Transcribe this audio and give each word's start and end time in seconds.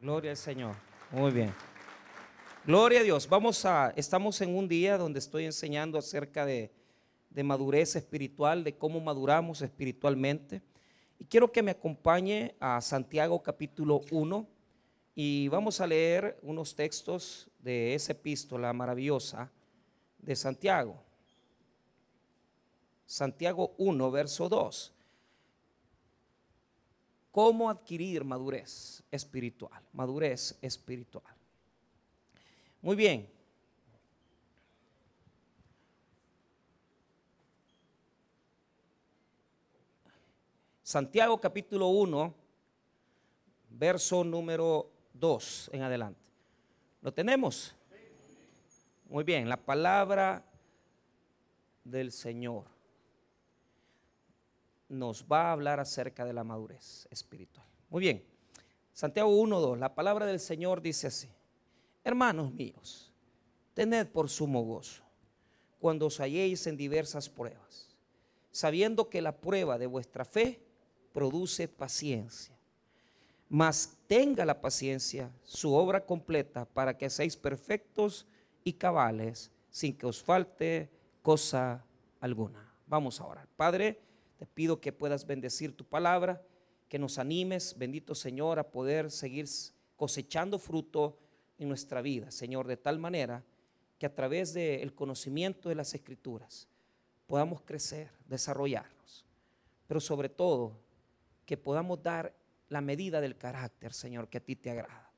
Gloria 0.00 0.30
al 0.30 0.36
Señor. 0.36 0.76
Muy 1.10 1.32
bien. 1.32 1.52
Gloria 2.64 3.00
a 3.00 3.02
Dios. 3.02 3.28
Vamos 3.28 3.64
a, 3.64 3.92
estamos 3.96 4.40
en 4.40 4.56
un 4.56 4.68
día 4.68 4.96
donde 4.96 5.18
estoy 5.18 5.44
enseñando 5.44 5.98
acerca 5.98 6.46
de, 6.46 6.70
de 7.30 7.42
madurez 7.42 7.96
espiritual, 7.96 8.62
de 8.62 8.76
cómo 8.76 9.00
maduramos 9.00 9.60
espiritualmente. 9.60 10.62
Y 11.18 11.24
quiero 11.24 11.50
que 11.50 11.64
me 11.64 11.72
acompañe 11.72 12.54
a 12.60 12.80
Santiago 12.80 13.42
capítulo 13.42 14.02
1 14.12 14.46
y 15.16 15.48
vamos 15.48 15.80
a 15.80 15.86
leer 15.88 16.38
unos 16.42 16.76
textos 16.76 17.50
de 17.58 17.94
esa 17.94 18.12
epístola 18.12 18.72
maravillosa 18.72 19.50
de 20.18 20.36
Santiago. 20.36 21.02
Santiago 23.04 23.74
1, 23.78 24.10
verso 24.12 24.48
2 24.48 24.94
cómo 27.38 27.70
adquirir 27.70 28.24
madurez 28.24 29.00
espiritual, 29.12 29.80
madurez 29.92 30.58
espiritual. 30.60 31.22
Muy 32.82 32.96
bien. 32.96 33.30
Santiago 40.82 41.40
capítulo 41.40 41.86
1, 41.86 42.34
verso 43.70 44.24
número 44.24 44.90
2 45.12 45.70
en 45.74 45.82
adelante. 45.82 46.28
¿Lo 47.02 47.14
tenemos? 47.14 47.72
Muy 49.08 49.22
bien, 49.22 49.48
la 49.48 49.58
palabra 49.58 50.44
del 51.84 52.10
Señor 52.10 52.77
nos 54.88 55.24
va 55.24 55.48
a 55.48 55.52
hablar 55.52 55.80
acerca 55.80 56.24
de 56.24 56.32
la 56.32 56.44
madurez 56.44 57.06
espiritual. 57.10 57.66
Muy 57.90 58.00
bien, 58.00 58.24
Santiago 58.92 59.30
1.2, 59.30 59.78
la 59.78 59.94
palabra 59.94 60.26
del 60.26 60.40
Señor 60.40 60.82
dice 60.82 61.06
así, 61.06 61.30
hermanos 62.04 62.52
míos, 62.52 63.12
tened 63.74 64.08
por 64.08 64.28
sumo 64.28 64.62
gozo 64.62 65.04
cuando 65.78 66.06
os 66.06 66.18
halléis 66.18 66.66
en 66.66 66.76
diversas 66.76 67.28
pruebas, 67.28 67.96
sabiendo 68.50 69.08
que 69.08 69.22
la 69.22 69.40
prueba 69.40 69.78
de 69.78 69.86
vuestra 69.86 70.24
fe 70.24 70.60
produce 71.12 71.68
paciencia. 71.68 72.58
Mas 73.48 73.96
tenga 74.06 74.44
la 74.44 74.60
paciencia 74.60 75.30
su 75.44 75.72
obra 75.72 76.04
completa 76.04 76.64
para 76.66 76.98
que 76.98 77.08
seáis 77.08 77.36
perfectos 77.36 78.26
y 78.64 78.74
cabales 78.74 79.50
sin 79.70 79.96
que 79.96 80.06
os 80.06 80.22
falte 80.22 80.90
cosa 81.22 81.84
alguna. 82.20 82.74
Vamos 82.86 83.20
a 83.20 83.26
orar. 83.26 83.48
Padre, 83.56 84.00
te 84.38 84.46
pido 84.46 84.80
que 84.80 84.92
puedas 84.92 85.26
bendecir 85.26 85.76
tu 85.76 85.84
palabra, 85.84 86.42
que 86.88 86.98
nos 86.98 87.18
animes, 87.18 87.76
bendito 87.76 88.14
Señor, 88.14 88.58
a 88.58 88.70
poder 88.70 89.10
seguir 89.10 89.46
cosechando 89.96 90.58
fruto 90.58 91.18
en 91.58 91.68
nuestra 91.68 92.00
vida, 92.00 92.30
Señor, 92.30 92.66
de 92.66 92.76
tal 92.76 92.98
manera 92.98 93.44
que 93.98 94.06
a 94.06 94.14
través 94.14 94.54
del 94.54 94.94
conocimiento 94.94 95.68
de 95.68 95.74
las 95.74 95.92
escrituras 95.92 96.68
podamos 97.26 97.62
crecer, 97.62 98.10
desarrollarnos, 98.26 99.26
pero 99.88 100.00
sobre 100.00 100.28
todo 100.28 100.78
que 101.44 101.56
podamos 101.56 102.02
dar 102.02 102.32
la 102.68 102.80
medida 102.80 103.20
del 103.20 103.36
carácter, 103.36 103.92
Señor, 103.92 104.28
que 104.28 104.38
a 104.38 104.44
ti 104.44 104.54
te 104.54 104.70
agrada. 104.70 105.10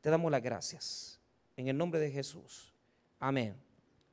Te 0.00 0.10
damos 0.10 0.30
las 0.30 0.42
gracias. 0.42 1.20
En 1.56 1.68
el 1.68 1.76
nombre 1.76 2.00
de 2.00 2.10
Jesús. 2.10 2.74
Amén 3.18 3.54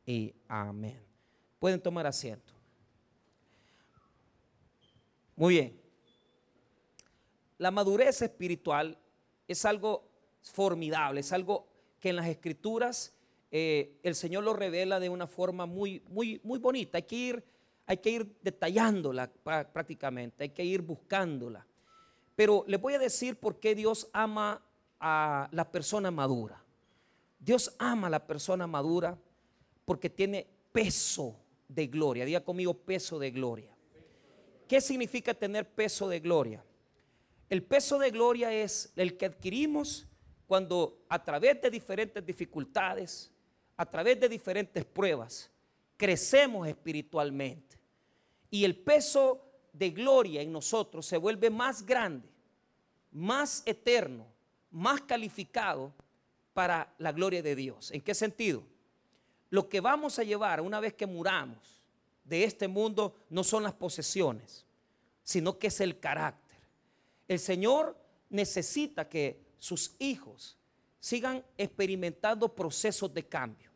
y 0.05 0.33
amén. 0.47 1.01
Pueden 1.59 1.81
tomar 1.81 2.05
asiento. 2.05 2.56
Muy 5.37 5.53
bien. 5.53 5.79
La 7.59 7.69
madurez 7.69 8.23
espiritual 8.23 8.97
es 9.47 9.65
algo 9.65 10.09
formidable, 10.41 11.21
es 11.21 11.31
algo 11.31 11.67
que 11.99 12.09
en 12.09 12.15
las 12.15 12.27
escrituras 12.27 13.15
eh, 13.51 13.99
el 14.01 14.15
Señor 14.15 14.43
lo 14.43 14.53
revela 14.53 14.99
de 14.99 15.09
una 15.09 15.27
forma 15.27 15.67
muy, 15.67 16.01
muy, 16.09 16.41
muy 16.43 16.57
bonita. 16.57 16.97
Hay 16.97 17.03
que 17.03 17.15
ir, 17.15 17.43
hay 17.85 17.97
que 17.97 18.09
ir 18.09 18.35
detallándola 18.41 19.31
prácticamente, 19.71 20.43
hay 20.43 20.49
que 20.49 20.65
ir 20.65 20.81
buscándola. 20.81 21.65
Pero 22.35 22.63
les 22.67 22.81
voy 22.81 22.95
a 22.95 22.99
decir 22.99 23.39
por 23.39 23.59
qué 23.59 23.75
Dios 23.75 24.09
ama 24.13 24.61
a 24.99 25.49
la 25.51 25.71
persona 25.71 26.09
madura. 26.09 26.63
Dios 27.39 27.75
ama 27.77 28.07
a 28.07 28.09
la 28.09 28.25
persona 28.25 28.65
madura 28.65 29.15
porque 29.85 30.09
tiene 30.09 30.47
peso 30.71 31.35
de 31.67 31.85
gloria. 31.85 32.25
Diga 32.25 32.43
conmigo 32.43 32.73
peso 32.73 33.19
de 33.19 33.29
gloria. 33.29 33.76
¿Qué 34.67 34.81
significa 34.81 35.33
tener 35.33 35.69
peso 35.69 36.09
de 36.09 36.19
gloria? 36.19 36.63
El 37.49 37.63
peso 37.63 37.97
de 37.97 38.11
gloria 38.11 38.51
es 38.51 38.91
el 38.95 39.15
que 39.15 39.25
adquirimos 39.25 40.05
cuando 40.45 41.05
a 41.07 41.23
través 41.23 41.61
de 41.61 41.69
diferentes 41.69 42.25
dificultades, 42.25 43.31
a 43.77 43.85
través 43.85 44.19
de 44.19 44.27
diferentes 44.27 44.83
pruebas, 44.83 45.49
crecemos 45.95 46.67
espiritualmente. 46.67 47.77
Y 48.49 48.65
el 48.65 48.77
peso 48.77 49.41
de 49.71 49.91
gloria 49.91 50.41
en 50.41 50.51
nosotros 50.51 51.05
se 51.05 51.17
vuelve 51.17 51.49
más 51.49 51.85
grande, 51.85 52.27
más 53.11 53.63
eterno, 53.65 54.25
más 54.71 55.01
calificado 55.01 55.93
para 56.53 56.93
la 56.97 57.11
gloria 57.11 57.41
de 57.41 57.55
Dios. 57.55 57.91
¿En 57.91 58.01
qué 58.01 58.13
sentido? 58.13 58.63
Lo 59.49 59.69
que 59.69 59.79
vamos 59.79 60.19
a 60.19 60.23
llevar 60.23 60.59
una 60.59 60.79
vez 60.79 60.93
que 60.93 61.05
muramos 61.05 61.76
de 62.27 62.43
este 62.43 62.67
mundo 62.67 63.15
no 63.29 63.43
son 63.43 63.63
las 63.63 63.73
posesiones, 63.73 64.65
sino 65.23 65.57
que 65.57 65.67
es 65.67 65.81
el 65.81 65.99
carácter. 65.99 66.57
El 67.27 67.39
Señor 67.39 67.97
necesita 68.29 69.07
que 69.07 69.39
sus 69.59 69.95
hijos 69.99 70.57
sigan 70.99 71.43
experimentando 71.57 72.53
procesos 72.53 73.13
de 73.13 73.25
cambio, 73.25 73.69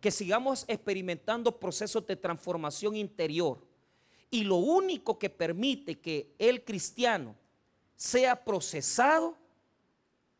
que 0.00 0.10
sigamos 0.10 0.64
experimentando 0.68 1.58
procesos 1.58 2.06
de 2.06 2.16
transformación 2.16 2.96
interior. 2.96 3.66
Y 4.30 4.44
lo 4.44 4.56
único 4.56 5.18
que 5.18 5.30
permite 5.30 5.98
que 5.98 6.34
el 6.38 6.64
cristiano 6.64 7.34
sea 7.94 8.44
procesado 8.44 9.36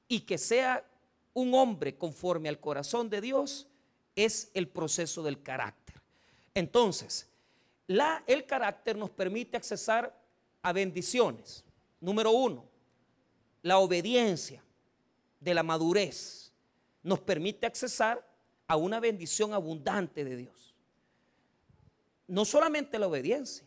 y 0.08 0.20
que 0.20 0.36
sea 0.36 0.84
un 1.32 1.54
hombre 1.54 1.96
conforme 1.96 2.48
al 2.48 2.60
corazón 2.60 3.08
de 3.08 3.20
Dios 3.20 3.66
es 4.14 4.50
el 4.54 4.68
proceso 4.68 5.22
del 5.22 5.42
carácter. 5.42 5.96
Entonces, 6.54 7.28
el 7.88 8.46
carácter 8.46 8.96
nos 8.96 9.10
permite 9.10 9.56
accesar 9.56 10.16
a 10.62 10.72
bendiciones. 10.72 11.64
Número 12.00 12.30
uno, 12.30 12.64
la 13.62 13.78
obediencia 13.78 14.62
de 15.40 15.54
la 15.54 15.62
madurez 15.62 16.52
nos 17.02 17.20
permite 17.20 17.66
accesar 17.66 18.26
a 18.66 18.76
una 18.76 18.98
bendición 18.98 19.54
abundante 19.54 20.24
de 20.24 20.36
Dios. 20.36 20.74
No 22.26 22.44
solamente 22.44 22.98
la 22.98 23.06
obediencia, 23.06 23.66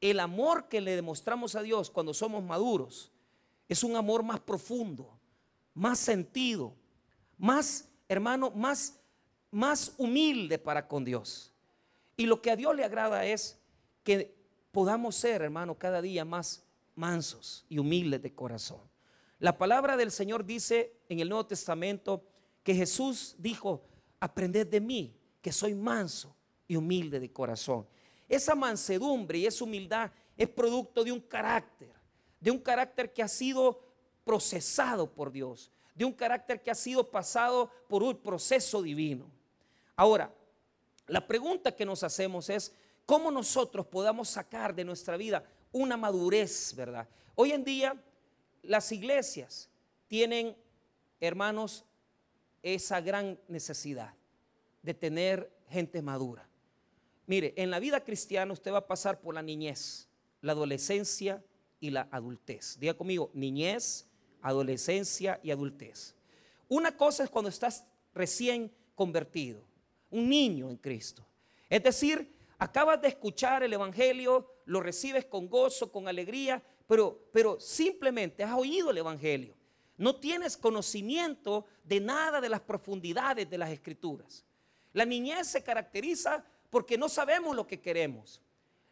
el 0.00 0.20
amor 0.20 0.68
que 0.68 0.82
le 0.82 0.94
demostramos 0.94 1.54
a 1.54 1.62
Dios 1.62 1.90
cuando 1.90 2.12
somos 2.12 2.44
maduros 2.44 3.10
es 3.68 3.82
un 3.82 3.96
amor 3.96 4.22
más 4.22 4.40
profundo, 4.40 5.18
más 5.72 5.98
sentido, 5.98 6.74
más, 7.38 7.88
hermano, 8.06 8.50
más, 8.50 9.00
más 9.50 9.94
humilde 9.96 10.58
para 10.58 10.86
con 10.86 11.04
Dios. 11.04 11.53
Y 12.16 12.26
lo 12.26 12.40
que 12.40 12.50
a 12.50 12.56
Dios 12.56 12.74
le 12.74 12.84
agrada 12.84 13.24
es 13.26 13.58
que 14.02 14.34
podamos 14.70 15.16
ser, 15.16 15.42
hermano, 15.42 15.78
cada 15.78 16.00
día 16.00 16.24
más 16.24 16.64
mansos 16.94 17.64
y 17.68 17.78
humildes 17.78 18.22
de 18.22 18.34
corazón. 18.34 18.80
La 19.38 19.58
palabra 19.58 19.96
del 19.96 20.10
Señor 20.10 20.44
dice 20.44 20.96
en 21.08 21.20
el 21.20 21.28
Nuevo 21.28 21.46
Testamento 21.46 22.24
que 22.62 22.74
Jesús 22.74 23.34
dijo, 23.38 23.84
aprended 24.20 24.66
de 24.66 24.80
mí, 24.80 25.16
que 25.42 25.52
soy 25.52 25.74
manso 25.74 26.34
y 26.66 26.76
humilde 26.76 27.20
de 27.20 27.32
corazón. 27.32 27.86
Esa 28.28 28.54
mansedumbre 28.54 29.38
y 29.38 29.46
esa 29.46 29.64
humildad 29.64 30.10
es 30.36 30.48
producto 30.48 31.04
de 31.04 31.12
un 31.12 31.20
carácter, 31.20 31.92
de 32.40 32.50
un 32.50 32.58
carácter 32.58 33.12
que 33.12 33.22
ha 33.22 33.28
sido 33.28 33.80
procesado 34.24 35.12
por 35.12 35.30
Dios, 35.30 35.70
de 35.94 36.04
un 36.04 36.12
carácter 36.12 36.62
que 36.62 36.70
ha 36.70 36.74
sido 36.74 37.10
pasado 37.10 37.70
por 37.88 38.02
un 38.02 38.16
proceso 38.16 38.82
divino. 38.82 39.30
Ahora, 39.94 40.34
la 41.06 41.26
pregunta 41.26 41.74
que 41.74 41.84
nos 41.84 42.02
hacemos 42.02 42.48
es, 42.48 42.72
¿cómo 43.06 43.30
nosotros 43.30 43.86
podamos 43.86 44.28
sacar 44.28 44.74
de 44.74 44.84
nuestra 44.84 45.16
vida 45.16 45.44
una 45.72 45.96
madurez, 45.96 46.74
verdad? 46.74 47.08
Hoy 47.34 47.52
en 47.52 47.64
día 47.64 48.02
las 48.62 48.90
iglesias 48.92 49.68
tienen, 50.08 50.56
hermanos, 51.20 51.84
esa 52.62 53.00
gran 53.00 53.38
necesidad 53.48 54.14
de 54.82 54.94
tener 54.94 55.52
gente 55.68 56.00
madura. 56.00 56.48
Mire, 57.26 57.52
en 57.56 57.70
la 57.70 57.78
vida 57.78 58.02
cristiana 58.02 58.52
usted 58.52 58.72
va 58.72 58.78
a 58.78 58.86
pasar 58.86 59.20
por 59.20 59.34
la 59.34 59.42
niñez, 59.42 60.08
la 60.40 60.52
adolescencia 60.52 61.42
y 61.80 61.90
la 61.90 62.08
adultez. 62.10 62.78
Diga 62.78 62.94
conmigo, 62.94 63.30
niñez, 63.34 64.06
adolescencia 64.40 65.40
y 65.42 65.50
adultez. 65.50 66.14
Una 66.68 66.96
cosa 66.96 67.24
es 67.24 67.30
cuando 67.30 67.48
estás 67.48 67.84
recién 68.14 68.72
convertido 68.94 69.73
un 70.14 70.28
niño 70.28 70.70
en 70.70 70.76
Cristo. 70.76 71.26
Es 71.68 71.82
decir, 71.82 72.32
acabas 72.58 73.02
de 73.02 73.08
escuchar 73.08 73.64
el 73.64 73.72
Evangelio, 73.72 74.48
lo 74.64 74.80
recibes 74.80 75.24
con 75.24 75.48
gozo, 75.48 75.90
con 75.90 76.06
alegría, 76.06 76.62
pero, 76.86 77.28
pero 77.32 77.58
simplemente 77.58 78.44
has 78.44 78.56
oído 78.56 78.90
el 78.90 78.98
Evangelio. 78.98 79.56
no 79.96 80.16
tienes 80.16 80.56
conocimiento 80.56 81.66
de 81.84 82.00
nada 82.00 82.40
de 82.40 82.48
las 82.48 82.60
profundidades 82.60 83.48
de 83.48 83.58
las 83.58 83.70
escrituras. 83.70 84.44
La 84.92 85.04
niñez 85.04 85.48
se 85.48 85.62
caracteriza 85.62 86.44
porque 86.70 86.98
no 86.98 87.08
sabemos 87.08 87.54
lo 87.54 87.66
que 87.66 87.80
queremos. 87.80 88.40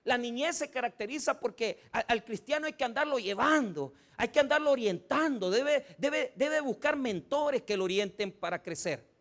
La 0.05 0.19
niñez 0.19 0.57
se 0.57 0.71
caracteriza 0.71 1.39
porque 1.39 1.81
al, 1.93 2.25
cristiano 2.25 2.67
hay 2.67 2.73
que 2.73 2.85
andarlo 2.85 3.19
llevando, 3.19 3.95
hay 4.17 4.29
que 4.29 4.41
andarlo 4.41 4.71
orientando, 4.71 5.51
debe, 5.51 5.87
debe, 5.99 6.33
debe 6.37 6.61
buscar 6.61 6.97
mentores 6.97 7.63
que 7.63 7.77
lo 7.77 7.85
orienten 7.85 8.33
para 8.33 8.63
crecer. 8.63 9.12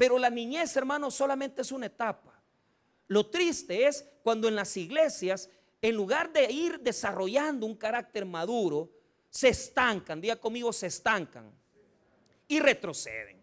Pero 0.00 0.18
la 0.18 0.30
niñez, 0.30 0.74
hermano, 0.78 1.10
solamente 1.10 1.60
es 1.60 1.70
una 1.72 1.84
etapa. 1.84 2.32
Lo 3.06 3.26
triste 3.26 3.86
es 3.86 4.08
cuando 4.22 4.48
en 4.48 4.56
las 4.56 4.74
iglesias, 4.78 5.50
en 5.82 5.94
lugar 5.94 6.32
de 6.32 6.50
ir 6.50 6.80
desarrollando 6.80 7.66
un 7.66 7.74
carácter 7.74 8.24
maduro, 8.24 8.90
se 9.28 9.48
estancan, 9.48 10.18
diga 10.18 10.36
conmigo, 10.36 10.72
se 10.72 10.86
estancan 10.86 11.52
y 12.48 12.60
retroceden. 12.60 13.42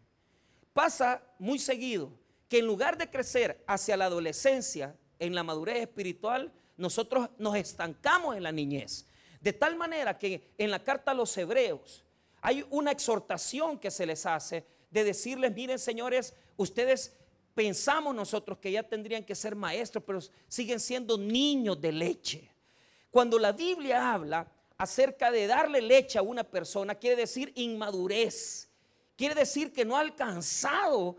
Pasa 0.73 1.21
muy 1.37 1.59
seguido 1.59 2.11
que 2.49 2.57
en 2.57 2.65
lugar 2.65 2.97
de 2.97 3.11
crecer 3.11 3.63
hacia 3.67 3.95
la 3.95 4.05
adolescencia, 4.05 4.95
en 5.19 5.35
la 5.35 5.43
madurez 5.43 5.77
espiritual, 5.83 6.51
nosotros 6.75 7.29
nos 7.37 7.55
estancamos 7.55 8.35
en 8.35 8.41
la 8.41 8.51
niñez. 8.51 9.05
De 9.41 9.53
tal 9.53 9.75
manera 9.75 10.17
que 10.17 10.55
en 10.57 10.71
la 10.71 10.83
carta 10.83 11.11
a 11.11 11.13
los 11.13 11.37
hebreos 11.37 12.03
hay 12.41 12.65
una 12.71 12.89
exhortación 12.89 13.77
que 13.77 13.91
se 13.91 14.07
les 14.07 14.25
hace 14.25 14.65
de 14.89 15.03
decirles, 15.03 15.53
miren 15.53 15.77
señores, 15.77 16.33
ustedes 16.57 17.15
pensamos 17.55 18.13
nosotros 18.13 18.57
que 18.57 18.71
ya 18.71 18.83
tendrían 18.83 19.23
que 19.23 19.33
ser 19.33 19.55
maestros, 19.55 20.03
pero 20.05 20.19
siguen 20.47 20.79
siendo 20.79 21.17
niños 21.17 21.79
de 21.81 21.91
leche. 21.91 22.51
Cuando 23.09 23.39
la 23.39 23.51
Biblia 23.51 24.13
habla 24.13 24.51
acerca 24.77 25.31
de 25.31 25.47
darle 25.47 25.81
leche 25.81 26.19
a 26.19 26.21
una 26.21 26.43
persona, 26.43 26.95
quiere 26.95 27.15
decir 27.15 27.51
inmadurez. 27.55 28.69
Quiere 29.15 29.33
decir 29.33 29.73
que 29.73 29.85
no 29.85 29.97
ha 29.97 30.01
alcanzado, 30.01 31.17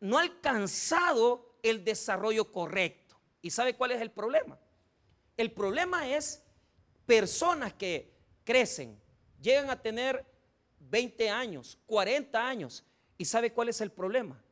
no 0.00 0.18
ha 0.18 0.22
alcanzado 0.22 1.54
el 1.62 1.82
desarrollo 1.82 2.52
correcto. 2.52 3.18
¿Y 3.40 3.50
sabe 3.50 3.74
cuál 3.74 3.92
es 3.92 4.02
el 4.02 4.10
problema? 4.10 4.58
El 5.36 5.50
problema 5.52 6.06
es 6.14 6.42
personas 7.06 7.72
que 7.72 8.12
crecen, 8.44 9.00
llegan 9.40 9.70
a 9.70 9.80
tener 9.80 10.26
20 10.78 11.30
años, 11.30 11.78
40 11.86 12.46
años. 12.46 12.84
¿Y 13.16 13.24
sabe 13.24 13.52
cuál 13.52 13.70
es 13.70 13.80
el 13.80 13.90
problema? 13.90 14.42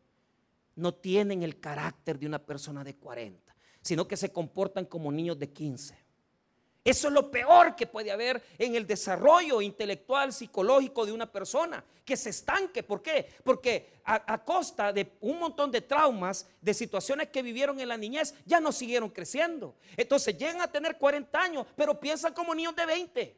No 0.78 0.94
tienen 0.94 1.42
el 1.42 1.58
carácter 1.58 2.20
de 2.20 2.26
una 2.26 2.38
persona 2.38 2.84
de 2.84 2.94
40, 2.94 3.52
sino 3.82 4.06
que 4.06 4.16
se 4.16 4.30
comportan 4.30 4.84
como 4.84 5.10
niños 5.10 5.36
de 5.36 5.52
15. 5.52 6.08
Eso 6.84 7.08
es 7.08 7.14
lo 7.14 7.32
peor 7.32 7.74
que 7.74 7.88
puede 7.88 8.12
haber 8.12 8.40
en 8.56 8.76
el 8.76 8.86
desarrollo 8.86 9.60
intelectual, 9.60 10.32
psicológico 10.32 11.04
de 11.04 11.10
una 11.10 11.30
persona, 11.30 11.84
que 12.04 12.16
se 12.16 12.30
estanque. 12.30 12.84
¿Por 12.84 13.02
qué? 13.02 13.28
Porque 13.42 14.00
a, 14.04 14.42
costa 14.44 14.92
de 14.92 15.16
un 15.20 15.40
montón 15.40 15.72
de 15.72 15.80
traumas, 15.80 16.46
de 16.60 16.72
situaciones 16.72 17.30
que 17.30 17.42
vivieron 17.42 17.80
en 17.80 17.88
la 17.88 17.96
niñez, 17.96 18.36
ya 18.46 18.60
no 18.60 18.70
siguieron 18.70 19.10
creciendo. 19.10 19.74
Entonces 19.96 20.38
llegan 20.38 20.60
a 20.60 20.70
tener 20.70 20.96
40 20.96 21.42
años, 21.42 21.66
pero 21.74 21.98
piensan 21.98 22.32
como 22.32 22.54
niños 22.54 22.76
de 22.76 22.86
20. 22.86 23.36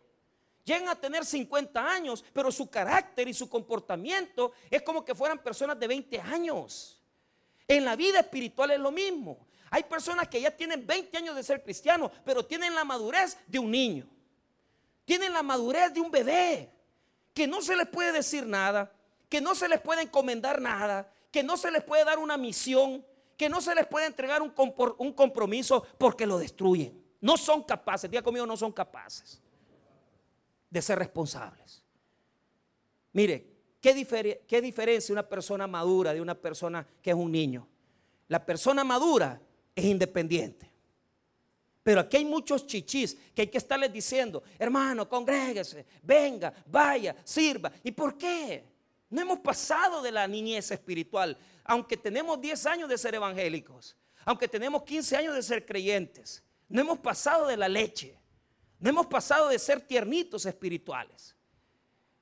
Llegan 0.63 0.89
a 0.89 0.95
tener 0.95 1.25
50 1.25 1.91
años, 1.91 2.23
pero 2.35 2.53
su 2.53 2.69
carácter 2.69 3.27
y 3.29 3.33
su 3.33 3.49
comportamiento 3.49 4.53
es 4.71 4.83
como 4.83 5.03
que 5.03 5.15
fueran 5.15 5.43
personas 5.43 5.81
de 5.81 5.89
20 5.89 6.21
años. 6.21 7.00
En 7.71 7.85
la 7.85 7.95
vida 7.95 8.19
espiritual 8.19 8.73
es 8.73 8.81
lo 8.81 8.91
mismo. 8.91 9.47
Hay 9.71 9.85
personas 9.85 10.27
que 10.27 10.41
ya 10.41 10.51
tienen 10.51 10.85
20 10.85 11.17
años 11.17 11.37
de 11.37 11.45
ser 11.45 11.63
cristianos, 11.63 12.11
pero 12.25 12.45
tienen 12.45 12.75
la 12.75 12.83
madurez 12.83 13.39
de 13.47 13.61
un 13.61 13.71
niño. 13.71 14.09
Tienen 15.05 15.33
la 15.33 15.45
madurez 15.45 15.95
de 15.95 16.01
un 16.01 16.11
bebé, 16.11 16.69
que 17.33 17.47
no 17.47 17.63
se 17.63 17.77
les 17.77 17.87
puede 17.87 18.11
decir 18.11 18.45
nada, 18.45 18.93
que 19.29 19.41
no 19.41 19.55
se 19.55 19.69
les 19.69 19.81
puede 19.81 20.03
encomendar 20.03 20.61
nada, 20.61 21.13
que 21.31 21.45
no 21.45 21.57
se 21.57 21.71
les 21.71 21.85
puede 21.85 22.05
dar 22.05 22.19
una 22.19 22.37
misión, 22.37 23.07
que 23.37 23.49
no 23.49 23.61
se 23.61 23.73
les 23.77 23.87
puede 23.87 24.07
entregar 24.07 24.43
un, 24.43 24.51
compromiso 25.13 25.87
porque 25.97 26.27
lo 26.27 26.39
destruyen. 26.39 27.01
No 27.21 27.37
son 27.37 27.63
capaces, 27.63 28.11
diga 28.11 28.25
conmigo, 28.25 28.47
no 28.47 28.57
son 28.57 28.73
capaces 28.73 29.41
de 30.69 30.83
ser 30.83 30.99
responsables. 30.99 31.85
Mire, 33.13 33.50
¿qué, 33.81 34.45
¿qué 34.47 34.63
diferencia 34.63 35.13
una 35.13 35.29
persona 35.29 35.67
madura 35.67 36.13
de 36.13 36.21
una 36.21 36.35
persona 36.35 36.87
que 37.03 37.11
es 37.11 37.17
un 37.17 37.33
niño? 37.33 37.67
La 38.29 38.45
persona 38.45 38.85
madura 38.85 39.41
es 39.75 39.85
independiente. 39.85 40.71
Pero 41.83 42.01
aquí 42.01 42.19
hay 42.19 42.25
muchos 42.25 42.67
chichis 42.67 43.17
que 43.35 43.43
hay 43.43 43.49
que 43.49 43.59
estarles 43.59 43.93
diciendo, 43.93 44.43
hermano, 44.59 45.09
congréguese, 45.09 45.87
venga, 46.03 46.53
vaya, 46.67 47.17
sirva. 47.25 47.73
¿Y 47.83 47.91
por 47.93 48.17
qué? 48.19 48.65
No 49.09 49.21
hemos 49.21 49.41
pasado 49.41 50.03
de 50.03 50.13
la 50.13 50.29
niñez 50.29 50.71
espiritual, 50.71 51.37
aunque 51.65 51.97
tenemos 51.97 52.41
10 52.41 52.67
años 52.67 52.89
de 52.89 52.99
ser 52.99 53.15
evangélicos, 53.15 53.97
aunque 54.25 54.47
tenemos 54.47 54.83
15 54.85 55.17
años 55.17 55.35
de 55.35 55.43
ser 55.43 55.67
creyentes. 55.67 56.45
No 56.69 56.83
hemos 56.83 56.99
pasado 56.99 57.47
de 57.47 57.57
la 57.57 57.69
leche, 57.69 58.17
no 58.79 58.91
hemos 58.91 59.07
pasado 59.07 59.49
de 59.49 59.59
ser 59.59 59.81
tiernitos 59.81 60.47
espirituales. 60.47 61.35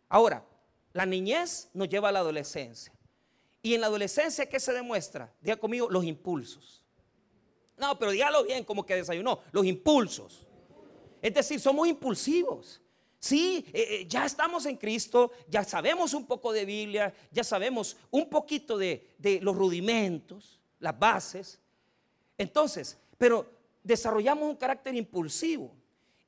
Ahora, 0.08 0.42
la 0.92 1.06
niñez 1.06 1.70
nos 1.74 1.88
lleva 1.88 2.08
a 2.08 2.12
la 2.12 2.20
adolescencia. 2.20 2.92
Y 3.62 3.74
en 3.74 3.80
la 3.80 3.88
adolescencia, 3.88 4.48
¿qué 4.48 4.60
se 4.60 4.72
demuestra? 4.72 5.34
Diga 5.40 5.56
conmigo, 5.56 5.88
los 5.90 6.04
impulsos. 6.04 6.84
No, 7.76 7.98
pero 7.98 8.10
dígalo 8.10 8.44
bien, 8.44 8.64
como 8.64 8.84
que 8.84 8.94
desayunó. 8.94 9.40
Los 9.52 9.64
impulsos. 9.66 10.46
Es 11.20 11.34
decir, 11.34 11.60
somos 11.60 11.88
impulsivos. 11.88 12.80
Sí, 13.20 13.64
eh, 13.72 13.86
eh, 13.90 14.06
ya 14.08 14.24
estamos 14.24 14.64
en 14.66 14.76
Cristo, 14.76 15.32
ya 15.48 15.64
sabemos 15.64 16.14
un 16.14 16.24
poco 16.24 16.52
de 16.52 16.64
Biblia, 16.64 17.12
ya 17.32 17.42
sabemos 17.42 17.96
un 18.10 18.30
poquito 18.30 18.78
de, 18.78 19.14
de 19.18 19.40
los 19.40 19.56
rudimentos, 19.56 20.60
las 20.78 20.96
bases. 20.96 21.60
Entonces, 22.36 22.96
pero 23.16 23.44
desarrollamos 23.82 24.48
un 24.48 24.56
carácter 24.56 24.94
impulsivo. 24.94 25.74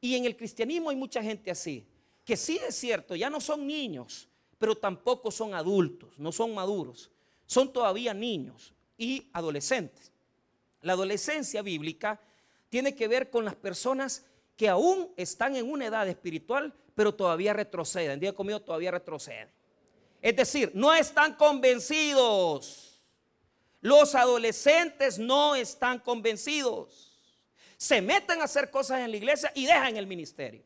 Y 0.00 0.16
en 0.16 0.24
el 0.24 0.36
cristianismo 0.36 0.90
hay 0.90 0.96
mucha 0.96 1.22
gente 1.22 1.50
así, 1.50 1.86
que 2.24 2.36
sí 2.36 2.58
es 2.66 2.74
cierto, 2.74 3.14
ya 3.14 3.28
no 3.28 3.40
son 3.40 3.66
niños, 3.66 4.29
pero 4.60 4.76
tampoco 4.76 5.30
son 5.30 5.54
adultos, 5.54 6.18
no 6.18 6.30
son 6.30 6.54
maduros, 6.54 7.10
son 7.46 7.72
todavía 7.72 8.12
niños 8.12 8.74
y 8.98 9.26
adolescentes. 9.32 10.12
La 10.82 10.92
adolescencia 10.92 11.62
bíblica 11.62 12.20
tiene 12.68 12.94
que 12.94 13.08
ver 13.08 13.30
con 13.30 13.46
las 13.46 13.54
personas 13.54 14.26
que 14.58 14.68
aún 14.68 15.14
están 15.16 15.56
en 15.56 15.68
una 15.68 15.86
edad 15.86 16.06
espiritual, 16.06 16.74
pero 16.94 17.14
todavía 17.14 17.54
retroceden. 17.54 18.20
Diga 18.20 18.34
conmigo, 18.34 18.60
todavía 18.60 18.90
retroceden. 18.90 19.50
Es 20.20 20.36
decir, 20.36 20.72
no 20.74 20.92
están 20.92 21.36
convencidos. 21.36 23.02
Los 23.80 24.14
adolescentes 24.14 25.18
no 25.18 25.54
están 25.54 26.00
convencidos. 26.00 27.32
Se 27.78 28.02
meten 28.02 28.42
a 28.42 28.44
hacer 28.44 28.70
cosas 28.70 29.00
en 29.00 29.10
la 29.10 29.16
iglesia 29.16 29.50
y 29.54 29.64
dejan 29.64 29.96
el 29.96 30.06
ministerio. 30.06 30.62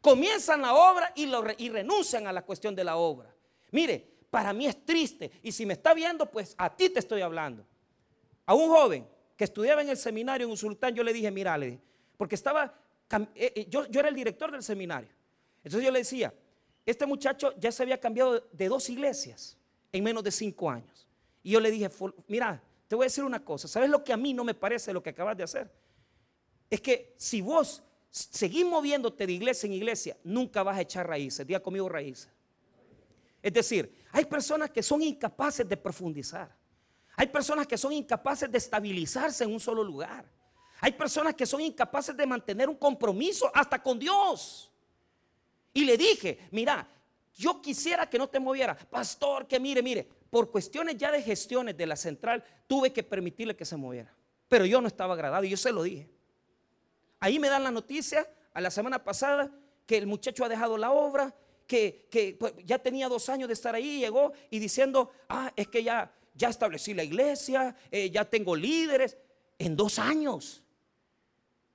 Comienzan 0.00 0.62
la 0.62 0.74
obra 0.74 1.12
y 1.16 1.68
renuncian 1.68 2.28
a 2.28 2.32
la 2.32 2.42
cuestión 2.42 2.76
de 2.76 2.84
la 2.84 2.94
obra. 2.94 3.31
Mire, 3.72 4.12
para 4.30 4.52
mí 4.52 4.66
es 4.66 4.84
triste. 4.84 5.30
Y 5.42 5.50
si 5.50 5.66
me 5.66 5.72
está 5.72 5.92
viendo, 5.92 6.30
pues 6.30 6.54
a 6.56 6.74
ti 6.74 6.88
te 6.88 7.00
estoy 7.00 7.20
hablando. 7.20 7.66
A 8.46 8.54
un 8.54 8.68
joven 8.68 9.06
que 9.36 9.44
estudiaba 9.44 9.82
en 9.82 9.88
el 9.88 9.96
seminario 9.96 10.46
en 10.46 10.52
Usultán, 10.52 10.94
yo 10.94 11.02
le 11.02 11.12
dije, 11.12 11.30
mira, 11.30 11.58
porque 12.16 12.36
estaba, 12.36 12.78
eh, 13.34 13.52
eh, 13.56 13.66
yo, 13.68 13.86
yo 13.88 14.00
era 14.00 14.08
el 14.08 14.14
director 14.14 14.52
del 14.52 14.62
seminario. 14.62 15.10
Entonces 15.64 15.84
yo 15.84 15.90
le 15.90 15.98
decía, 15.98 16.32
este 16.86 17.06
muchacho 17.06 17.54
ya 17.58 17.72
se 17.72 17.82
había 17.82 17.98
cambiado 17.98 18.48
de 18.52 18.68
dos 18.68 18.88
iglesias 18.88 19.56
en 19.90 20.04
menos 20.04 20.22
de 20.22 20.30
cinco 20.30 20.70
años. 20.70 21.06
Y 21.42 21.50
yo 21.50 21.60
le 21.60 21.70
dije, 21.70 21.90
mira, 22.28 22.62
te 22.88 22.94
voy 22.94 23.04
a 23.04 23.06
decir 23.06 23.24
una 23.24 23.44
cosa, 23.44 23.68
¿sabes 23.68 23.90
lo 23.90 24.04
que 24.04 24.12
a 24.12 24.16
mí 24.16 24.34
no 24.34 24.44
me 24.44 24.54
parece 24.54 24.92
lo 24.92 25.02
que 25.02 25.10
acabas 25.10 25.36
de 25.36 25.44
hacer? 25.44 25.70
Es 26.68 26.80
que 26.80 27.14
si 27.16 27.40
vos 27.40 27.82
seguís 28.10 28.64
moviéndote 28.64 29.26
de 29.26 29.32
iglesia 29.32 29.66
en 29.66 29.74
iglesia, 29.74 30.16
nunca 30.24 30.62
vas 30.62 30.76
a 30.76 30.80
echar 30.82 31.06
raíces. 31.06 31.46
Diga 31.46 31.60
conmigo 31.60 31.88
raíces. 31.88 32.28
Es 33.42 33.52
decir, 33.52 34.04
hay 34.12 34.24
personas 34.24 34.70
que 34.70 34.82
son 34.82 35.02
incapaces 35.02 35.68
de 35.68 35.76
profundizar. 35.76 36.56
Hay 37.16 37.26
personas 37.26 37.66
que 37.66 37.76
son 37.76 37.92
incapaces 37.92 38.50
de 38.50 38.58
estabilizarse 38.58 39.44
en 39.44 39.52
un 39.52 39.60
solo 39.60 39.82
lugar. 39.82 40.24
Hay 40.80 40.92
personas 40.92 41.34
que 41.34 41.46
son 41.46 41.60
incapaces 41.60 42.16
de 42.16 42.26
mantener 42.26 42.68
un 42.68 42.76
compromiso 42.76 43.50
hasta 43.54 43.82
con 43.82 43.98
Dios. 43.98 44.70
Y 45.74 45.84
le 45.84 45.96
dije, 45.96 46.48
mira, 46.50 46.88
yo 47.34 47.60
quisiera 47.60 48.08
que 48.08 48.18
no 48.18 48.28
te 48.28 48.40
moviera. 48.40 48.76
Pastor, 48.76 49.46
que 49.46 49.58
mire, 49.58 49.82
mire, 49.82 50.08
por 50.30 50.50
cuestiones 50.50 50.96
ya 50.96 51.10
de 51.10 51.22
gestiones 51.22 51.76
de 51.76 51.86
la 51.86 51.96
central, 51.96 52.44
tuve 52.66 52.92
que 52.92 53.02
permitirle 53.02 53.56
que 53.56 53.64
se 53.64 53.76
moviera. 53.76 54.14
Pero 54.48 54.66
yo 54.66 54.80
no 54.80 54.88
estaba 54.88 55.14
agradado 55.14 55.44
y 55.44 55.50
yo 55.50 55.56
se 55.56 55.72
lo 55.72 55.82
dije. 55.82 56.10
Ahí 57.20 57.38
me 57.38 57.48
dan 57.48 57.64
la 57.64 57.70
noticia 57.70 58.28
a 58.52 58.60
la 58.60 58.70
semana 58.70 59.02
pasada 59.02 59.50
que 59.86 59.96
el 59.96 60.06
muchacho 60.06 60.44
ha 60.44 60.48
dejado 60.48 60.76
la 60.76 60.92
obra, 60.92 61.34
que, 61.72 62.36
pues, 62.38 62.54
ya 62.64 62.78
tenía 62.78 63.08
dos 63.08 63.28
años 63.28 63.48
de 63.48 63.54
estar 63.54 63.74
ahí, 63.74 64.00
llegó 64.00 64.32
y 64.50 64.58
diciendo, 64.58 65.10
ah, 65.28 65.52
es 65.56 65.68
que 65.68 65.82
ya 65.82 66.12
ya 66.34 66.48
establecí 66.48 66.94
la 66.94 67.04
iglesia, 67.04 67.74
eh, 67.90 68.10
ya 68.10 68.24
tengo 68.24 68.56
líderes, 68.56 69.16
en 69.58 69.76
dos 69.76 69.98
años. 69.98 70.62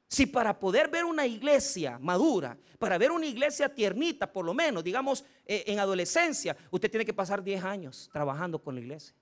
Si 0.08 0.26
para 0.26 0.58
poder 0.58 0.90
ver 0.90 1.06
una 1.06 1.26
iglesia 1.26 2.00
madura, 2.00 2.58
para 2.80 2.98
ver 2.98 3.12
una 3.12 3.26
iglesia 3.26 3.74
tiernita, 3.74 4.32
por 4.32 4.46
lo 4.46 4.54
menos, 4.54 4.84
digamos, 4.84 5.24
eh, 5.46 5.64
en 5.68 5.80
adolescencia, 5.80 6.56
usted 6.72 6.90
tiene 6.90 7.06
que 7.06 7.14
pasar 7.14 7.44
10 7.44 7.64
años 7.64 8.10
trabajando 8.12 8.60
con 8.60 8.76
la 8.76 8.82
iglesia. 8.82 9.16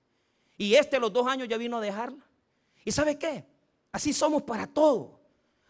Y 0.57 0.75
este 0.75 0.99
los 0.99 1.11
dos 1.11 1.27
años 1.27 1.47
ya 1.47 1.57
vino 1.57 1.77
a 1.77 1.81
dejarla. 1.81 2.23
¿Y 2.83 2.91
sabe 2.91 3.17
qué? 3.17 3.45
Así 3.91 4.13
somos 4.13 4.43
para 4.43 4.67
todo. 4.67 5.19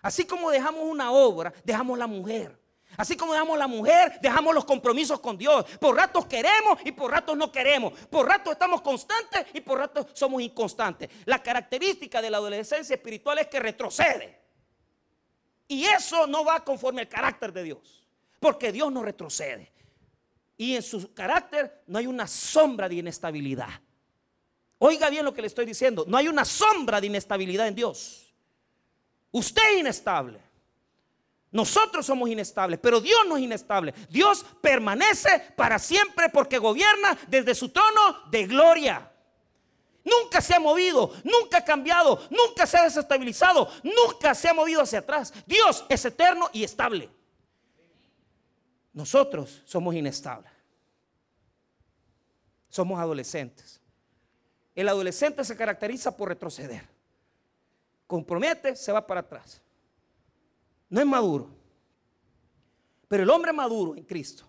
Así 0.02 0.26
como 0.26 0.52
dejamos 0.52 0.84
una 0.84 1.12
obra, 1.12 1.54
dejamos 1.64 1.98
la 1.98 2.08
mujer. 2.08 2.58
Así 2.98 3.16
como 3.16 3.34
dejamos 3.34 3.58
la 3.58 3.68
mujer, 3.68 4.20
dejamos 4.22 4.54
los 4.54 4.66
compromisos 4.66 5.20
con 5.20 5.38
Dios. 5.38 5.66
Por 5.80 5.96
ratos 5.96 6.26
queremos 6.26 6.80
y 6.86 6.92
por 6.92 7.12
ratos 7.12 7.36
no 7.38 7.52
queremos. 7.52 7.94
Por 8.08 8.28
ratos 8.28 8.54
estamos 8.54 8.82
constantes 8.82 9.46
y 9.54 9.62
por 9.62 9.80
ratos 9.80 10.08
somos 10.14 10.42
inconstantes. 10.42 11.10
La 11.26 11.42
característica 11.42 12.22
de 12.22 12.30
la 12.30 12.38
adolescencia 12.38 12.96
espiritual 12.96 13.40
es 13.40 13.48
que 13.48 13.60
retrocede. 13.60 14.40
Y 15.68 15.86
eso 15.86 16.28
no 16.28 16.46
va 16.46 16.64
conforme 16.64 17.02
al 17.02 17.10
carácter 17.10 17.52
de 17.52 17.64
Dios. 17.64 18.08
Porque 18.40 18.72
Dios 18.72 18.92
no 18.92 19.04
retrocede. 19.04 19.72
Y 20.58 20.76
en 20.76 20.84
su 20.84 21.14
carácter 21.14 21.84
no 21.88 22.00
hay 22.00 22.08
una 22.08 22.28
sombra 22.28 22.88
de 22.88 22.96
inestabilidad. 22.96 23.70
Oiga 24.78 25.10
bien 25.10 25.26
lo 25.26 25.34
que 25.34 25.42
le 25.42 25.48
estoy 25.48 25.66
diciendo. 25.66 26.06
No 26.08 26.18
hay 26.18 26.28
una 26.28 26.46
sombra 26.46 27.02
de 27.02 27.08
inestabilidad 27.08 27.68
en 27.68 27.76
Dios. 27.76 28.34
Usted 29.32 29.62
es 29.74 29.80
inestable. 29.80 30.40
Nosotros 31.56 32.06
somos 32.06 32.30
inestables, 32.30 32.78
pero 32.84 33.00
Dios 33.00 33.22
no 33.30 33.38
es 33.38 33.44
inestable. 33.44 33.94
Dios 34.10 34.46
permanece 34.60 35.54
para 35.56 35.80
siempre 35.80 36.28
porque 36.28 36.58
gobierna 36.58 37.18
desde 37.30 37.56
su 37.56 37.70
trono 37.70 38.30
de 38.30 38.46
gloria. 38.46 39.10
Nunca 40.04 40.42
se 40.42 40.54
ha 40.54 40.60
movido, 40.60 41.14
nunca 41.24 41.60
ha 41.60 41.64
cambiado, 41.64 42.22
nunca 42.30 42.68
se 42.68 42.78
ha 42.78 42.84
desestabilizado, 42.84 43.70
nunca 43.84 44.36
se 44.36 44.50
ha 44.50 44.54
movido 44.54 44.82
hacia 44.82 45.00
atrás. 45.00 45.34
Dios 45.46 45.86
es 45.88 46.04
eterno 46.04 46.50
y 46.52 46.66
estable. 46.66 47.10
Nosotros 48.92 49.62
somos 49.64 49.96
inestables. 49.96 50.52
Somos 52.68 53.00
adolescentes. 53.00 53.80
El 54.76 54.90
adolescente 54.90 55.46
se 55.46 55.56
caracteriza 55.56 56.18
por 56.18 56.28
retroceder. 56.28 56.86
Compromete, 58.08 58.76
se 58.76 58.92
va 58.92 59.08
para 59.08 59.22
atrás. 59.22 59.62
No 60.90 61.00
es 61.00 61.06
maduro. 61.06 61.50
Pero 63.08 63.24
el 63.24 63.30
hombre 63.30 63.54
maduro 63.54 63.96
en 63.96 64.04
Cristo, 64.04 64.46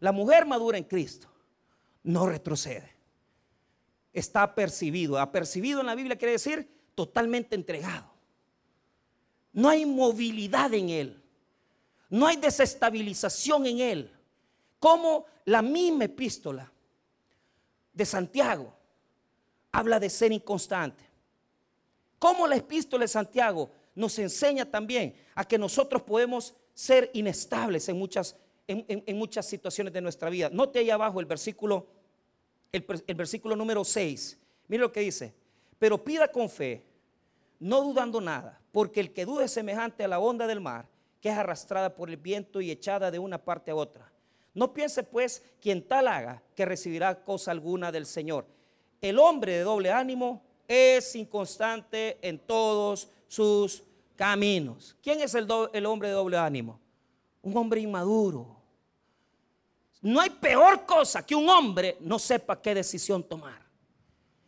la 0.00 0.12
mujer 0.12 0.46
madura 0.46 0.78
en 0.78 0.84
Cristo, 0.84 1.28
no 2.02 2.26
retrocede. 2.26 2.94
Está 4.12 4.54
percibido. 4.54 5.18
Apercibido 5.18 5.80
en 5.80 5.86
la 5.86 5.94
Biblia 5.94 6.16
quiere 6.16 6.32
decir 6.32 6.68
totalmente 6.94 7.56
entregado. 7.56 8.12
No 9.52 9.68
hay 9.68 9.86
movilidad 9.86 10.72
en 10.74 10.88
él. 10.90 11.22
No 12.08 12.26
hay 12.26 12.36
desestabilización 12.36 13.66
en 13.66 13.80
él. 13.80 14.12
Como 14.78 15.26
la 15.44 15.62
misma 15.62 16.04
epístola 16.04 16.70
de 17.92 18.06
Santiago 18.06 18.72
habla 19.72 19.98
de 19.98 20.10
ser 20.10 20.30
inconstante. 20.32 21.04
Como 22.18 22.46
la 22.46 22.56
epístola 22.56 23.04
de 23.04 23.08
Santiago 23.08 23.70
nos 23.94 24.18
enseña 24.18 24.70
también 24.70 25.14
a 25.34 25.44
que 25.44 25.58
nosotros 25.58 26.02
podemos 26.02 26.54
ser 26.74 27.10
inestables 27.14 27.88
en 27.88 27.98
muchas, 27.98 28.36
en, 28.66 29.16
muchas 29.16 29.46
situaciones 29.46 29.92
de 29.92 30.00
nuestra 30.00 30.30
vida. 30.30 30.50
Note 30.50 30.80
ahí 30.80 30.90
abajo 30.90 31.20
el 31.20 31.26
versículo, 31.26 31.86
el, 32.72 32.84
el 33.06 33.14
versículo 33.14 33.54
número 33.56 33.84
6. 33.84 34.38
Mire 34.68 34.80
lo 34.80 34.92
que 34.92 35.00
dice. 35.00 35.34
Pero 35.78 36.02
pida 36.02 36.28
con 36.28 36.48
fe, 36.48 36.84
no 37.60 37.82
dudando 37.82 38.20
nada, 38.20 38.60
porque 38.72 39.00
el 39.00 39.12
que 39.12 39.24
dude 39.24 39.44
es 39.44 39.52
semejante 39.52 40.04
a 40.04 40.08
la 40.08 40.18
onda 40.18 40.46
del 40.46 40.60
mar, 40.60 40.88
que 41.20 41.28
es 41.28 41.36
arrastrada 41.36 41.94
por 41.94 42.10
el 42.10 42.16
viento 42.16 42.60
y 42.60 42.70
echada 42.70 43.10
de 43.10 43.18
una 43.18 43.38
parte 43.38 43.70
a 43.70 43.74
otra. 43.74 44.10
No 44.54 44.72
piense 44.72 45.02
pues 45.02 45.42
quien 45.60 45.86
tal 45.86 46.08
haga 46.08 46.42
que 46.54 46.64
recibirá 46.64 47.24
cosa 47.24 47.50
alguna 47.50 47.90
del 47.90 48.06
Señor. 48.06 48.46
El 49.00 49.18
hombre 49.18 49.52
de 49.52 49.62
doble 49.62 49.90
ánimo 49.90 50.42
es 50.68 51.14
inconstante 51.16 52.18
en 52.22 52.38
todos 52.38 53.08
sus 53.34 53.82
caminos. 54.16 54.96
¿Quién 55.02 55.20
es 55.20 55.34
el, 55.34 55.50
hombre 55.86 56.08
de 56.08 56.14
doble 56.14 56.38
ánimo? 56.38 56.80
Un 57.42 57.56
hombre 57.56 57.80
inmaduro. 57.80 58.56
No 60.00 60.20
hay 60.20 60.30
peor 60.30 60.86
cosa 60.86 61.26
que 61.26 61.34
un 61.34 61.48
hombre 61.48 61.96
no 62.00 62.18
sepa 62.18 62.60
qué 62.60 62.74
decisión 62.74 63.22
tomar. 63.24 63.60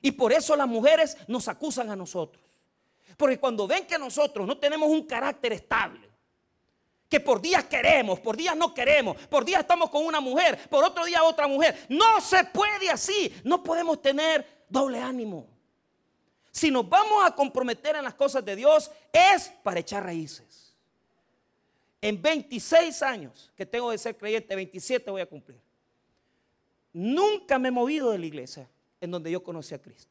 Y 0.01 0.13
por 0.13 0.33
eso 0.33 0.55
las 0.55 0.69
mujeres 0.69 1.17
nos 1.27 1.49
acusan 1.49 1.91
a 1.91 1.97
nosotros. 1.97 2.45
Porque 3.17 3.41
cuando 3.41 3.67
ven 3.67 3.87
que 3.87 3.99
nosotros 3.99 4.47
no 4.47 4.59
tenemos 4.59 4.89
un 4.89 5.05
carácter 5.05 5.55
estable, 5.55 6.09
que 7.09 7.19
por 7.19 7.41
días 7.41 7.65
queremos, 7.65 8.21
por 8.21 8.37
días 8.37 8.57
no 8.57 8.75
queremos, 8.75 9.17
por 9.29 9.45
días 9.45 9.61
estamos 9.61 9.91
con 9.91 10.05
una 10.05 10.21
mujer, 10.21 10.69
por 10.69 10.85
otro 10.85 11.05
día 11.05 11.25
otra 11.25 11.49
mujer, 11.49 11.87
no 11.89 12.21
se 12.21 12.45
puede 12.45 12.91
así. 12.91 13.33
No 13.43 13.63
podemos 13.63 14.01
tener 14.01 14.65
doble 14.69 15.01
ánimo. 15.01 15.56
Si 16.57 16.71
nos 16.71 16.89
vamos 16.89 17.23
a 17.23 17.35
comprometer 17.35 17.97
en 17.97 18.05
las 18.05 18.15
cosas 18.15 18.43
de 18.43 18.57
Dios, 18.57 18.91
es 19.13 19.53
para 19.63 19.81
echar 19.81 20.03
raíces. 20.03 20.75
En 22.01 22.23
26 22.23 23.03
años 23.03 23.53
que 23.55 23.67
tengo 23.67 23.91
de 23.91 23.99
ser 23.99 24.17
creyente, 24.17 24.57
27 24.57 25.11
voy 25.11 25.21
a 25.21 25.27
cumplir. 25.27 25.61
Nunca 26.95 27.59
me 27.59 27.69
he 27.69 27.71
movido 27.71 28.11
de 28.11 28.17
la 28.17 28.25
iglesia 28.25 28.71
en 29.03 29.11
donde 29.11 29.31
yo 29.31 29.43
conocí 29.45 29.75
a 29.75 29.83
Cristo. 29.83 30.11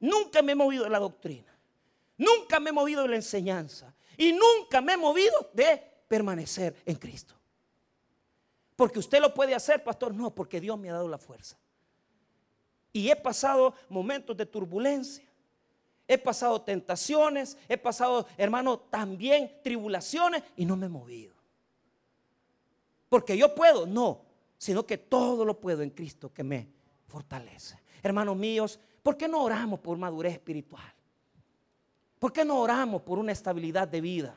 Nunca 0.00 0.42
me 0.42 0.50
he 0.50 0.54
movido 0.56 0.82
de 0.82 0.90
la 0.90 0.98
doctrina. 0.98 1.56
Nunca 2.18 2.58
me 2.58 2.70
he 2.70 2.72
movido 2.72 3.02
de 3.02 3.10
la 3.10 3.16
enseñanza. 3.16 3.94
Y 4.16 4.32
nunca 4.32 4.80
me 4.80 4.94
he 4.94 4.96
movido 4.96 5.52
de 5.52 5.80
permanecer 6.08 6.74
en 6.84 6.96
Cristo. 6.96 7.36
Porque 8.74 8.98
usted 8.98 9.20
lo 9.20 9.32
puede 9.32 9.54
hacer, 9.54 9.84
pastor. 9.84 10.12
No, 10.12 10.34
porque 10.34 10.60
Dios 10.60 10.76
me 10.80 10.90
ha 10.90 10.94
dado 10.94 11.06
la 11.06 11.18
fuerza. 11.18 11.56
Y 12.92 13.08
he 13.08 13.14
pasado 13.14 13.72
momentos 13.88 14.36
de 14.36 14.46
turbulencia. 14.46 15.32
He 16.06 16.18
pasado 16.18 16.60
tentaciones, 16.60 17.56
he 17.68 17.78
pasado, 17.78 18.26
hermano, 18.36 18.78
también 18.78 19.58
tribulaciones 19.62 20.42
y 20.56 20.66
no 20.66 20.76
me 20.76 20.86
he 20.86 20.90
movido. 20.90 21.34
Porque 23.08 23.36
yo 23.36 23.54
puedo, 23.54 23.86
no, 23.86 24.22
sino 24.58 24.84
que 24.84 24.98
todo 24.98 25.44
lo 25.44 25.60
puedo 25.60 25.82
en 25.82 25.90
Cristo 25.90 26.32
que 26.32 26.44
me 26.44 26.68
fortalece. 27.06 27.80
Hermanos 28.02 28.36
míos, 28.36 28.78
¿por 29.02 29.16
qué 29.16 29.28
no 29.28 29.42
oramos 29.42 29.80
por 29.80 29.96
madurez 29.96 30.34
espiritual? 30.34 30.92
¿Por 32.18 32.32
qué 32.32 32.44
no 32.44 32.60
oramos 32.60 33.02
por 33.02 33.18
una 33.18 33.32
estabilidad 33.32 33.88
de 33.88 34.00
vida? 34.00 34.36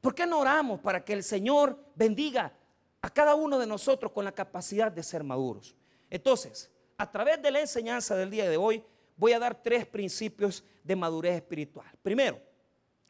¿Por 0.00 0.14
qué 0.14 0.26
no 0.26 0.40
oramos 0.40 0.80
para 0.80 1.04
que 1.04 1.12
el 1.12 1.22
Señor 1.22 1.78
bendiga 1.94 2.52
a 3.02 3.10
cada 3.10 3.34
uno 3.34 3.58
de 3.58 3.66
nosotros 3.66 4.12
con 4.12 4.24
la 4.24 4.32
capacidad 4.32 4.90
de 4.90 5.02
ser 5.02 5.24
maduros? 5.24 5.74
Entonces, 6.08 6.70
a 6.96 7.10
través 7.10 7.40
de 7.40 7.50
la 7.50 7.60
enseñanza 7.60 8.14
del 8.16 8.30
día 8.30 8.48
de 8.48 8.56
hoy, 8.56 8.84
voy 9.20 9.34
a 9.34 9.38
dar 9.38 9.62
tres 9.62 9.86
principios 9.86 10.64
de 10.82 10.96
madurez 10.96 11.36
espiritual. 11.36 11.86
Primero, 12.02 12.40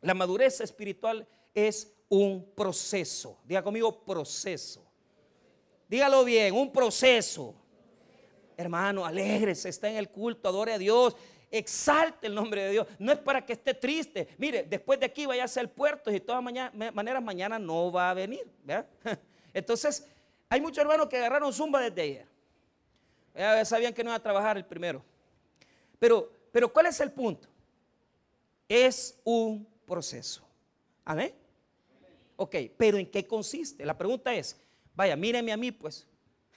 la 0.01 0.13
madurez 0.13 0.61
espiritual 0.61 1.27
es 1.55 1.95
un 2.09 2.53
proceso. 2.53 3.39
Diga 3.45 3.63
conmigo, 3.63 4.05
proceso. 4.05 4.85
Dígalo 5.89 6.25
bien, 6.25 6.53
un 6.53 6.73
proceso. 6.73 7.55
Hermano, 8.57 9.07
alégrese, 9.07 9.69
está 9.69 9.89
en 9.89 9.97
el 9.97 10.11
culto, 10.11 10.49
adore 10.49 10.73
a 10.73 10.79
Dios, 10.79 11.17
exalte 11.49 12.27
el 12.27 12.35
nombre 12.35 12.65
de 12.65 12.71
Dios. 12.73 12.89
No 12.99 13.13
es 13.13 13.19
para 13.19 13.47
que 13.47 13.53
esté 13.53 13.73
triste. 13.73 14.29
Mire, 14.37 14.65
después 14.65 14.99
de 14.99 15.07
aquí 15.07 15.27
vaya 15.27 15.45
a 15.45 15.61
el 15.61 15.71
puerto 15.71 16.11
y 16.11 16.15
de 16.15 16.21
todas 16.21 16.43
maneras 16.43 17.23
mañana 17.23 17.57
no 17.57 17.93
va 17.93 18.11
a 18.11 18.15
venir. 18.15 18.51
Entonces, 19.55 20.09
hay 20.49 20.61
muchos 20.61 20.83
hermanos 20.83 21.09
que 21.09 21.19
agarraron 21.19 21.53
zumba 21.53 21.81
desde 21.81 22.03
ayer. 22.03 22.27
Ya 23.33 23.65
sabían 23.65 23.95
que 23.95 24.03
no 24.03 24.11
iba 24.11 24.17
a 24.17 24.23
trabajar 24.23 24.57
el 24.57 24.65
primero. 24.65 25.05
Pero, 26.01 26.33
pero 26.51 26.73
¿cuál 26.73 26.87
es 26.87 26.99
el 26.99 27.13
punto? 27.13 27.47
Es 28.69 29.21
un 29.23 29.69
proceso. 29.87 30.43
Amén. 31.05 31.33
Ok, 32.37 32.57
pero 32.77 32.97
¿en 32.97 33.09
qué 33.09 33.27
consiste? 33.27 33.85
La 33.85 33.97
pregunta 33.97 34.35
es, 34.35 34.57
vaya, 34.95 35.15
míreme 35.15 35.53
a 35.53 35.57
mí 35.57 35.71
pues, 35.71 36.07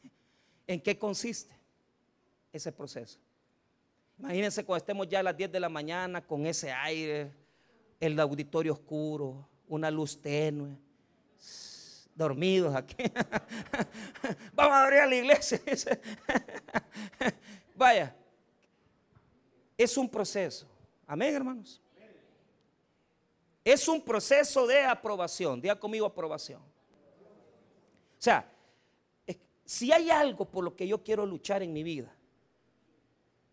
¿en 0.68 0.80
qué 0.80 0.98
consiste 0.98 1.54
ese 2.54 2.72
proceso? 2.72 3.20
Imagínense 4.18 4.64
cuando 4.64 4.78
estemos 4.78 5.08
ya 5.10 5.20
a 5.20 5.24
las 5.24 5.36
10 5.36 5.52
de 5.52 5.60
la 5.60 5.70
mañana 5.70 6.26
con 6.26 6.46
ese 6.46 6.72
aire, 6.72 7.32
el 8.00 8.18
auditorio 8.20 8.74
oscuro, 8.74 9.46
una 9.68 9.92
luz 9.92 10.22
tenue, 10.22 10.78
dormidos 12.16 12.74
aquí. 12.74 13.04
Vamos 14.54 14.74
a 14.74 14.84
abrir 14.84 15.00
a 15.00 15.08
la 15.08 15.16
iglesia. 15.16 15.60
Vaya, 17.76 18.16
es 19.78 19.98
un 19.98 20.10
proceso. 20.10 20.68
Amén, 21.08 21.34
hermanos. 21.36 21.82
Es 23.64 23.88
un 23.88 24.02
proceso 24.02 24.68
de 24.68 24.84
aprobación. 24.84 25.62
Diga 25.62 25.80
conmigo 25.80 26.06
aprobación. 26.06 26.62
O 26.62 28.22
sea, 28.24 28.50
si 29.66 29.92
hay 29.92 30.10
algo 30.10 30.46
por 30.46 30.64
lo 30.64 30.76
que 30.76 30.88
yo 30.88 31.04
quiero 31.04 31.26
luchar 31.26 31.64
en 31.64 31.74
mi 31.74 31.84
vida, 31.84 32.14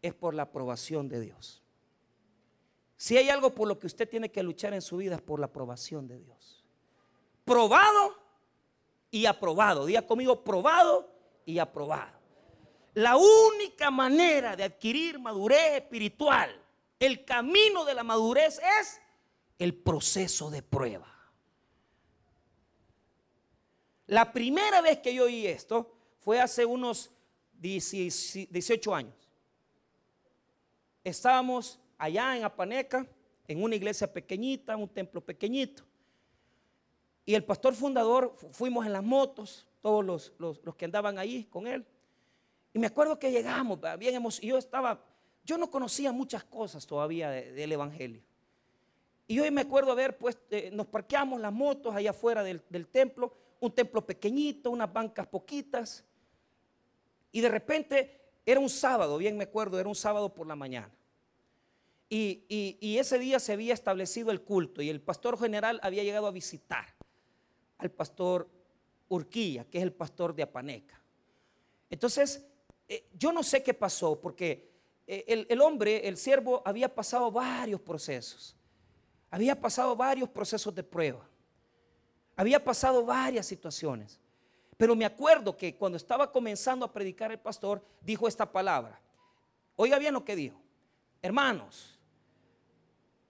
es 0.03 0.15
por 0.15 0.35
la 0.35 0.43
aprobación 0.43 1.09
de 1.09 1.21
Dios. 1.21 1.63
Si 2.97 3.17
hay 3.17 3.31
algo 3.31 3.55
por 3.55 3.67
lo 3.67 3.79
que 3.79 3.87
usted 3.87 4.09
tiene 4.09 4.31
que 4.31 4.43
luchar 4.43 4.75
en 4.75 4.83
su 4.83 4.99
vida 4.99 5.15
es 5.15 5.23
por 5.23 5.41
la 5.41 5.47
aprobación 5.47 6.07
de 6.07 6.19
Dios. 6.19 6.65
Probado 7.45 8.15
y 9.11 9.27
aprobado. 9.27 9.87
Diga 9.87 10.07
conmigo, 10.07 10.45
probado 10.45 11.11
y 11.47 11.59
aprobado. 11.59 12.20
La 12.95 13.17
única 13.17 13.91
manera 13.91 14.57
de 14.57 14.65
adquirir 14.65 15.19
madurez 15.19 15.75
espiritual, 15.75 16.51
el 16.99 17.25
camino 17.25 17.85
de 17.85 17.95
la 17.95 18.03
madurez 18.03 18.61
es 18.81 19.01
el 19.59 19.75
proceso 19.75 20.51
de 20.51 20.63
prueba. 20.63 21.07
La 24.07 24.33
primera 24.33 24.81
vez 24.81 24.99
que 24.99 25.15
yo 25.15 25.25
oí 25.25 25.47
esto 25.47 25.95
fue 26.19 26.41
hace 26.41 26.65
unos 26.65 27.11
18 27.53 28.95
años. 28.95 29.15
Estábamos 31.05 31.79
allá 31.97 32.37
en 32.37 32.45
Apaneca, 32.45 33.07
en 33.47 33.63
una 33.63 33.77
iglesia 33.77 34.13
pequeñita, 34.13 34.77
un 34.77 34.89
templo 34.89 35.21
pequeñito. 35.21 35.85
Y 37.25 37.35
el 37.35 37.45
pastor 37.45 37.75
fundador, 37.75 38.35
fuimos 38.53 38.85
en 38.87 38.93
las 38.93 39.05
motos, 39.05 39.67
todos 39.81 40.33
los, 40.39 40.75
que 40.77 40.85
andaban 40.85 41.19
ahí 41.19 41.45
con 41.45 41.67
él. 41.67 41.87
Y 42.73 42.79
me 42.79 42.87
acuerdo 42.87 43.19
que 43.19 43.31
llegamos, 43.31 43.79
bien 43.99 44.15
emocionados. 44.15 44.49
Yo 44.49 44.59
estaba, 44.59 45.05
yo 45.45 45.59
no 45.59 45.71
conocía 45.71 46.13
muchas 46.13 46.45
cosas 46.45 46.87
todavía 46.87 47.31
del 47.31 47.73
Evangelio. 47.73 48.23
Y 49.27 49.39
hoy 49.39 49.51
me 49.51 49.61
acuerdo 49.61 49.93
haber 49.93 50.19
pues, 50.19 50.39
nos 50.73 50.87
parqueamos 50.87 51.41
las 51.41 51.53
motos 51.53 51.95
allá 51.95 52.11
afuera 52.11 52.43
del, 52.43 52.63
del 52.69 52.89
templo, 52.89 53.33
un 53.61 53.73
templo 53.73 54.05
pequeñito, 54.05 54.71
unas 54.71 54.93
bancas 54.93 55.27
poquitas. 55.27 56.05
Y 57.33 57.41
de 57.41 57.49
repente 57.49 58.21
era 58.45 58.61
un 58.61 58.69
sábado, 58.69 59.19
bien 59.19 59.37
me 59.37 59.45
acuerdo, 59.45 59.79
era 59.79 59.89
un 59.89 59.95
sábado 59.95 60.35
por 60.35 60.47
la 60.47 60.57
mañana. 60.57 60.91
Y, 62.13 62.97
ese 62.99 63.21
día 63.21 63.39
se 63.39 63.53
había 63.53 63.73
establecido 63.73 64.33
el 64.33 64.43
culto 64.43 64.83
y 64.83 64.91
el 64.91 65.01
pastor 65.01 65.39
general 65.39 65.79
había 65.83 66.03
llegado 66.03 66.27
a 66.27 66.33
visitar 66.33 66.85
al 67.79 67.93
pastor 67.93 68.51
Urquilla, 69.09 69.65
que 69.65 69.79
es 69.79 69.85
el 69.85 69.93
pastor 69.93 70.35
de 70.35 70.43
Apaneca. 70.43 71.01
Entonces, 71.89 72.45
eh, 72.91 73.07
yo 73.17 73.31
no 73.33 73.45
sé 73.45 73.63
qué 73.63 73.73
pasó, 73.73 74.21
porque 74.21 74.69
eh, 75.07 75.25
el, 75.29 75.47
el 75.49 75.61
hombre, 75.61 76.09
el 76.09 76.17
siervo, 76.17 76.61
había 76.65 76.93
pasado 76.93 77.31
varios 77.31 77.81
procesos. 77.81 78.57
Había 79.31 79.61
pasado 79.61 79.95
varios 79.95 80.29
procesos 80.29 80.75
de 80.75 80.83
prueba. 80.83 81.25
Había 82.35 82.63
pasado 82.65 83.05
varias 83.05 83.47
situaciones. 83.47 84.19
Pero 84.77 84.97
me 84.97 85.05
acuerdo 85.05 85.57
que 85.57 85.77
cuando 85.77 85.97
estaba 85.97 86.33
comenzando 86.33 86.85
a 86.85 86.93
predicar 86.93 87.31
el 87.31 87.39
pastor, 87.39 87.81
dijo 88.01 88.27
esta 88.27 88.51
palabra. 88.51 89.01
Oiga 89.77 89.97
bien 89.97 90.13
lo 90.13 90.25
que 90.25 90.35
dijo. 90.35 90.61
Hermanos, 91.23 91.97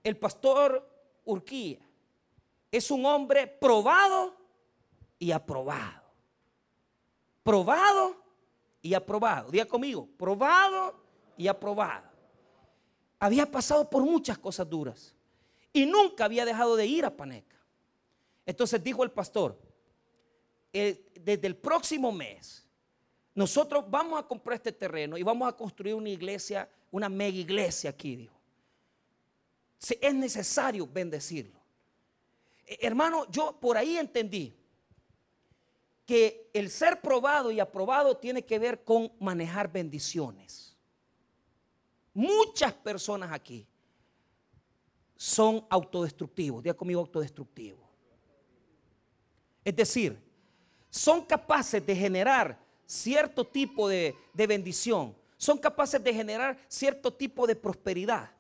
el 0.03 0.17
pastor 0.17 0.89
Urquía 1.27 1.81
es 2.73 2.91
un 2.91 3.05
hombre 3.05 3.47
probado 3.47 4.35
y 5.19 5.33
aprobado. 5.33 6.01
Probado 7.43 8.20
y 8.83 8.95
aprobado. 8.95 9.51
Diga 9.51 9.65
conmigo, 9.65 10.09
probado 10.17 11.03
y 11.37 11.49
aprobado. 11.49 12.09
Había 13.19 13.51
pasado 13.51 13.89
por 13.89 14.03
muchas 14.03 14.39
cosas 14.39 14.69
duras 14.69 15.15
y 15.73 15.87
nunca 15.87 16.25
había 16.25 16.45
dejado 16.45 16.77
de 16.77 16.87
ir 16.87 17.05
a 17.05 17.17
Paneca. 17.17 17.57
Entonces 18.47 18.83
dijo 18.83 19.05
el 19.05 19.11
pastor, 19.11 19.59
eh, 20.73 21.13
desde 21.21 21.47
el 21.47 21.57
próximo 21.57 22.11
mes, 22.11 22.67
nosotros 23.35 23.85
vamos 23.89 24.19
a 24.19 24.27
comprar 24.27 24.57
este 24.57 24.73
terreno 24.73 25.17
y 25.17 25.23
vamos 25.23 25.49
a 25.49 25.57
construir 25.57 25.95
una 25.95 26.09
iglesia, 26.09 26.69
una 26.91 27.09
mega 27.09 27.37
iglesia 27.37 27.91
aquí, 27.91 28.17
dijo 28.17 28.41
es 30.01 30.15
necesario 30.15 30.87
bendecirlo. 30.87 31.59
Eh, 32.67 32.79
hermano, 32.83 33.27
yo 33.31 33.59
por 33.59 33.77
ahí 33.77 33.97
entendí 33.97 34.55
que 36.11 36.51
el 36.53 36.71
ser 36.71 37.01
probado 37.01 37.53
y 37.53 37.61
aprobado 37.61 38.17
tiene 38.17 38.45
que 38.45 38.59
ver 38.59 38.83
con 38.83 39.13
manejar 39.21 39.71
bendiciones. 39.71 40.77
Muchas 42.13 42.73
personas 42.73 43.31
aquí 43.31 43.65
son 45.15 45.65
autodestructivos. 45.71 46.65
Diga 46.65 46.75
conmigo 46.75 46.99
autodestructivo. 46.99 47.89
Es 49.65 49.77
decir, 49.77 50.19
son 50.89 51.25
capaces 51.25 51.87
de 51.87 51.95
generar 51.95 52.59
cierto 52.85 53.47
tipo 53.47 53.89
de, 53.89 54.17
de 54.33 54.47
bendición. 54.49 55.15
Son 55.37 55.59
capaces 55.59 56.03
de 56.03 56.13
generar 56.13 56.59
cierto 56.67 57.13
tipo 57.13 57.47
de 57.47 57.55
prosperidad 57.55 58.33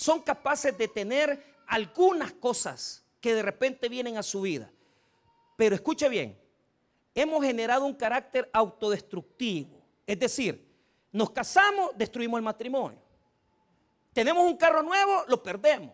son 0.00 0.22
capaces 0.22 0.78
de 0.78 0.88
tener 0.88 1.44
algunas 1.66 2.32
cosas 2.32 3.04
que 3.20 3.34
de 3.34 3.42
repente 3.42 3.86
vienen 3.86 4.16
a 4.16 4.22
su 4.22 4.40
vida. 4.40 4.72
Pero 5.58 5.74
escuche 5.74 6.08
bien, 6.08 6.40
hemos 7.14 7.44
generado 7.44 7.84
un 7.84 7.94
carácter 7.94 8.48
autodestructivo. 8.52 9.80
Es 10.06 10.18
decir, 10.18 10.68
nos 11.12 11.30
casamos, 11.30 11.90
destruimos 11.96 12.38
el 12.38 12.44
matrimonio. 12.44 13.00
Tenemos 14.12 14.44
un 14.44 14.56
carro 14.56 14.82
nuevo, 14.82 15.24
lo 15.28 15.42
perdemos. 15.42 15.92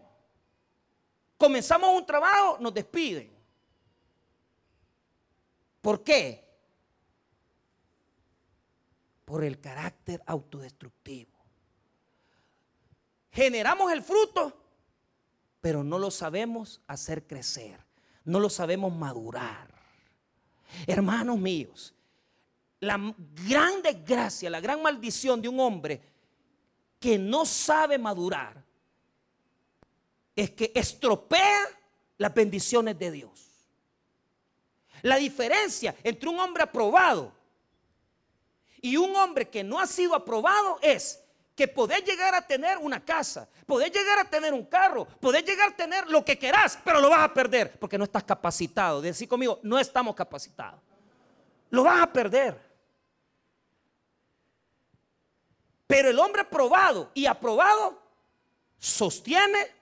Comenzamos 1.37 1.95
un 1.95 2.07
trabajo, 2.07 2.59
nos 2.61 2.73
despiden. 2.73 3.31
¿Por 5.81 6.03
qué? 6.03 6.45
Por 9.25 9.45
el 9.45 9.61
carácter 9.61 10.23
autodestructivo 10.27 11.37
generamos 13.37 13.93
el 13.93 14.03
fruto, 14.03 14.57
pero 15.61 15.85
no 15.85 15.99
lo 15.99 16.11
sabemos 16.11 16.81
hacer 16.87 17.27
crecer, 17.27 17.79
no 18.25 18.41
lo 18.41 18.49
sabemos 18.49 18.95
madurar. 18.95 19.76
Hermanos 20.87 21.39
míos, 21.39 21.95
la 22.81 23.15
gran 23.49 23.83
desgracia, 23.83 24.51
la 24.51 24.61
gran 24.61 24.83
maldición 24.83 25.41
de 25.41 25.49
un 25.49 25.61
hombre 25.61 26.01
que 27.01 27.19
no 27.19 27.45
sabe 27.47 27.99
madurar 27.99 28.63
es 30.35 30.51
que 30.51 30.73
estropea 30.75 31.63
las 32.19 32.35
bendiciones 32.35 32.99
de 32.99 33.11
Dios. 33.11 33.47
La 35.03 35.17
diferencia 35.17 35.95
entre 36.03 36.29
un 36.29 36.39
hombre 36.39 36.63
aprobado 36.63 37.33
y 38.81 38.97
un 38.97 39.15
hombre 39.17 39.49
que 39.49 39.65
no 39.65 39.79
ha 39.81 39.87
sido 39.87 40.15
aprobado 40.15 40.79
es 40.83 41.23
que 41.57 41.67
podés 41.67 42.05
llegar 42.05 42.35
a 42.35 42.47
tener 42.47 42.77
una 42.77 43.03
casa, 43.03 43.49
podés 43.65 43.91
llegar 43.91 44.19
a 44.19 44.29
tener 44.29 44.53
un 44.53 44.67
carro, 44.67 45.07
podés 45.07 45.43
llegar 45.43 45.71
a 45.71 45.77
tener 45.77 46.07
lo 46.09 46.23
que 46.23 46.39
querás, 46.39 46.79
pero 46.85 47.01
lo 47.01 47.09
vas 47.09 47.25
a 47.25 47.33
perder 47.33 47.79
porque 47.79 47.97
no 47.97 48.05
estás 48.05 48.25
capacitado. 48.25 49.01
Decir 49.01 49.27
conmigo, 49.27 49.59
no 49.63 49.79
estamos 49.79 50.15
capacitados. 50.15 50.79
Lo 51.71 51.83
vas 51.83 52.03
a 52.03 52.13
perder. 52.13 52.61
Pero 55.87 56.11
el 56.11 56.19
hombre 56.19 56.45
probado 56.45 57.11
y 57.15 57.25
aprobado 57.25 58.03
sostiene, 58.79 59.73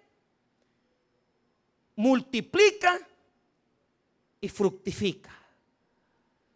multiplica 1.96 3.00
y 4.40 4.48
fructifica. 4.48 5.32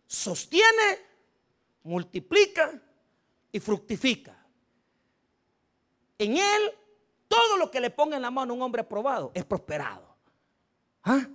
Sostiene, 0.07 1.01
multiplica 1.83 2.81
y 3.51 3.59
fructifica. 3.59 4.38
En 6.19 6.37
él, 6.37 6.75
todo 7.29 7.57
lo 7.57 7.71
que 7.71 7.81
le 7.81 7.91
ponga 7.91 8.17
en 8.17 8.23
la 8.23 8.31
mano 8.31 8.55
un 8.55 8.63
hombre 8.63 8.83
aprobado 8.83 9.31
es 9.35 9.45
prosperado. 9.45 10.03
¿Ah? 11.05 11.27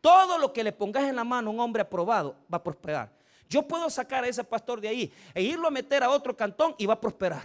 Todo 0.00 0.38
lo 0.38 0.52
que 0.52 0.64
le 0.64 0.72
pongas 0.72 1.04
en 1.04 1.16
la 1.16 1.24
mano 1.24 1.50
un 1.50 1.60
hombre 1.60 1.82
aprobado 1.82 2.36
va 2.52 2.58
a 2.58 2.62
prosperar. 2.62 3.12
Yo 3.48 3.66
puedo 3.66 3.90
sacar 3.90 4.24
a 4.24 4.28
ese 4.28 4.44
pastor 4.44 4.80
de 4.80 4.88
ahí 4.88 5.12
e 5.34 5.42
irlo 5.42 5.66
a 5.66 5.70
meter 5.70 6.02
a 6.02 6.10
otro 6.10 6.36
cantón 6.36 6.74
y 6.78 6.86
va 6.86 6.94
a 6.94 7.00
prosperar. 7.00 7.42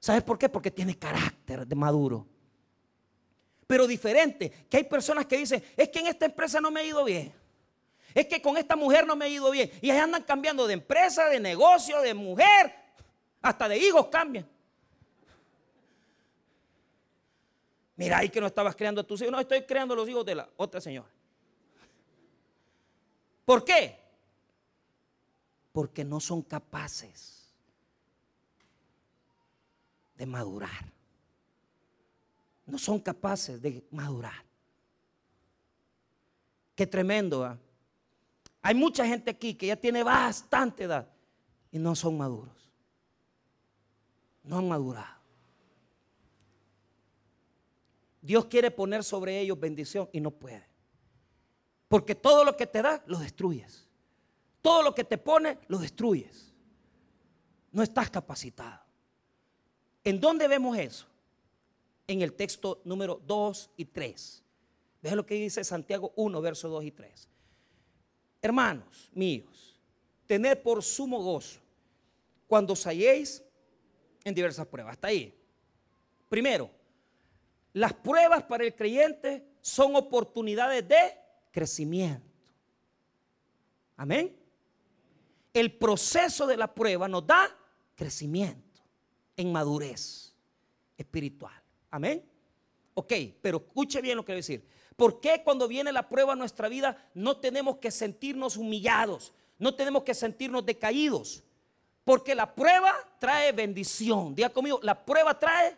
¿Sabes 0.00 0.22
por 0.22 0.38
qué? 0.38 0.48
Porque 0.48 0.70
tiene 0.70 0.98
carácter 0.98 1.66
de 1.66 1.74
maduro. 1.74 2.26
Pero 3.66 3.86
diferente, 3.86 4.66
que 4.68 4.78
hay 4.78 4.84
personas 4.84 5.26
que 5.26 5.36
dicen, 5.36 5.62
es 5.76 5.88
que 5.88 6.00
en 6.00 6.08
esta 6.08 6.24
empresa 6.24 6.60
no 6.60 6.70
me 6.70 6.80
ha 6.80 6.84
ido 6.84 7.04
bien. 7.04 7.32
Es 8.14 8.26
que 8.26 8.42
con 8.42 8.56
esta 8.56 8.74
mujer 8.74 9.06
no 9.06 9.14
me 9.14 9.26
ha 9.26 9.28
ido 9.28 9.50
bien. 9.50 9.70
Y 9.80 9.90
ahí 9.90 9.98
andan 9.98 10.22
cambiando 10.22 10.66
de 10.66 10.74
empresa, 10.74 11.28
de 11.28 11.38
negocio, 11.38 12.00
de 12.00 12.14
mujer, 12.14 12.74
hasta 13.40 13.68
de 13.68 13.78
hijos 13.78 14.06
cambian. 14.08 14.48
Mira, 17.98 18.18
ahí 18.18 18.28
que 18.28 18.40
no 18.40 18.46
estabas 18.46 18.76
creando 18.76 19.00
a 19.00 19.04
tus 19.04 19.20
hijos. 19.20 19.32
No, 19.32 19.40
estoy 19.40 19.62
creando 19.62 19.96
los 19.96 20.08
hijos 20.08 20.24
de 20.24 20.36
la 20.36 20.48
otra 20.56 20.80
señora. 20.80 21.08
¿Por 23.44 23.64
qué? 23.64 23.98
Porque 25.72 26.04
no 26.04 26.20
son 26.20 26.42
capaces 26.42 27.52
de 30.14 30.26
madurar. 30.26 30.92
No 32.66 32.78
son 32.78 33.00
capaces 33.00 33.60
de 33.60 33.84
madurar. 33.90 34.44
Qué 36.76 36.86
tremendo. 36.86 37.44
¿ah? 37.44 37.58
Hay 38.62 38.76
mucha 38.76 39.04
gente 39.06 39.32
aquí 39.32 39.54
que 39.54 39.66
ya 39.66 39.76
tiene 39.76 40.04
bastante 40.04 40.84
edad 40.84 41.08
y 41.72 41.80
no 41.80 41.96
son 41.96 42.16
maduros. 42.16 42.70
No 44.44 44.58
han 44.58 44.68
madurado. 44.68 45.17
Dios 48.28 48.44
quiere 48.44 48.70
poner 48.70 49.02
sobre 49.02 49.40
ellos 49.40 49.58
bendición 49.58 50.06
y 50.12 50.20
no 50.20 50.30
puede. 50.30 50.62
Porque 51.88 52.14
todo 52.14 52.44
lo 52.44 52.58
que 52.58 52.66
te 52.66 52.82
da, 52.82 53.02
lo 53.06 53.18
destruyes. 53.18 53.88
Todo 54.60 54.82
lo 54.82 54.94
que 54.94 55.02
te 55.02 55.16
pone, 55.16 55.56
lo 55.68 55.78
destruyes. 55.78 56.52
No 57.72 57.82
estás 57.82 58.10
capacitado. 58.10 58.82
¿En 60.04 60.20
dónde 60.20 60.46
vemos 60.46 60.76
eso? 60.76 61.06
En 62.06 62.20
el 62.20 62.34
texto 62.34 62.82
número 62.84 63.18
2 63.26 63.70
y 63.78 63.86
3. 63.86 64.44
Deja 65.00 65.16
lo 65.16 65.24
que 65.24 65.36
dice 65.36 65.64
Santiago 65.64 66.12
1, 66.14 66.38
versos 66.42 66.70
2 66.70 66.84
y 66.84 66.90
3. 66.90 67.28
Hermanos 68.42 69.10
míos, 69.14 69.80
tened 70.26 70.58
por 70.58 70.82
sumo 70.82 71.22
gozo 71.22 71.60
cuando 72.46 72.74
os 72.74 72.86
halléis 72.86 73.42
en 74.22 74.34
diversas 74.34 74.66
pruebas. 74.66 74.92
Hasta 74.92 75.08
ahí. 75.08 75.34
Primero, 76.28 76.76
las 77.78 77.92
pruebas 77.92 78.42
para 78.42 78.64
el 78.64 78.74
creyente 78.74 79.44
son 79.60 79.94
oportunidades 79.94 80.86
de 80.88 81.16
crecimiento. 81.52 82.26
Amén. 83.96 84.36
El 85.52 85.76
proceso 85.76 86.46
de 86.46 86.56
la 86.56 86.74
prueba 86.74 87.06
nos 87.08 87.26
da 87.26 87.56
crecimiento 87.94 88.80
en 89.36 89.52
madurez 89.52 90.34
espiritual. 90.96 91.54
Amén. 91.90 92.24
Ok, 92.94 93.12
pero 93.40 93.58
escuche 93.58 94.00
bien 94.00 94.16
lo 94.16 94.24
que 94.24 94.32
voy 94.32 94.36
a 94.38 94.44
decir. 94.44 94.68
¿Por 94.96 95.20
qué 95.20 95.42
cuando 95.44 95.68
viene 95.68 95.92
la 95.92 96.08
prueba 96.08 96.32
a 96.32 96.36
nuestra 96.36 96.68
vida 96.68 97.10
no 97.14 97.36
tenemos 97.36 97.76
que 97.76 97.92
sentirnos 97.92 98.56
humillados? 98.56 99.32
No 99.56 99.76
tenemos 99.76 100.02
que 100.02 100.14
sentirnos 100.14 100.66
decaídos. 100.66 101.44
Porque 102.04 102.34
la 102.34 102.52
prueba 102.52 102.92
trae 103.20 103.52
bendición. 103.52 104.34
Diga 104.34 104.48
conmigo, 104.48 104.80
la 104.82 105.04
prueba 105.04 105.38
trae. 105.38 105.76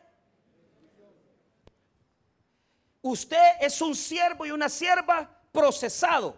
Usted 3.02 3.52
es 3.60 3.80
un 3.80 3.94
siervo 3.94 4.44
y 4.44 4.50
una 4.50 4.68
sierva 4.68 5.28
procesado, 5.52 6.36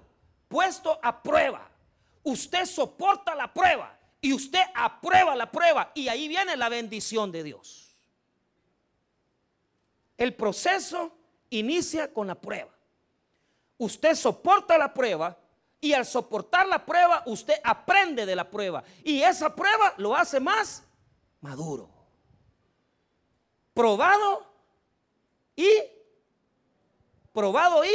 puesto 0.49 0.99
a 1.03 1.23
prueba. 1.23 1.69
Usted 2.23 2.65
soporta 2.67 3.35
la 3.35 3.53
prueba 3.53 3.99
y 4.21 4.33
usted 4.33 4.63
aprueba 4.75 5.35
la 5.35 5.51
prueba 5.51 5.91
y 5.95 6.09
ahí 6.09 6.29
viene 6.29 6.57
la 6.57 6.69
bendición 6.69 7.33
de 7.33 7.43
Dios. 7.43 7.97
El 10.17 10.35
proceso 10.35 11.13
inicia 11.51 12.13
con 12.13 12.29
la 12.29 12.37
prueba. 12.37 12.71
Usted 13.79 14.15
soporta 14.15 14.79
la 14.79 14.95
prueba 14.95 15.37
y 15.81 15.93
al 15.95 16.07
soportar 16.07 16.69
la 16.69 16.87
prueba, 16.87 17.25
usted 17.27 17.55
aprende 17.65 18.25
de 18.25 18.37
la 18.37 18.49
prueba. 18.49 18.85
Y 19.03 19.21
esa 19.21 19.53
prueba 19.53 19.95
lo 19.97 20.15
hace 20.15 20.39
más 20.39 20.85
maduro. 21.41 21.91
Probado 23.75 24.47
y 25.57 25.69
probado 27.33 27.85
y 27.85 27.91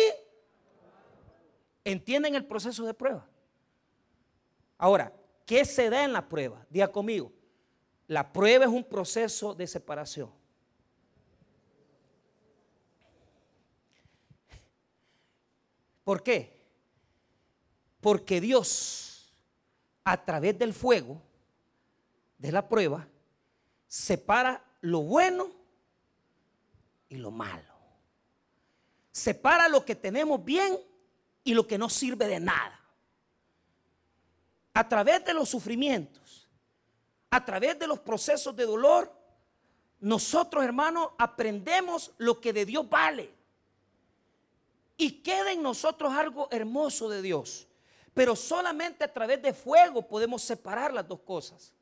entienden 1.83 2.35
el 2.35 2.45
proceso 2.45 2.85
de 2.85 2.93
prueba. 2.93 3.27
Ahora, 4.77 5.13
¿qué 5.45 5.65
se 5.65 5.89
da 5.89 6.03
en 6.03 6.13
la 6.13 6.27
prueba? 6.27 6.65
Diga 6.69 6.91
conmigo. 6.91 7.31
La 8.07 8.31
prueba 8.31 8.65
es 8.65 8.71
un 8.71 8.83
proceso 8.83 9.53
de 9.53 9.67
separación. 9.67 10.31
¿Por 16.03 16.23
qué? 16.23 16.57
Porque 17.99 18.39
Dios, 18.39 19.33
a 20.05 20.23
través 20.23 20.57
del 20.57 20.73
fuego, 20.73 21.21
de 22.37 22.51
la 22.51 22.69
prueba, 22.69 23.07
separa 23.87 24.63
lo 24.79 25.01
bueno 25.01 25.51
y 27.09 27.17
lo 27.17 27.31
malo. 27.31 27.76
Separa 29.17 29.67
lo 29.67 29.83
que 29.83 29.95
tenemos 29.95 30.45
bien 30.45 30.79
y 31.43 31.55
lo 31.55 31.65
que 31.65 31.79
no 31.79 31.89
sirve 31.89 32.27
de 32.27 32.39
nada. 32.39 32.79
A 34.75 34.87
través 34.87 35.25
de 35.25 35.33
los 35.33 35.49
sufrimientos, 35.49 36.47
a 37.31 37.43
través 37.43 37.79
de 37.79 37.87
los 37.87 37.97
procesos 37.97 38.55
de 38.55 38.67
dolor, 38.67 39.11
nosotros 40.01 40.63
hermanos 40.63 41.09
aprendemos 41.17 42.11
lo 42.19 42.39
que 42.39 42.53
de 42.53 42.63
Dios 42.67 42.87
vale. 42.87 43.33
Y 44.97 45.23
queda 45.23 45.51
en 45.51 45.63
nosotros 45.63 46.13
algo 46.13 46.47
hermoso 46.51 47.09
de 47.09 47.23
Dios. 47.23 47.67
Pero 48.13 48.35
solamente 48.35 49.03
a 49.03 49.11
través 49.11 49.41
de 49.41 49.51
fuego 49.51 50.07
podemos 50.07 50.43
separar 50.43 50.93
las 50.93 51.07
dos 51.07 51.21
cosas. 51.21 51.73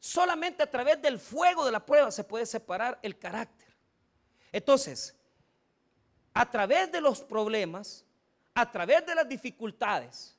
Solamente 0.00 0.62
a 0.62 0.70
través 0.70 1.00
del 1.00 1.18
fuego 1.18 1.64
de 1.64 1.72
la 1.72 1.80
prueba 1.80 2.10
se 2.10 2.24
puede 2.24 2.44
separar 2.44 2.98
el 3.00 3.18
carácter. 3.18 3.74
Entonces, 4.52 5.14
a 6.34 6.50
través 6.50 6.92
de 6.92 7.00
los 7.00 7.22
problemas, 7.22 8.04
a 8.54 8.70
través 8.70 9.06
de 9.06 9.14
las 9.14 9.28
dificultades, 9.28 10.36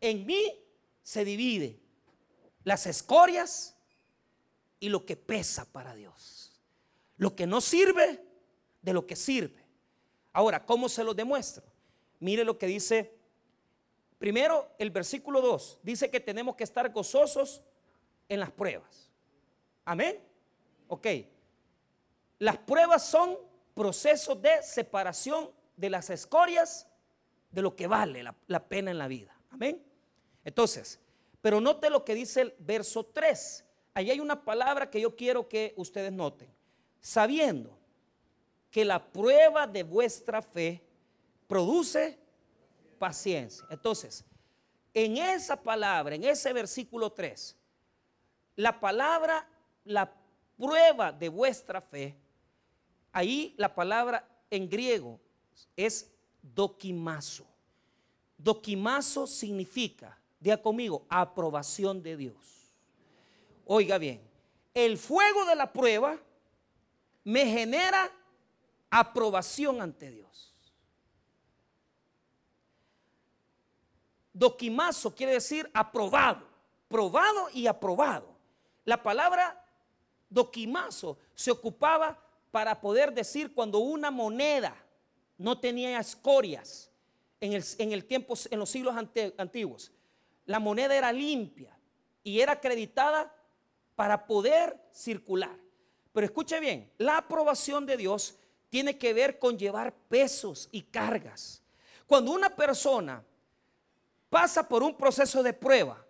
en 0.00 0.24
mí 0.24 0.58
se 1.02 1.24
divide 1.24 1.78
las 2.64 2.86
escorias 2.86 3.76
y 4.80 4.88
lo 4.88 5.04
que 5.04 5.16
pesa 5.16 5.64
para 5.64 5.94
Dios. 5.94 6.58
Lo 7.18 7.36
que 7.36 7.46
no 7.46 7.60
sirve 7.60 8.24
de 8.80 8.92
lo 8.92 9.06
que 9.06 9.16
sirve. 9.16 9.62
Ahora, 10.32 10.64
¿cómo 10.64 10.88
se 10.88 11.04
lo 11.04 11.14
demuestro? 11.14 11.64
Mire 12.18 12.44
lo 12.44 12.58
que 12.58 12.66
dice 12.66 13.22
Primero, 14.22 14.70
el 14.78 14.92
versículo 14.92 15.40
2 15.40 15.80
dice 15.82 16.08
que 16.08 16.20
tenemos 16.20 16.54
que 16.54 16.62
estar 16.62 16.88
gozosos 16.92 17.60
en 18.28 18.38
las 18.38 18.52
pruebas. 18.52 19.10
Amén. 19.84 20.20
Ok. 20.86 21.08
Las 22.38 22.56
pruebas 22.58 23.04
son 23.04 23.36
procesos 23.74 24.40
de 24.40 24.62
separación 24.62 25.50
de 25.76 25.90
las 25.90 26.10
escorias 26.10 26.88
de 27.50 27.62
lo 27.62 27.74
que 27.76 27.86
vale 27.86 28.22
la, 28.22 28.34
la 28.46 28.66
pena 28.66 28.90
en 28.90 28.98
la 28.98 29.08
vida. 29.08 29.36
Amén. 29.50 29.82
Entonces, 30.44 31.00
pero 31.40 31.60
note 31.60 31.90
lo 31.90 32.04
que 32.04 32.14
dice 32.14 32.42
el 32.42 32.54
verso 32.58 33.04
3. 33.04 33.64
Ahí 33.94 34.10
hay 34.10 34.20
una 34.20 34.44
palabra 34.44 34.90
que 34.90 35.00
yo 35.00 35.14
quiero 35.14 35.48
que 35.48 35.74
ustedes 35.76 36.12
noten. 36.12 36.48
Sabiendo 37.00 37.78
que 38.70 38.84
la 38.84 39.04
prueba 39.12 39.66
de 39.66 39.82
vuestra 39.82 40.40
fe 40.40 40.82
produce 41.46 42.18
paciencia. 42.98 43.66
Entonces, 43.68 44.24
en 44.94 45.18
esa 45.18 45.60
palabra, 45.60 46.14
en 46.14 46.24
ese 46.24 46.52
versículo 46.52 47.12
3, 47.12 47.56
la 48.56 48.78
palabra, 48.78 49.46
la 49.84 50.10
prueba 50.56 51.12
de 51.12 51.28
vuestra 51.28 51.80
fe, 51.80 52.16
ahí 53.12 53.54
la 53.56 53.74
palabra 53.74 54.26
en 54.50 54.68
griego 54.68 55.20
es 55.76 56.10
doquimazo. 56.42 57.44
Doquimazo 58.36 59.26
significa, 59.26 60.18
diga 60.40 60.60
conmigo, 60.60 61.06
aprobación 61.08 62.02
de 62.02 62.16
Dios. 62.16 62.74
Oiga 63.66 63.98
bien, 63.98 64.20
el 64.74 64.98
fuego 64.98 65.44
de 65.44 65.54
la 65.54 65.72
prueba 65.72 66.18
me 67.24 67.46
genera 67.46 68.10
aprobación 68.90 69.80
ante 69.80 70.10
Dios. 70.10 70.52
Doquimazo 74.32 75.14
quiere 75.14 75.34
decir 75.34 75.70
aprobado, 75.72 76.46
probado 76.88 77.48
y 77.52 77.66
aprobado. 77.66 78.34
La 78.84 79.02
palabra 79.02 79.64
doquimazo 80.28 81.18
se 81.34 81.50
ocupaba 81.50 82.18
para 82.52 82.80
poder 82.80 83.12
decir 83.12 83.52
cuando 83.52 83.78
una 83.78 84.12
moneda 84.12 84.76
no 85.38 85.58
tenía 85.58 85.98
escorias 85.98 86.92
en 87.40 87.52
el, 87.92 88.04
tiempo, 88.04 88.34
en 88.50 88.58
los 88.60 88.70
siglos 88.70 88.94
antiguos. 89.36 89.90
La 90.46 90.60
moneda 90.60 90.94
era 90.94 91.10
limpia 91.10 91.76
y 92.22 92.38
era 92.38 92.52
acreditada 92.52 93.34
para 93.96 94.26
poder 94.26 94.78
circular. 94.92 95.58
Pero 96.12 96.26
escuche 96.26 96.60
bien, 96.60 96.92
la 96.98 97.16
aprobación 97.16 97.86
de 97.86 97.96
Dios 97.96 98.36
tiene 98.68 98.98
que 98.98 99.12
ver 99.12 99.38
con 99.38 99.58
llevar 99.58 99.94
pesos 100.08 100.68
y 100.70 100.82
cargas. 100.82 101.62
Cuando 102.06 102.32
una 102.32 102.50
persona 102.50 103.24
pasa 104.28 104.68
por 104.68 104.82
un 104.82 104.94
proceso 104.94 105.42
de 105.42 105.54
prueba 105.54 106.04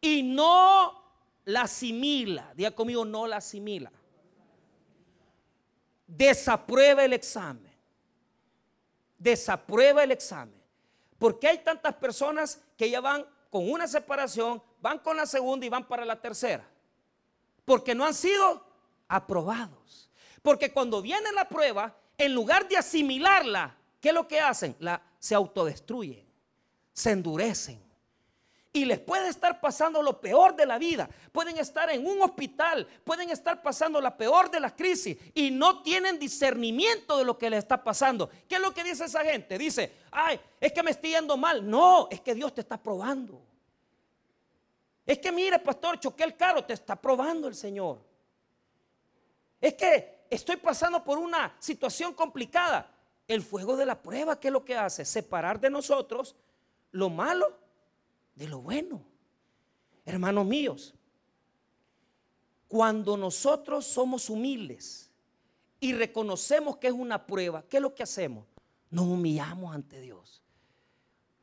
y 0.00 0.22
no 0.22 1.00
la 1.44 1.62
asimila, 1.62 2.52
diga 2.54 2.72
conmigo, 2.72 3.04
no 3.04 3.26
la 3.26 3.36
asimila, 3.36 3.90
desaprueba 6.16 7.04
el 7.04 7.12
examen, 7.12 7.72
desaprueba 9.18 10.04
el 10.04 10.12
examen. 10.12 10.60
Porque 11.18 11.48
hay 11.48 11.58
tantas 11.58 11.94
personas 11.94 12.60
que 12.76 12.88
ya 12.88 13.00
van 13.00 13.26
con 13.50 13.70
una 13.70 13.86
separación, 13.86 14.62
van 14.80 14.98
con 14.98 15.16
la 15.16 15.26
segunda 15.26 15.66
y 15.66 15.68
van 15.68 15.86
para 15.86 16.04
la 16.04 16.20
tercera. 16.20 16.66
Porque 17.64 17.94
no 17.94 18.06
han 18.06 18.14
sido 18.14 18.64
aprobados. 19.06 20.10
Porque 20.42 20.72
cuando 20.72 21.02
viene 21.02 21.30
la 21.32 21.48
prueba, 21.48 21.94
en 22.16 22.34
lugar 22.34 22.66
de 22.68 22.78
asimilarla, 22.78 23.76
¿qué 24.00 24.08
es 24.08 24.14
lo 24.14 24.26
que 24.26 24.40
hacen? 24.40 24.74
La, 24.78 25.02
se 25.18 25.34
autodestruyen 25.34 26.30
se 27.00 27.10
endurecen. 27.10 27.80
Y 28.72 28.84
les 28.84 29.00
puede 29.00 29.28
estar 29.28 29.60
pasando 29.60 30.00
lo 30.00 30.20
peor 30.20 30.54
de 30.54 30.64
la 30.64 30.78
vida. 30.78 31.08
Pueden 31.32 31.58
estar 31.58 31.90
en 31.90 32.06
un 32.06 32.22
hospital, 32.22 32.86
pueden 33.02 33.30
estar 33.30 33.62
pasando 33.62 34.00
la 34.00 34.16
peor 34.16 34.48
de 34.48 34.60
las 34.60 34.72
crisis 34.72 35.18
y 35.34 35.50
no 35.50 35.82
tienen 35.82 36.20
discernimiento 36.20 37.18
de 37.18 37.24
lo 37.24 37.36
que 37.36 37.50
les 37.50 37.58
está 37.58 37.82
pasando. 37.82 38.30
¿Qué 38.48 38.54
es 38.56 38.60
lo 38.60 38.72
que 38.72 38.84
dice 38.84 39.06
esa 39.06 39.24
gente? 39.24 39.58
Dice, 39.58 39.92
ay, 40.12 40.38
es 40.60 40.72
que 40.72 40.84
me 40.84 40.92
estoy 40.92 41.10
yendo 41.10 41.36
mal. 41.36 41.68
No, 41.68 42.06
es 42.12 42.20
que 42.20 42.32
Dios 42.32 42.54
te 42.54 42.60
está 42.60 42.80
probando. 42.80 43.42
Es 45.04 45.18
que 45.18 45.32
mire, 45.32 45.58
pastor, 45.58 45.98
choqué 45.98 46.22
el 46.22 46.36
carro, 46.36 46.64
te 46.64 46.74
está 46.74 46.94
probando 46.94 47.48
el 47.48 47.56
Señor. 47.56 47.98
Es 49.60 49.74
que 49.74 50.26
estoy 50.30 50.56
pasando 50.56 51.02
por 51.02 51.18
una 51.18 51.56
situación 51.58 52.14
complicada. 52.14 52.88
El 53.26 53.42
fuego 53.42 53.76
de 53.76 53.86
la 53.86 54.00
prueba, 54.00 54.38
¿qué 54.38 54.48
es 54.48 54.52
lo 54.52 54.64
que 54.64 54.76
hace? 54.76 55.04
Separar 55.04 55.58
de 55.58 55.70
nosotros 55.70 56.36
lo 56.92 57.10
malo 57.10 57.59
de 58.40 58.48
lo 58.48 58.62
bueno. 58.62 59.02
Hermanos 60.06 60.46
míos, 60.46 60.94
cuando 62.68 63.18
nosotros 63.18 63.84
somos 63.84 64.30
humildes 64.30 65.10
y 65.78 65.92
reconocemos 65.92 66.78
que 66.78 66.86
es 66.86 66.94
una 66.94 67.26
prueba, 67.26 67.62
¿qué 67.68 67.76
es 67.76 67.82
lo 67.82 67.94
que 67.94 68.02
hacemos? 68.02 68.46
Nos 68.88 69.04
humillamos 69.04 69.74
ante 69.74 70.00
Dios 70.00 70.42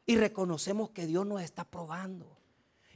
y 0.08 0.16
reconocemos 0.16 0.90
que 0.90 1.06
Dios 1.06 1.24
nos 1.24 1.44
está 1.44 1.66
probando 1.66 2.36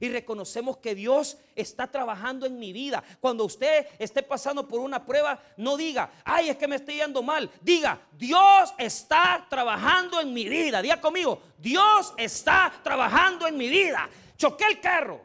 y 0.01 0.09
reconocemos 0.09 0.77
que 0.77 0.95
Dios 0.95 1.37
está 1.55 1.85
trabajando 1.85 2.47
en 2.47 2.57
mi 2.57 2.73
vida. 2.73 3.03
Cuando 3.19 3.45
usted 3.45 3.85
esté 3.99 4.23
pasando 4.23 4.67
por 4.67 4.79
una 4.79 5.05
prueba, 5.05 5.39
no 5.57 5.77
diga, 5.77 6.11
ay, 6.25 6.49
es 6.49 6.57
que 6.57 6.67
me 6.67 6.77
estoy 6.77 6.95
yendo 6.95 7.21
mal. 7.21 7.49
Diga, 7.61 8.01
Dios 8.17 8.73
está 8.79 9.45
trabajando 9.47 10.19
en 10.19 10.33
mi 10.33 10.49
vida. 10.49 10.81
Diga 10.81 10.99
conmigo, 10.99 11.39
Dios 11.59 12.15
está 12.17 12.73
trabajando 12.83 13.47
en 13.47 13.55
mi 13.55 13.69
vida. 13.69 14.09
Choqué 14.37 14.65
el 14.65 14.81
carro. 14.81 15.21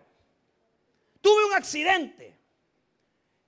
Tuve 1.23 1.47
un 1.47 1.55
accidente. 1.55 2.37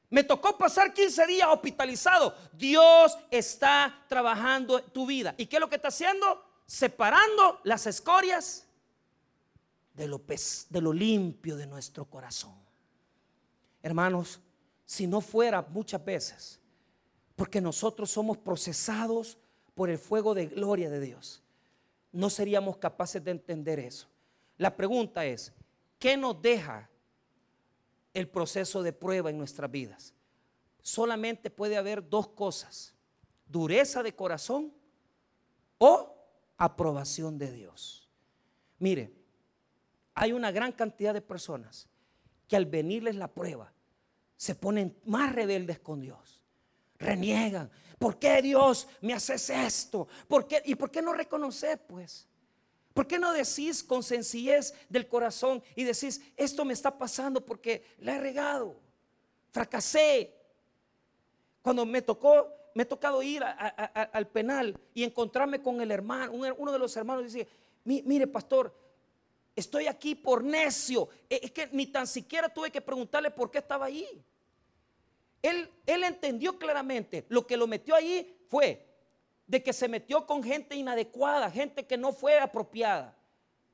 Me 0.08 0.24
tocó 0.24 0.56
pasar 0.56 0.94
15 0.94 1.26
días 1.26 1.48
hospitalizado. 1.50 2.34
Dios 2.54 3.18
está 3.30 4.02
trabajando 4.08 4.82
tu 4.82 5.04
vida. 5.04 5.34
¿Y 5.36 5.44
qué 5.44 5.56
es 5.56 5.60
lo 5.60 5.68
que 5.68 5.76
está 5.76 5.88
haciendo? 5.88 6.42
Separando 6.64 7.60
las 7.64 7.86
escorias 7.86 8.67
de 9.98 10.06
lo, 10.06 10.22
de 10.70 10.80
lo 10.80 10.92
limpio 10.92 11.56
de 11.56 11.66
nuestro 11.66 12.04
corazón. 12.04 12.54
Hermanos, 13.82 14.40
si 14.87 15.06
no 15.06 15.20
fuera 15.20 15.61
muchas 15.62 16.04
veces, 16.04 16.61
porque 17.34 17.61
nosotros 17.61 18.11
somos 18.11 18.38
procesados 18.38 19.38
por 19.74 19.90
el 19.90 19.98
fuego 19.98 20.34
de 20.34 20.46
gloria 20.46 20.88
de 20.88 21.00
Dios, 21.00 21.42
no 22.12 22.30
seríamos 22.30 22.78
capaces 22.78 23.22
de 23.22 23.32
entender 23.32 23.80
eso. 23.80 24.08
La 24.56 24.76
pregunta 24.76 25.26
es, 25.26 25.52
¿qué 25.98 26.16
nos 26.16 26.40
deja 26.40 26.88
el 28.14 28.28
proceso 28.28 28.82
de 28.82 28.92
prueba 28.92 29.30
en 29.30 29.38
nuestras 29.38 29.70
vidas? 29.70 30.14
Solamente 30.80 31.50
puede 31.50 31.76
haber 31.76 32.08
dos 32.08 32.28
cosas, 32.28 32.94
dureza 33.46 34.02
de 34.02 34.14
corazón 34.14 34.72
o 35.76 36.14
aprobación 36.56 37.37
de 37.37 37.52
Dios. 37.52 38.08
Mire, 38.78 39.17
hay 40.18 40.33
una 40.33 40.50
gran 40.50 40.72
cantidad 40.72 41.14
de 41.14 41.20
personas 41.20 41.87
que 42.48 42.57
al 42.57 42.66
venirles 42.66 43.14
la 43.14 43.28
prueba 43.28 43.72
se 44.37 44.57
ponen 44.57 44.96
más 45.04 45.33
rebeldes 45.33 45.78
con 45.78 46.00
Dios. 46.00 46.42
Reniegan. 46.98 47.70
¿Por 48.00 48.18
qué 48.18 48.42
Dios 48.42 48.88
me 49.00 49.14
haces 49.14 49.48
esto? 49.50 50.09
¿Por 50.26 50.48
qué? 50.48 50.61
¿Y 50.64 50.74
por 50.74 50.90
qué 50.90 51.02
no 51.02 51.12
reconoces 51.12 51.78
pues? 51.87 52.26
¿Por 52.94 53.07
qué 53.07 53.16
no 53.18 53.33
decís 53.33 53.85
con 53.85 54.02
sencillez 54.02 54.74
del 54.88 55.07
corazón 55.07 55.62
y 55.76 55.85
decís, 55.85 56.20
esto 56.37 56.64
me 56.64 56.72
está 56.72 56.98
pasando 56.98 57.44
porque 57.46 57.85
la 57.98 58.16
he 58.16 58.18
regado, 58.18 58.81
fracasé? 59.52 60.35
Cuando 61.62 61.87
me 61.87 62.02
tocó, 62.02 62.52
me 62.74 62.83
he 62.83 62.87
tocado 62.87 63.22
ir 63.22 63.44
al 63.44 64.26
penal 64.26 64.76
y 64.94 65.04
encontrarme 65.04 65.62
con 65.62 65.81
el 65.81 65.92
hermano, 65.92 66.33
uno 66.33 66.72
de 66.72 66.78
los 66.81 66.96
hermanos 66.96 67.33
dice, 67.33 67.46
mire 67.85 68.26
pastor, 68.26 68.88
Estoy 69.58 69.88
aquí 69.88 70.14
por 70.14 70.44
necio. 70.44 71.08
E, 71.28 71.40
es 71.42 71.50
que 71.50 71.68
ni 71.72 71.88
tan 71.88 72.06
siquiera 72.06 72.48
tuve 72.48 72.70
que 72.70 72.80
preguntarle 72.80 73.28
por 73.28 73.50
qué 73.50 73.58
estaba 73.58 73.86
ahí. 73.86 74.06
Él, 75.42 75.68
él 75.84 76.04
entendió 76.04 76.56
claramente. 76.56 77.26
Lo 77.28 77.44
que 77.44 77.56
lo 77.56 77.66
metió 77.66 77.96
ahí 77.96 78.38
fue 78.48 78.86
de 79.48 79.60
que 79.60 79.72
se 79.72 79.88
metió 79.88 80.24
con 80.28 80.44
gente 80.44 80.76
inadecuada, 80.76 81.50
gente 81.50 81.84
que 81.84 81.96
no 81.98 82.12
fue 82.12 82.38
apropiada. 82.38 83.16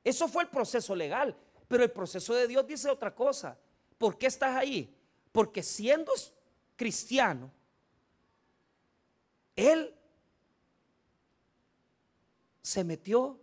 Eso 0.03 0.27
fue 0.27 0.41
el 0.41 0.49
proceso 0.49 0.95
legal. 0.95 1.37
Pero 1.67 1.83
el 1.83 1.91
proceso 1.91 2.33
de 2.33 2.47
Dios 2.47 2.65
dice 2.65 2.89
otra 2.89 3.13
cosa. 3.13 3.55
¿Por 3.99 4.17
qué 4.17 4.25
estás 4.25 4.55
ahí? 4.55 4.91
Porque 5.31 5.61
siendo 5.61 6.11
cristiano, 6.75 7.51
Él 9.55 9.93
se 12.63 12.83
metió 12.83 13.39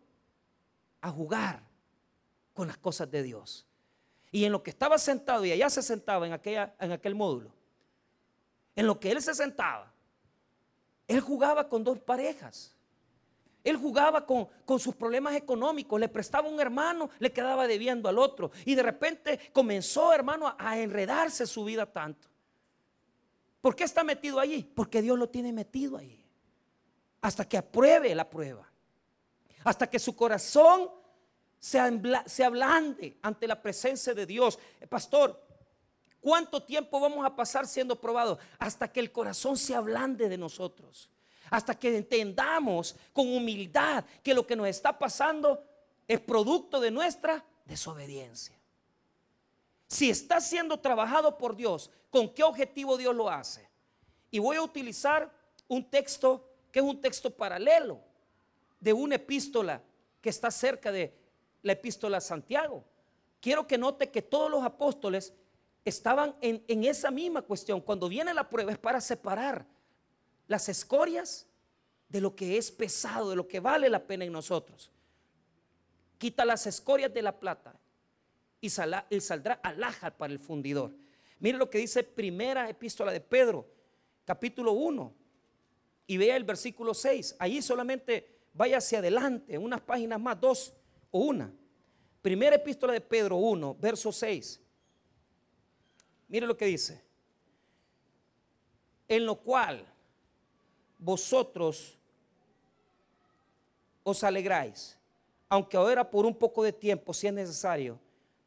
a 1.01 1.09
jugar 1.09 1.72
con 2.53 2.69
las 2.69 2.79
cosas 2.79 3.11
de 3.11 3.23
Dios. 3.23 3.67
Y 4.31 4.45
en 4.45 4.53
lo 4.53 4.63
que 4.63 4.71
estaba 4.71 4.99
sentado, 4.99 5.45
y 5.45 5.53
allá 5.53 5.69
se 5.69 5.83
sentaba 5.83 6.27
en, 6.27 6.33
aquella, 6.33 6.75
en 6.81 6.93
aquel 6.93 7.15
módulo, 7.15 7.53
en 8.75 8.87
lo 8.87 8.99
que 8.99 9.11
él 9.11 9.21
se 9.21 9.35
sentaba, 9.35 9.93
él 11.07 11.21
jugaba 11.21 11.69
con 11.69 11.85
dos 11.85 11.99
parejas. 11.99 12.75
Él 13.65 13.77
jugaba 13.77 14.27
con, 14.27 14.49
con, 14.65 14.81
sus 14.81 14.95
problemas 14.95 15.35
económicos, 15.35 16.01
le 16.01 16.09
prestaba 16.09 16.49
un 16.49 16.59
hermano, 16.59 17.11
le 17.21 17.33
quedaba 17.33 17.69
debiendo 17.69 18.09
al 18.09 18.19
otro. 18.19 18.51
Y 18.65 18.75
de 18.75 18.83
repente 18.83 19.39
comenzó, 19.53 20.13
hermano, 20.13 20.49
a, 20.49 20.57
a 20.59 20.79
enredarse 20.79 21.47
su 21.47 21.65
vida 21.65 21.87
tanto. 21.87 22.29
¿Por 23.61 23.77
qué 23.77 23.85
está 23.85 24.03
metido 24.03 24.41
allí? 24.41 24.65
Porque 24.75 25.01
Dios 25.01 25.17
lo 25.17 25.29
tiene 25.29 25.53
metido 25.53 25.97
ahí. 25.97 26.25
Hasta 27.21 27.45
que 27.49 27.57
apruebe 27.57 28.13
la 28.15 28.29
prueba. 28.29 28.69
Hasta 29.63 29.89
que 29.89 30.01
su 30.01 30.17
corazón 30.17 30.91
se, 31.63 32.45
ablande 32.45 33.17
ante 33.23 33.47
la 33.47 33.63
presencia 33.63 34.13
de 34.13 34.27
Dios. 34.27 34.59
Eh, 34.81 34.87
pastor, 34.89 35.41
¿cuánto 36.21 36.61
tiempo 36.61 36.99
vamos 36.99 37.25
a 37.25 37.37
pasar 37.37 37.69
siendo 37.69 38.01
probados? 38.01 38.39
Hasta 38.59 38.91
que 38.91 38.99
el 38.99 39.13
corazón 39.13 39.57
se 39.57 39.73
ablande 39.73 40.29
de 40.29 40.37
nosotros. 40.37 41.09
Hasta 41.51 41.79
que 41.79 41.97
entendamos 41.97 42.97
con 43.13 43.29
humildad 43.29 44.05
que 44.25 44.35
lo 44.35 44.45
que 44.45 44.57
nos 44.57 44.67
está 44.67 44.99
pasando 44.99 45.65
es 46.09 46.19
producto 46.19 46.81
de 46.81 46.91
nuestra 46.91 47.45
desobediencia. 47.65 48.59
Si 49.87 50.11
está 50.11 50.41
siendo 50.41 50.81
trabajado 50.81 51.39
por 51.39 51.55
Dios, 51.55 51.91
¿con 52.11 52.29
qué 52.35 52.43
objetivo 52.43 52.97
Dios 52.97 53.15
lo 53.15 53.31
hace? 53.31 53.69
Y 54.33 54.41
voy 54.41 54.57
a 54.57 54.63
utilizar 54.63 55.33
un 55.69 55.89
texto 55.89 56.49
que 56.73 56.81
es 56.81 56.85
un 56.85 57.01
texto 57.01 57.31
paralelo 57.31 58.01
de 58.81 58.93
una 58.93 59.15
epístola 59.15 59.81
que 60.21 60.31
está 60.31 60.51
cerca 60.51 60.91
de 60.91 61.22
la 61.63 61.73
epístola 61.73 62.19
a 62.19 62.21
Santiago. 62.21 62.85
Quiero 63.41 63.67
que 63.67 63.79
note 63.79 64.11
que 64.11 64.23
todos 64.23 64.51
los 64.51 64.63
apóstoles 64.63 65.33
estaban 65.85 66.37
en, 66.41 66.85
esa 66.85 67.11
misma 67.11 67.43
cuestión. 67.43 67.81
Cuando 67.81 68.09
viene 68.09 68.35
la 68.35 68.49
prueba 68.49 68.73
es 68.73 68.79
para 68.79 69.01
separar 69.01 69.67
las 70.47 70.69
escorias 70.69 71.47
de 72.09 72.21
lo 72.21 72.37
que 72.37 72.59
es 72.59 72.71
pesado, 72.71 73.31
de 73.31 73.37
lo 73.37 73.49
que 73.49 73.61
vale 73.61 73.89
la 73.89 74.07
pena 74.07 74.25
en 74.25 74.33
nosotros. 74.33 74.91
Quita 76.19 76.45
las 76.45 76.67
escorias 76.67 77.13
de 77.13 77.23
la 77.23 77.39
plata 77.39 77.75
y, 78.61 78.71
saldrá 78.71 79.55
alhaja 79.63 80.11
para 80.17 80.33
el 80.33 80.39
fundidor. 80.39 80.93
Mire 81.41 81.59
lo 81.59 81.69
que 81.69 81.79
dice 81.79 82.05
primera 82.05 82.69
epístola 82.69 83.11
de 83.11 83.21
Pedro, 83.21 83.67
capítulo 84.25 84.73
1, 84.73 85.13
y 86.07 86.17
vea 86.17 86.37
el 86.37 86.45
versículo 86.45 86.95
6. 86.95 87.37
Allí 87.41 87.61
solamente 87.61 88.39
vaya 88.53 88.79
hacia 88.79 89.01
adelante, 89.01 89.59
unas 89.59 89.81
páginas 89.81 90.21
más, 90.21 90.41
dos 90.41 90.75
una. 91.13 91.53
Primera 92.21 92.57
epístola 92.57 92.93
de 92.93 93.01
Pedro 93.01 93.37
1, 93.37 93.77
verso 93.81 94.11
6. 94.11 94.61
Mire 96.29 96.47
lo 96.47 96.57
que 96.57 96.67
dice. 96.67 97.01
En 99.07 99.27
lo 99.27 99.37
cual 99.37 99.87
vosotros 100.99 101.99
os 104.03 104.25
alegráis, 104.25 104.97
aunque 105.49 105.77
ahora 105.77 106.09
por 106.09 106.25
un 106.25 106.35
poco 106.35 106.63
de 106.63 106.73
tiempo, 106.73 107.13
si 107.13 107.27
es 107.27 107.33
necesario, 107.33 107.99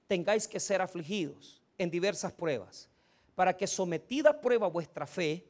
tengáis 0.07 0.47
que 0.47 0.59
ser 0.59 0.81
afligidos 0.81 1.61
en 1.77 1.91
diversas 1.91 2.31
pruebas, 2.31 2.89
para 3.35 3.55
que 3.55 3.67
sometida 3.67 4.31
a 4.31 4.41
prueba 4.41 4.67
vuestra 4.67 5.05
fe, 5.05 5.45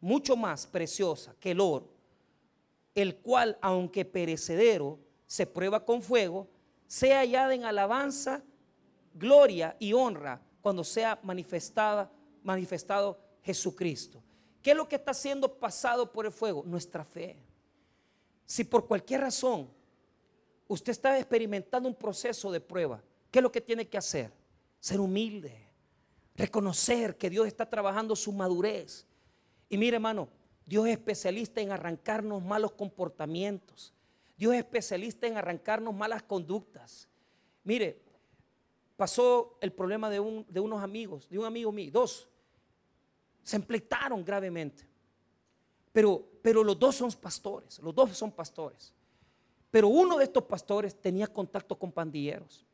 mucho 0.00 0.36
más 0.36 0.66
preciosa 0.66 1.34
que 1.40 1.52
el 1.52 1.60
oro, 1.60 1.88
el 2.94 3.16
cual, 3.16 3.56
aunque 3.60 4.04
perecedero, 4.04 4.98
se 5.26 5.46
prueba 5.46 5.84
con 5.84 6.02
fuego, 6.02 6.48
sea 6.88 7.20
hallada 7.20 7.54
en 7.54 7.64
alabanza, 7.64 8.42
gloria 9.14 9.76
y 9.78 9.92
honra 9.92 10.42
cuando 10.60 10.82
sea 10.82 11.20
manifestada, 11.22 12.10
manifestado 12.42 13.20
Jesucristo. 13.42 14.20
¿Qué 14.60 14.72
es 14.72 14.76
lo 14.76 14.88
que 14.88 14.96
está 14.96 15.14
siendo 15.14 15.60
pasado 15.60 16.10
por 16.10 16.26
el 16.26 16.32
fuego? 16.32 16.64
Nuestra 16.66 17.04
fe. 17.04 17.36
Si 18.44 18.64
por 18.64 18.88
cualquier 18.88 19.20
razón 19.20 19.70
usted 20.66 20.90
está 20.90 21.16
experimentando 21.16 21.88
un 21.88 21.94
proceso 21.94 22.50
de 22.50 22.60
prueba, 22.60 23.00
¿Qué 23.30 23.38
es 23.38 23.42
lo 23.42 23.52
que 23.52 23.60
tiene 23.60 23.88
que 23.88 23.98
hacer? 23.98 24.32
Ser 24.80 25.00
humilde, 25.00 25.68
reconocer 26.34 27.16
que 27.16 27.28
Dios 27.28 27.46
está 27.46 27.68
trabajando 27.68 28.16
su 28.16 28.32
madurez. 28.32 29.06
Y 29.68 29.76
mire 29.76 29.96
hermano, 29.96 30.28
Dios 30.64 30.86
es 30.86 30.92
especialista 30.92 31.60
en 31.60 31.72
arrancarnos 31.72 32.42
malos 32.42 32.72
comportamientos. 32.72 33.92
Dios 34.38 34.54
es 34.54 34.60
especialista 34.60 35.26
en 35.26 35.36
arrancarnos 35.36 35.92
malas 35.92 36.22
conductas. 36.22 37.08
Mire, 37.64 38.00
pasó 38.96 39.58
el 39.60 39.72
problema 39.72 40.08
de, 40.08 40.20
unos 40.20 40.82
amigos, 40.82 41.28
de 41.28 41.38
un 41.38 41.44
amigo 41.44 41.72
mío, 41.72 41.90
dos. 41.92 42.28
Se 43.42 43.56
empleitaron 43.56 44.24
gravemente. 44.24 44.86
Pero, 45.92 46.24
pero 46.40 46.62
los 46.62 46.78
dos 46.78 46.94
son 46.94 47.10
pastores, 47.12 47.80
los 47.80 47.92
dos 47.92 48.16
son 48.16 48.30
pastores. 48.30 48.94
Pero 49.72 49.88
uno 49.88 50.16
de 50.16 50.24
estos 50.24 50.44
pastores 50.44 50.94
tenía 51.00 51.26
contacto 51.26 51.76
con 51.76 51.90
pandilleros. 51.90 52.64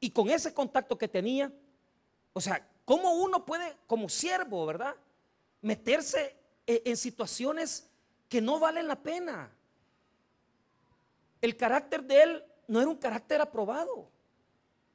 Y 0.00 0.10
con 0.10 0.28
ese 0.28 0.52
contacto 0.52 0.98
que 0.98 1.08
tenía, 1.08 1.50
o 2.34 2.40
sea, 2.40 2.68
¿cómo 2.84 3.14
uno 3.14 3.44
puede, 3.46 3.74
como 3.86 4.08
siervo, 4.10 4.66
verdad? 4.66 4.94
Meterse 5.62 6.36
e, 6.66 6.82
en 6.84 6.96
situaciones 6.96 7.88
que 8.28 8.42
no 8.42 8.60
valen 8.60 8.86
la 8.86 9.02
pena. 9.02 9.50
El 11.40 11.56
carácter 11.56 12.02
de 12.02 12.22
él 12.22 12.44
no 12.66 12.80
era 12.80 12.88
un 12.88 12.96
carácter 12.96 13.40
aprobado. 13.40 14.10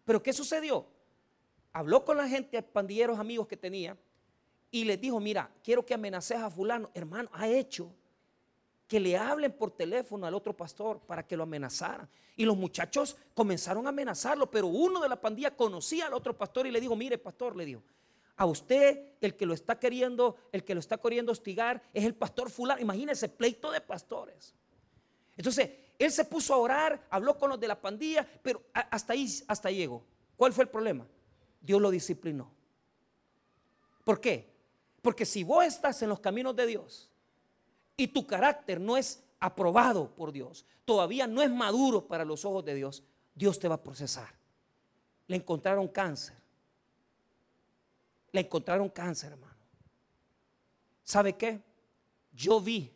Pero 0.05 0.21
¿qué 0.21 0.33
sucedió? 0.33 0.85
Habló 1.71 2.05
con 2.05 2.17
la 2.17 2.27
gente, 2.27 2.61
pandilleros 2.61 3.19
amigos 3.19 3.47
que 3.47 3.57
tenía, 3.57 3.97
y 4.69 4.85
les 4.85 4.99
dijo, 4.99 5.19
mira, 5.19 5.49
quiero 5.63 5.85
que 5.85 5.93
amenaces 5.93 6.37
a 6.37 6.49
fulano. 6.49 6.89
Hermano, 6.93 7.29
ha 7.33 7.47
hecho 7.47 7.91
que 8.87 8.99
le 8.99 9.17
hablen 9.17 9.51
por 9.51 9.71
teléfono 9.71 10.25
al 10.25 10.33
otro 10.33 10.55
pastor 10.55 10.99
para 10.99 11.25
que 11.25 11.37
lo 11.37 11.43
amenazaran. 11.43 12.09
Y 12.35 12.45
los 12.45 12.57
muchachos 12.57 13.15
comenzaron 13.33 13.85
a 13.85 13.89
amenazarlo, 13.89 14.49
pero 14.49 14.67
uno 14.67 14.99
de 14.99 15.09
la 15.09 15.21
pandilla 15.21 15.55
conocía 15.55 16.07
al 16.07 16.13
otro 16.13 16.35
pastor 16.35 16.67
y 16.67 16.71
le 16.71 16.81
dijo, 16.81 16.95
mire 16.95 17.17
pastor, 17.17 17.55
le 17.55 17.65
dijo, 17.65 17.83
a 18.35 18.45
usted 18.45 19.13
el 19.21 19.35
que 19.35 19.45
lo 19.45 19.53
está 19.53 19.77
queriendo, 19.79 20.37
el 20.51 20.63
que 20.63 20.73
lo 20.73 20.79
está 20.79 20.97
queriendo 20.97 21.31
hostigar 21.31 21.81
es 21.93 22.03
el 22.03 22.15
pastor 22.15 22.49
fulano. 22.49 22.81
Imagínense, 22.81 23.29
pleito 23.29 23.71
de 23.71 23.81
pastores. 23.81 24.55
Entonces, 25.37 25.69
él 25.99 26.11
se 26.11 26.25
puso 26.25 26.53
a 26.53 26.57
orar, 26.57 27.07
habló 27.09 27.37
con 27.37 27.49
los 27.49 27.59
de 27.59 27.67
la 27.67 27.79
pandilla, 27.79 28.27
pero 28.41 28.63
hasta 28.73 29.13
ahí, 29.13 29.27
hasta 29.47 29.71
llegó. 29.71 30.03
¿Cuál 30.35 30.53
fue 30.53 30.63
el 30.63 30.69
problema? 30.69 31.07
Dios 31.61 31.81
lo 31.81 31.91
disciplinó. 31.91 32.51
¿Por 34.03 34.19
qué? 34.19 34.51
Porque 35.01 35.25
si 35.25 35.43
vos 35.43 35.65
estás 35.65 36.01
en 36.01 36.09
los 36.09 36.19
caminos 36.19 36.55
de 36.55 36.65
Dios, 36.65 37.09
y 37.95 38.07
tu 38.07 38.25
carácter 38.25 38.79
no 38.79 38.97
es 38.97 39.23
aprobado 39.39 40.13
por 40.15 40.31
Dios, 40.31 40.65
todavía 40.85 41.27
no 41.27 41.41
es 41.41 41.51
maduro 41.51 42.07
para 42.07 42.25
los 42.25 42.43
ojos 42.45 42.65
de 42.65 42.75
Dios, 42.75 43.03
Dios 43.35 43.59
te 43.59 43.67
va 43.67 43.75
a 43.75 43.83
procesar. 43.83 44.33
Le 45.27 45.35
encontraron 45.35 45.87
cáncer. 45.87 46.35
Le 48.31 48.41
encontraron 48.41 48.89
cáncer, 48.89 49.33
hermano. 49.33 49.53
¿Sabe 51.03 51.33
qué? 51.33 51.61
Yo 52.31 52.59
vi 52.59 52.91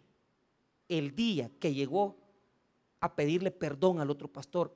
el 0.88 1.16
día 1.16 1.52
que 1.60 1.74
llegó 1.74 2.16
a 3.00 3.16
pedirle 3.16 3.52
perdón 3.52 4.00
al 4.00 4.10
otro 4.10 4.28
pastor. 4.28 4.76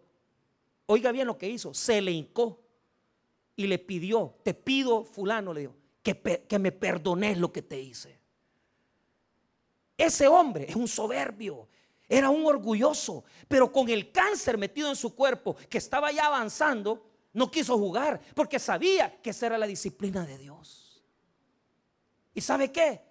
Oiga 0.86 1.12
bien 1.12 1.28
lo 1.28 1.38
que 1.38 1.50
hizo. 1.50 1.74
Se 1.74 2.02
le 2.02 2.12
hincó 2.12 2.62
y 3.56 3.68
le 3.68 3.80
pidió, 3.80 4.36
te 4.44 4.54
pido, 4.54 5.04
fulano, 5.06 5.54
le 5.54 5.62
dijo, 5.62 5.76
que, 6.02 6.46
que 6.48 6.60
me 6.60 6.72
perdones 6.72 7.38
lo 7.38 7.52
que 7.52 7.62
te 7.62 7.80
hice. 7.80 8.20
Ese 9.98 10.28
hombre 10.28 10.66
es 10.68 10.76
un 10.76 10.88
soberbio, 10.88 11.68
era 12.10 12.30
un 12.30 12.46
orgulloso, 12.46 13.24
pero 13.48 13.72
con 13.72 13.88
el 13.90 14.12
cáncer 14.12 14.58
metido 14.58 14.90
en 14.90 14.96
su 14.96 15.16
cuerpo 15.16 15.56
que 15.70 15.78
estaba 15.78 16.12
ya 16.12 16.26
avanzando, 16.26 17.06
no 17.34 17.50
quiso 17.50 17.78
jugar 17.78 18.20
porque 18.34 18.60
sabía 18.60 19.22
que 19.22 19.30
esa 19.30 19.46
era 19.46 19.58
la 19.58 19.68
disciplina 19.68 20.26
de 20.26 20.38
Dios. 20.38 21.04
¿Y 22.34 22.42
sabe 22.42 22.72
qué? 22.72 23.02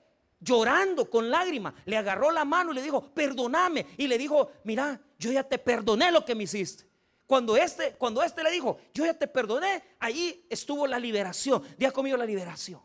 Llorando 0.40 1.08
con 1.10 1.30
lágrimas, 1.30 1.74
le 1.84 1.96
agarró 1.96 2.30
la 2.30 2.44
mano 2.44 2.72
y 2.72 2.74
le 2.74 2.82
dijo, 2.82 3.02
perdóname. 3.12 3.86
Y 3.98 4.06
le 4.06 4.16
dijo, 4.16 4.52
mira, 4.64 5.00
yo 5.18 5.30
ya 5.30 5.44
te 5.44 5.58
perdoné 5.58 6.10
lo 6.10 6.24
que 6.24 6.34
me 6.34 6.44
hiciste. 6.44 6.88
Cuando 7.26 7.56
este, 7.56 7.92
cuando 7.92 8.22
este 8.22 8.42
le 8.42 8.50
dijo, 8.50 8.78
yo 8.92 9.04
ya 9.04 9.14
te 9.14 9.28
perdoné, 9.28 9.82
ahí 9.98 10.46
estuvo 10.48 10.86
la 10.86 10.98
liberación. 10.98 11.62
Diga 11.76 11.92
conmigo 11.92 12.16
la 12.16 12.24
liberación. 12.24 12.80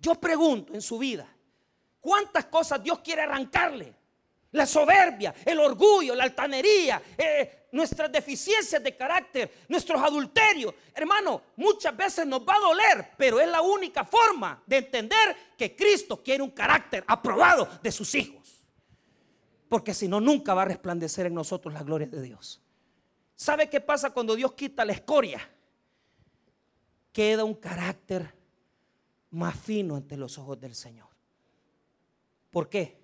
Yo 0.00 0.14
pregunto 0.14 0.74
en 0.74 0.80
su 0.80 0.98
vida, 0.98 1.28
¿Cuántas 2.00 2.46
cosas 2.46 2.82
Dios 2.82 3.00
quiere 3.00 3.22
arrancarle? 3.22 3.94
La 4.52 4.64
soberbia, 4.64 5.34
el 5.44 5.60
orgullo, 5.60 6.14
la 6.14 6.24
altanería, 6.24 7.02
eh, 7.16 7.68
nuestras 7.72 8.10
deficiencias 8.10 8.82
de 8.82 8.96
carácter, 8.96 9.50
nuestros 9.68 10.00
adulterios. 10.00 10.74
Hermano, 10.94 11.42
muchas 11.56 11.94
veces 11.96 12.26
nos 12.26 12.40
va 12.40 12.54
a 12.54 12.60
doler, 12.60 13.10
pero 13.16 13.40
es 13.40 13.48
la 13.48 13.60
única 13.60 14.04
forma 14.04 14.62
de 14.66 14.78
entender 14.78 15.36
que 15.56 15.76
Cristo 15.76 16.22
quiere 16.22 16.42
un 16.42 16.50
carácter 16.50 17.04
aprobado 17.06 17.68
de 17.82 17.92
sus 17.92 18.14
hijos. 18.14 18.64
Porque 19.68 19.92
si 19.92 20.08
no, 20.08 20.20
nunca 20.20 20.54
va 20.54 20.62
a 20.62 20.66
resplandecer 20.66 21.26
en 21.26 21.34
nosotros 21.34 21.74
la 21.74 21.82
gloria 21.82 22.06
de 22.06 22.22
Dios. 22.22 22.62
¿Sabe 23.34 23.68
qué 23.68 23.80
pasa 23.80 24.10
cuando 24.10 24.34
Dios 24.34 24.54
quita 24.54 24.84
la 24.84 24.92
escoria? 24.92 25.40
Queda 27.12 27.44
un 27.44 27.54
carácter 27.54 28.34
más 29.30 29.54
fino 29.56 29.94
ante 29.94 30.16
los 30.16 30.38
ojos 30.38 30.58
del 30.58 30.74
Señor. 30.74 31.08
¿Por 32.50 32.68
qué? 32.68 32.96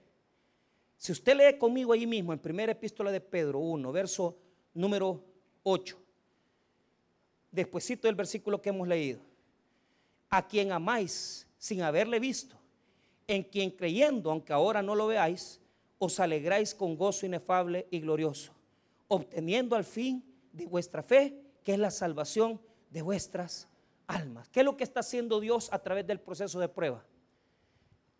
Si 0.97 1.13
usted 1.13 1.37
lee 1.37 1.59
conmigo 1.59 1.93
ahí 1.93 2.07
mismo 2.07 2.33
en 2.33 2.39
primera 2.39 2.73
epístola 2.73 3.11
de 3.11 3.21
Pedro 3.21 3.59
1, 3.59 3.93
verso 3.93 4.37
número 4.73 5.25
8, 5.63 5.99
despuésito 7.51 8.09
del 8.09 8.15
versículo 8.15 8.61
que 8.61 8.71
hemos 8.71 8.89
leído, 8.89 9.21
a 10.31 10.47
quien 10.47 10.73
amáis 10.73 11.47
sin 11.59 11.83
haberle 11.83 12.19
visto, 12.19 12.57
en 13.27 13.43
quien 13.43 13.71
creyendo, 13.71 14.31
aunque 14.31 14.53
ahora 14.53 14.83
no 14.83 14.95
lo 14.95 15.07
veáis, 15.07 15.61
os 15.99 16.21
alegráis 16.21 16.75
con 16.75 16.97
gozo 16.97 17.27
inefable 17.27 17.87
y 17.91 18.01
glorioso, 18.01 18.53
obteniendo 19.09 19.77
al 19.77 19.85
fin 19.85 20.25
de 20.53 20.67
vuestra 20.67 21.03
fe, 21.03 21.41
que 21.63 21.73
es 21.73 21.79
la 21.79 21.91
salvación 21.91 22.61
de 22.91 23.03
vuestras 23.03 23.69
almas. 24.07 24.49
¿Qué 24.49 24.61
es 24.61 24.67
lo 24.67 24.77
que 24.77 24.85
está 24.85 25.01
haciendo 25.01 25.41
Dios 25.41 25.73
a 25.73 25.79
través 25.79 26.07
del 26.07 26.21
proceso 26.21 26.61
de 26.61 26.69
prueba? 26.69 27.05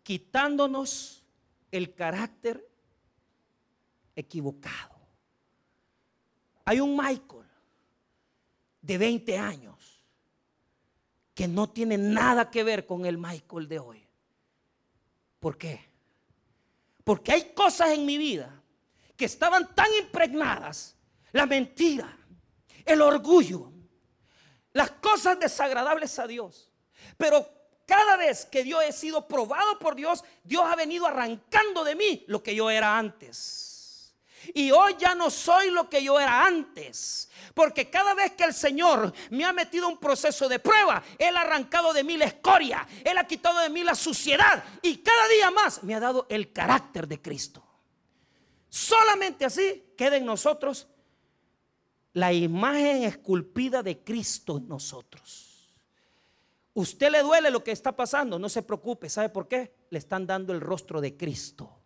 quitándonos 0.05 1.24
el 1.71 1.93
carácter 1.93 2.67
equivocado. 4.15 4.95
Hay 6.65 6.79
un 6.79 6.95
Michael 6.95 7.45
de 8.81 8.97
20 8.97 9.37
años 9.37 10.01
que 11.33 11.47
no 11.47 11.69
tiene 11.69 11.97
nada 11.97 12.49
que 12.49 12.63
ver 12.63 12.85
con 12.85 13.05
el 13.05 13.17
Michael 13.17 13.67
de 13.67 13.79
hoy. 13.79 14.07
¿Por 15.39 15.57
qué? 15.57 15.79
Porque 17.03 17.33
hay 17.33 17.53
cosas 17.53 17.89
en 17.89 18.05
mi 18.05 18.17
vida 18.17 18.63
que 19.15 19.25
estaban 19.25 19.75
tan 19.75 19.87
impregnadas, 20.01 20.95
la 21.31 21.45
mentira, 21.45 22.17
el 22.85 23.01
orgullo, 23.01 23.71
las 24.73 24.91
cosas 24.91 25.39
desagradables 25.39 26.17
a 26.19 26.27
Dios. 26.27 26.71
Pero 27.17 27.47
cada 27.85 28.17
vez 28.17 28.45
que 28.45 28.67
yo 28.67 28.81
he 28.81 28.91
sido 28.91 29.27
probado 29.27 29.77
por 29.79 29.95
Dios, 29.95 30.23
Dios 30.43 30.63
ha 30.65 30.75
venido 30.75 31.05
arrancando 31.05 31.83
de 31.83 31.95
mí 31.95 32.23
lo 32.27 32.41
que 32.41 32.55
yo 32.55 32.69
era 32.69 32.97
antes. 32.97 33.65
Y 34.53 34.71
hoy 34.71 34.95
ya 34.99 35.15
no 35.15 35.29
soy 35.29 35.71
lo 35.71 35.89
que 35.89 36.03
yo 36.03 36.19
era 36.19 36.45
antes. 36.45 37.29
Porque 37.53 37.89
cada 37.89 38.13
vez 38.13 38.33
que 38.33 38.43
el 38.43 38.53
Señor 38.53 39.13
me 39.31 39.45
ha 39.45 39.53
metido 39.53 39.87
un 39.87 39.97
proceso 39.97 40.47
de 40.47 40.59
prueba, 40.59 41.01
Él 41.17 41.35
ha 41.37 41.41
arrancado 41.41 41.93
de 41.93 42.03
mí 42.03 42.17
la 42.17 42.25
escoria, 42.25 42.87
Él 43.03 43.17
ha 43.17 43.25
quitado 43.25 43.59
de 43.59 43.69
mí 43.69 43.83
la 43.83 43.95
suciedad 43.95 44.63
y 44.81 44.97
cada 44.97 45.27
día 45.29 45.51
más 45.51 45.83
me 45.83 45.95
ha 45.95 45.99
dado 45.99 46.27
el 46.29 46.51
carácter 46.51 47.07
de 47.07 47.21
Cristo. 47.21 47.65
Solamente 48.69 49.45
así 49.45 49.93
queda 49.97 50.17
en 50.17 50.25
nosotros 50.25 50.87
la 52.13 52.33
imagen 52.33 53.03
esculpida 53.03 53.83
de 53.83 54.03
Cristo 54.03 54.57
en 54.57 54.67
nosotros. 54.67 55.44
Usted 56.75 57.09
le 57.09 57.21
duele 57.21 57.49
lo 57.51 57.63
que 57.63 57.71
está 57.71 57.95
pasando, 57.95 58.37
no 58.37 58.49
se 58.49 58.61
preocupe. 58.61 59.09
¿Sabe 59.09 59.29
por 59.29 59.47
qué? 59.47 59.73
Le 59.89 59.97
están 59.97 60.27
dando 60.27 60.51
el 60.51 60.59
rostro 60.59 60.99
de 60.99 61.15
Cristo. 61.15 61.79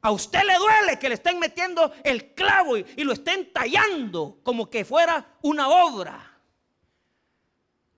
A 0.00 0.10
usted 0.10 0.40
le 0.42 0.56
duele 0.56 0.98
que 0.98 1.10
le 1.10 1.16
estén 1.16 1.38
metiendo 1.38 1.92
el 2.02 2.32
clavo 2.32 2.78
y, 2.78 3.04
lo 3.04 3.12
estén 3.12 3.52
tallando 3.52 4.40
como 4.42 4.70
que 4.70 4.86
fuera 4.86 5.36
una 5.42 5.68
obra. 5.68 6.40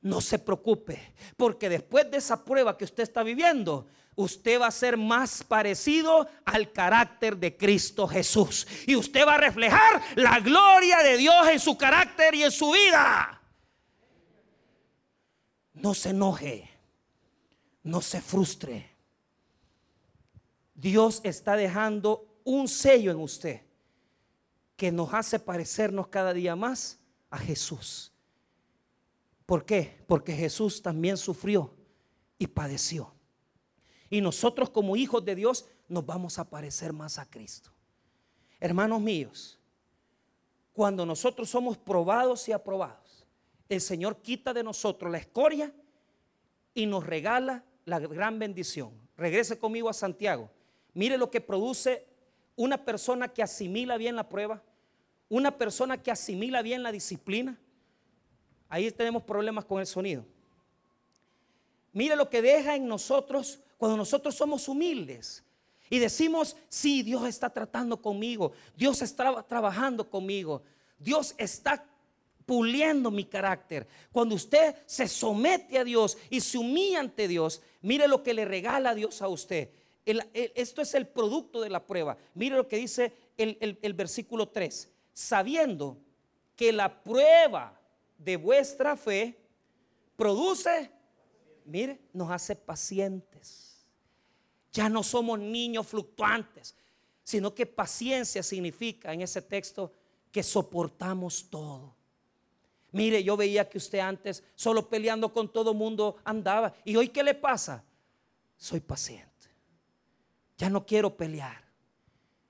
No 0.01 0.21
se 0.21 0.41
preocupe, 0.41 1.15
porque 1.37 1.69
después 1.69 2.11
de 2.11 2.17
esa 2.17 2.45
prueba 2.45 2.77
que 2.77 2.85
usted 2.85 3.05
está 3.05 3.23
viviendo, 3.23 3.87
usted 4.17 4.61
va 4.61 4.67
a 4.67 4.73
ser 4.73 4.97
más 4.97 5.45
parecido 5.45 6.29
al 6.45 6.73
carácter 6.73 7.37
de 7.37 7.57
Cristo 7.57 8.09
Jesús. 8.09 8.67
Y 8.89 8.97
usted 8.97 9.25
va 9.25 9.35
a 9.35 9.39
reflejar 9.39 10.03
la 10.17 10.41
gloria 10.41 10.99
de 11.05 11.17
Dios 11.17 11.47
en 11.47 11.61
su 11.61 11.79
carácter 11.79 12.35
y 12.35 12.43
en 12.43 12.51
su 12.51 12.73
vida. 12.73 13.42
No 15.75 15.95
se 15.95 16.11
enoje, 16.11 16.69
no 17.83 18.01
se 18.01 18.21
frustre. 18.21 18.91
Dios 20.75 21.21
está 21.25 21.57
dejando 21.57 22.41
un 22.45 22.69
sello 22.69 23.11
en 23.11 23.19
usted 23.19 23.63
que 24.77 24.91
nos 24.91 25.15
hace 25.15 25.39
parecernos 25.39 26.09
cada 26.09 26.33
día 26.33 26.57
más 26.57 26.99
a 27.31 27.39
Jesús. 27.39 28.13
¿Por 29.47 29.65
qué? 29.65 30.03
Porque 30.07 30.33
Jesús 30.33 30.83
también 30.83 31.17
sufrió 31.17 31.75
y 32.39 32.47
padeció. 32.47 33.15
Y 34.11 34.21
nosotros 34.21 34.71
como 34.71 34.97
hijos 34.97 35.25
de 35.25 35.35
Dios 35.35 35.67
nos 35.89 36.05
vamos 36.05 36.39
a 36.39 36.49
parecer 36.49 36.93
más 36.93 37.19
a 37.19 37.27
Cristo. 37.29 37.71
Hermanos 38.61 39.01
míos, 39.01 39.59
cuando 40.73 41.05
nosotros 41.05 41.51
somos 41.51 41.77
probados 41.77 42.49
y 42.49 42.53
aprobados, 42.53 43.02
el 43.69 43.81
Señor 43.81 44.23
quita 44.23 44.53
de 44.53 44.63
nosotros 44.63 45.11
la 45.11 45.19
escoria 45.19 45.73
y 46.75 46.87
nos 46.87 47.07
regala 47.07 47.65
la 47.85 47.99
gran 47.99 48.39
bendición. 48.39 48.93
Regrese 49.17 49.59
conmigo 49.59 49.89
a 49.89 49.93
Santiago. 49.93 50.51
Mire 50.95 51.17
lo 51.19 51.31
que 51.31 51.41
produce 51.41 52.07
una 52.57 52.85
persona 52.85 53.29
que 53.29 53.43
asimila 53.43 53.97
bien 53.97 54.17
la 54.17 54.29
prueba, 54.29 54.63
una 55.29 55.57
persona 55.57 56.03
que 56.03 56.11
asimila 56.11 56.63
bien 56.63 56.83
la 56.83 56.93
disciplina. 56.93 57.59
Ahí 58.69 58.91
tenemos 58.91 59.23
problemas 59.23 59.65
con 59.65 59.81
el 59.81 59.87
sonido. 59.87 60.25
Mire 61.93 62.17
lo 62.17 62.29
que 62.29 62.43
deja 62.43 62.75
en 62.75 62.87
nosotros 62.87 63.61
cuando 63.77 63.97
nosotros 63.97 64.35
somos 64.35 64.69
humildes 64.69 65.45
y 65.91 65.99
decimos, 65.99 66.57
sí, 66.69 67.03
Dios 67.03 67.27
está 67.27 67.51
tratando 67.51 68.01
conmigo, 68.01 68.53
Dios 68.77 69.03
está 69.03 69.43
trabajando 69.43 70.09
conmigo, 70.09 70.63
Dios 70.99 71.35
está 71.37 71.85
puliendo 72.53 73.11
mi 73.11 73.25
carácter. 73.25 73.89
Cuando 74.13 74.35
usted 74.35 74.77
se 74.85 75.09
somete 75.09 75.79
a 75.79 75.85
Dios 75.85 76.19
y 76.29 76.39
se 76.43 76.59
humilla 76.59 77.01
ante 77.01 77.27
Dios, 77.27 77.63
mire 77.81 78.07
lo 78.07 78.23
que 78.23 78.35
le 78.35 78.45
regala 78.45 78.95
Dios 78.95 79.23
a 79.23 79.29
usted. 79.29 79.71
esto 80.05 80.83
es 80.83 80.93
el 80.93 81.07
producto 81.07 81.63
de 81.63 81.71
la 81.71 81.87
prueba. 81.87 82.19
Mire 82.35 82.57
lo 82.57 82.69
que 82.69 82.77
dice 82.77 83.11
el, 83.39 83.79
el 83.81 83.95
versículo 83.95 84.51
3. 84.51 84.87
Sabiendo 85.15 85.97
que 86.55 86.75
la 86.75 87.03
prueba 87.03 87.81
de 88.19 88.37
vuestra 88.37 88.99
fe 88.99 89.35
produce, 90.15 90.91
mire, 91.65 92.03
nos 92.13 92.31
hace 92.31 92.55
pacientes. 92.55 93.87
Ya 94.75 94.91
no 94.91 95.03
somos 95.03 95.39
niños 95.39 95.87
fluctuantes, 95.87 96.77
sino 97.25 97.55
que 97.55 97.65
paciencia 97.65 98.43
significa 98.43 99.11
en 99.15 99.23
ese 99.23 99.41
texto 99.41 99.91
que 100.31 100.43
soportamos 100.43 101.49
todo. 101.49 102.02
Mire, 102.93 103.25
yo 103.25 103.37
veía 103.37 103.69
que 103.69 103.79
usted 103.79 103.99
antes 104.01 104.45
solo 104.55 104.89
peleando 104.89 105.33
con 105.33 105.51
todo 105.51 105.73
mundo 105.73 106.17
andaba. 106.25 106.75
¿Y 106.85 106.95
hoy 106.95 107.09
qué 107.09 107.23
le 107.23 107.35
pasa? 107.35 107.83
Soy 108.57 108.81
paciente. 108.81 109.31
Ya 110.59 110.69
no 110.69 110.85
quiero 110.85 111.17
pelear. 111.17 111.65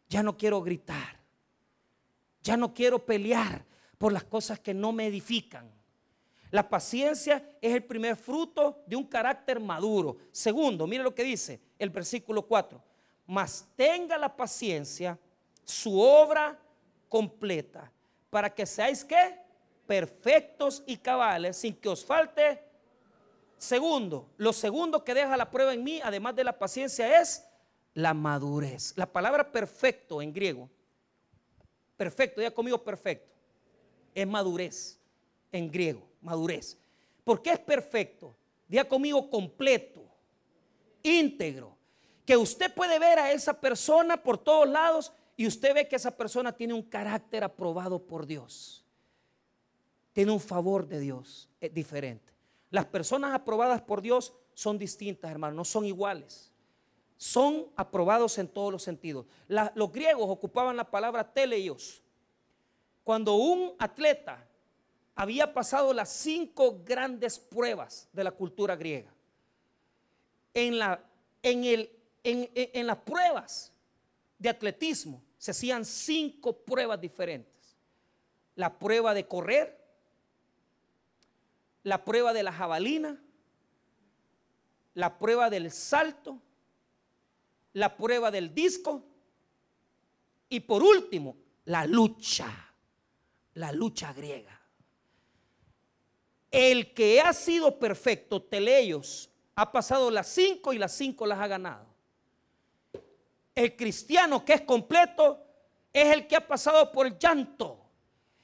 Ya 0.09 0.23
no 0.23 0.37
quiero 0.37 0.61
gritar. 0.61 1.21
Ya 2.43 2.57
no 2.57 2.75
quiero 2.75 3.07
pelear 3.07 3.65
por 3.99 4.13
las 4.13 4.25
cosas 4.25 4.59
que 4.59 4.75
no 4.75 4.93
me 4.93 5.07
edifican. 5.07 5.71
La 6.51 6.69
paciencia 6.69 7.43
es 7.63 7.73
el 7.73 7.85
primer 7.85 8.17
fruto 8.17 8.83
de 8.87 8.97
un 8.97 9.05
carácter 9.05 9.61
maduro. 9.61 10.19
Segundo, 10.33 10.87
mire 10.87 11.05
lo 11.05 11.15
que 11.15 11.23
dice 11.25 11.61
el 11.79 11.89
versículo 11.89 12.43
4. 12.43 12.83
Mas 13.29 13.67
tenga 13.77 14.19
la 14.19 14.37
paciencia 14.37 15.19
su 15.65 15.99
obra 15.99 16.59
completa 17.09 17.91
para 18.29 18.53
que 18.53 18.67
seáis 18.67 19.05
que 19.05 19.42
perfectos 19.93 20.83
y 20.87 20.97
cabales 20.97 21.59
sin 21.59 21.75
que 21.75 21.91
os 21.91 22.03
falte. 22.03 22.63
Segundo, 23.59 24.31
lo 24.39 24.55
segundo 24.55 25.05
que 25.05 25.13
deja 25.13 25.37
la 25.37 25.51
prueba 25.51 25.75
en 25.75 25.85
mí, 25.85 26.01
además 26.03 26.35
de 26.35 26.45
la 26.45 26.59
paciencia, 26.59 27.21
es 27.21 27.45
la 27.93 28.15
madurez. 28.15 28.95
La 28.97 29.05
palabra 29.05 29.53
perfecto 29.53 30.23
en 30.23 30.33
griego, 30.33 30.71
perfecto, 31.95 32.41
ya 32.41 32.51
conmigo 32.51 32.83
perfecto, 32.83 33.35
es 34.15 34.27
madurez 34.27 34.99
en 35.53 35.71
griego 35.71 36.09
madurez. 36.23 36.79
Porque 37.23 37.51
es 37.51 37.59
perfecto. 37.59 38.35
Día 38.67 38.89
conmigo 38.89 39.29
completo, 39.29 40.01
íntegro. 41.03 41.77
Que 42.25 42.39
usted 42.39 42.73
puede 42.73 42.99
ver 42.99 43.19
a 43.19 43.31
esa 43.31 43.61
persona 43.61 44.23
por 44.23 44.39
todos 44.39 44.67
lados 44.67 45.13
y 45.37 45.47
usted 45.47 45.75
ve 45.75 45.87
que 45.87 45.97
esa 45.97 46.17
persona 46.17 46.51
tiene 46.51 46.73
un 46.73 46.83
carácter 46.83 47.45
aprobado 47.45 47.99
por 47.99 48.25
Dios. 48.25 48.82
Tiene 50.13 50.33
un 50.33 50.41
favor 50.41 50.87
de 50.87 51.01
Dios 51.01 51.49
es 51.61 51.73
diferente. 51.73 52.33
Las 52.71 52.87
personas 52.87 53.35
aprobadas 53.35 53.83
por 53.83 54.03
Dios 54.03 54.35
son 54.55 54.79
distintas, 54.79 55.31
hermano, 55.31 55.55
no 55.55 55.65
son 55.65 55.85
iguales. 55.85 56.51
Son 57.17 57.69
aprobados 57.77 58.39
en 58.39 58.49
todos 58.49 58.73
los 58.73 58.83
sentidos. 58.83 59.27
los 59.47 59.93
griegos 59.93 60.27
ocupaban 60.29 60.77
la 60.77 60.91
palabra 60.91 61.33
teleios. 61.33 62.03
Cuando 63.05 63.35
un 63.35 63.75
atleta 63.79 64.47
había 65.15 65.53
pasado 65.53 65.93
las 65.93 66.09
cinco 66.11 66.81
grandes 66.85 67.39
pruebas 67.39 68.09
de 68.13 68.25
la 68.25 68.31
cultura 68.31 68.77
griega. 68.77 69.13
En, 70.55 70.79
la, 70.79 71.03
en, 71.43 71.65
el, 71.65 71.91
en, 72.25 72.87
las 72.87 72.99
pruebas 72.99 73.73
de 74.39 74.49
atletismo 74.49 75.23
se 75.39 75.51
hacían 75.51 75.85
cinco 75.85 76.57
pruebas 76.57 77.01
diferentes. 77.01 77.77
La 78.55 78.79
prueba 78.79 79.15
de 79.15 79.27
correr, 79.27 79.82
la 81.83 82.05
prueba 82.05 82.33
de 82.33 82.43
la 82.43 82.53
jabalina, 82.53 83.21
la 84.95 85.19
prueba 85.19 85.51
del 85.51 85.71
salto, 85.71 86.41
la 87.73 87.97
prueba 87.97 88.31
del 88.31 88.55
disco 88.55 89.03
y 90.49 90.61
por 90.61 90.83
último, 90.83 91.37
la 91.65 91.87
lucha, 91.87 92.51
la 93.55 93.73
lucha 93.73 94.13
griega. 94.13 94.61
El 96.51 96.93
que 96.93 97.21
ha 97.21 97.33
sido 97.33 97.79
perfecto, 97.79 98.43
Teleios, 98.43 99.31
ha 99.55 99.73
pasado 99.73 100.11
las 100.11 100.29
cinco 100.29 100.73
y 100.73 100.79
las 100.79 100.93
cinco 100.93 101.27
las 101.27 101.39
ha 101.39 101.47
ganado. 101.47 101.87
El 103.55 103.77
cristiano 103.77 104.45
que 104.45 104.55
es 104.55 104.61
completo 104.63 105.43
es 105.93 106.09
el 106.13 106.27
que 106.27 106.37
ha 106.37 106.47
pasado 106.47 106.93
por 106.93 107.07
el 107.07 107.19
llanto, 107.19 107.82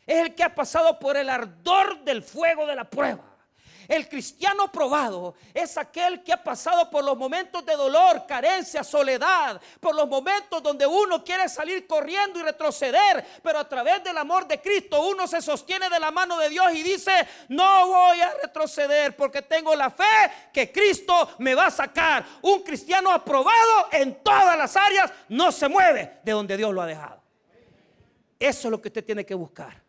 es 0.08 0.22
el 0.22 0.34
que 0.34 0.42
ha 0.42 0.54
pasado 0.54 0.98
por 0.98 1.16
el 1.18 1.28
ardor 1.28 2.02
del 2.02 2.22
fuego 2.22 2.66
de 2.66 2.74
la 2.74 2.88
prueba. 2.88 3.28
El 3.86 4.06
cristiano 4.06 4.70
probado 4.70 5.34
es 5.54 5.78
aquel 5.78 6.22
que 6.22 6.30
ha 6.30 6.42
pasado 6.42 6.90
por 6.90 7.02
los 7.02 7.16
momentos 7.16 7.64
de 7.64 7.74
dolor, 7.74 8.26
carencia, 8.26 8.84
soledad, 8.84 9.58
por 9.80 9.94
los 9.94 10.06
momentos 10.06 10.62
donde 10.62 10.86
uno 10.86 11.24
quiere 11.24 11.48
salir 11.48 11.86
corriendo 11.86 12.38
y 12.38 12.42
retroceder, 12.42 13.24
pero 13.42 13.58
a 13.58 13.66
través 13.66 14.04
del 14.04 14.18
amor 14.18 14.46
de 14.46 14.60
Cristo 14.60 15.02
uno 15.08 15.26
se 15.26 15.40
sostiene 15.40 15.88
de 15.88 15.98
la 15.98 16.10
mano 16.10 16.38
de 16.38 16.50
Dios 16.50 16.70
y 16.74 16.82
dice, 16.82 17.12
no 17.48 17.86
voy 17.86 18.20
a 18.20 18.34
retroceder 18.42 19.16
porque 19.16 19.40
tengo 19.40 19.74
la 19.74 19.90
fe 19.90 20.04
que 20.52 20.70
Cristo 20.70 21.36
me 21.38 21.54
va 21.54 21.66
a 21.66 21.70
sacar. 21.70 22.26
Un 22.42 22.62
cristiano 22.62 23.10
aprobado 23.10 23.88
en 23.90 24.22
todas 24.22 24.58
las 24.58 24.76
áreas 24.76 25.10
no 25.30 25.50
se 25.50 25.66
mueve 25.66 26.20
de 26.22 26.32
donde 26.32 26.58
Dios 26.58 26.74
lo 26.74 26.82
ha 26.82 26.86
dejado. 26.86 27.22
Eso 28.38 28.68
es 28.68 28.70
lo 28.70 28.82
que 28.82 28.88
usted 28.88 29.04
tiene 29.04 29.24
que 29.24 29.34
buscar. 29.34 29.87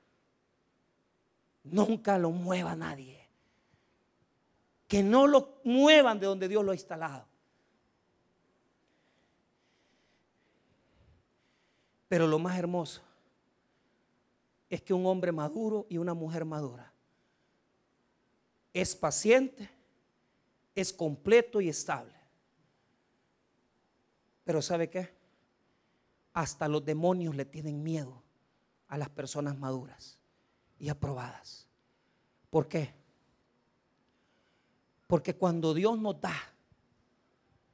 Nunca 1.71 2.17
lo 2.17 2.31
mueva 2.31 2.75
nadie 2.75 3.19
que 4.89 5.03
no 5.03 5.27
lo 5.27 5.61
muevan 5.63 6.19
de 6.19 6.25
donde 6.25 6.47
Dios 6.47 6.65
lo 6.65 6.71
ha 6.71 6.75
instalado. 6.75 7.23
Pero 12.07 12.25
lo 12.25 12.39
más 12.39 12.57
hermoso 12.57 13.03
es 14.67 14.81
que 14.81 14.95
un 14.95 15.05
hombre 15.05 15.31
maduro 15.31 15.85
y 15.89 15.99
una 15.99 16.15
mujer 16.15 16.43
madura 16.43 16.91
es 18.73 18.95
paciente, 18.95 19.69
es 20.73 20.91
completo 20.91 21.61
y 21.61 21.69
estable. 21.69 22.15
Pero 24.43 24.59
¿sabe 24.63 24.89
qué? 24.89 25.13
Hasta 26.33 26.67
los 26.67 26.83
demonios 26.83 27.35
le 27.35 27.45
tienen 27.45 27.83
miedo 27.83 28.23
a 28.87 28.97
las 28.97 29.09
personas 29.09 29.55
maduras 29.55 30.18
y 30.79 30.89
aprobadas. 30.89 31.67
¿Por 32.49 32.67
qué? 32.67 32.93
Porque 35.07 35.35
cuando 35.35 35.73
Dios 35.73 35.99
nos 35.99 36.19
da 36.19 36.35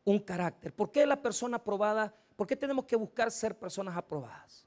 un 0.03 0.19
carácter, 0.19 0.73
¿por 0.73 0.91
qué 0.91 1.05
la 1.05 1.21
persona 1.21 1.57
aprobada? 1.57 2.13
¿Por 2.35 2.47
qué 2.47 2.55
tenemos 2.55 2.85
que 2.85 2.95
buscar 2.95 3.31
ser 3.31 3.57
personas 3.57 3.95
aprobadas? 3.95 4.65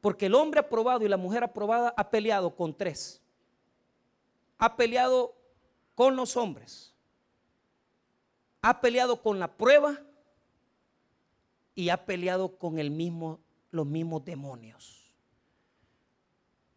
Porque 0.00 0.26
el 0.26 0.34
hombre 0.34 0.60
aprobado 0.60 1.04
y 1.04 1.08
la 1.08 1.16
mujer 1.16 1.42
aprobada 1.42 1.94
ha 1.96 2.10
peleado 2.10 2.54
con 2.54 2.76
tres. 2.76 3.22
Ha 4.58 4.76
peleado 4.76 5.34
con 5.94 6.14
los 6.14 6.36
hombres. 6.36 6.94
Ha 8.60 8.80
peleado 8.80 9.22
con 9.22 9.38
la 9.38 9.56
prueba 9.56 9.98
y 11.74 11.88
ha 11.88 12.04
peleado 12.04 12.56
con 12.56 12.78
el 12.78 12.90
mismo, 12.90 13.40
los 13.70 13.86
mismos 13.86 14.24
demonios. 14.24 15.03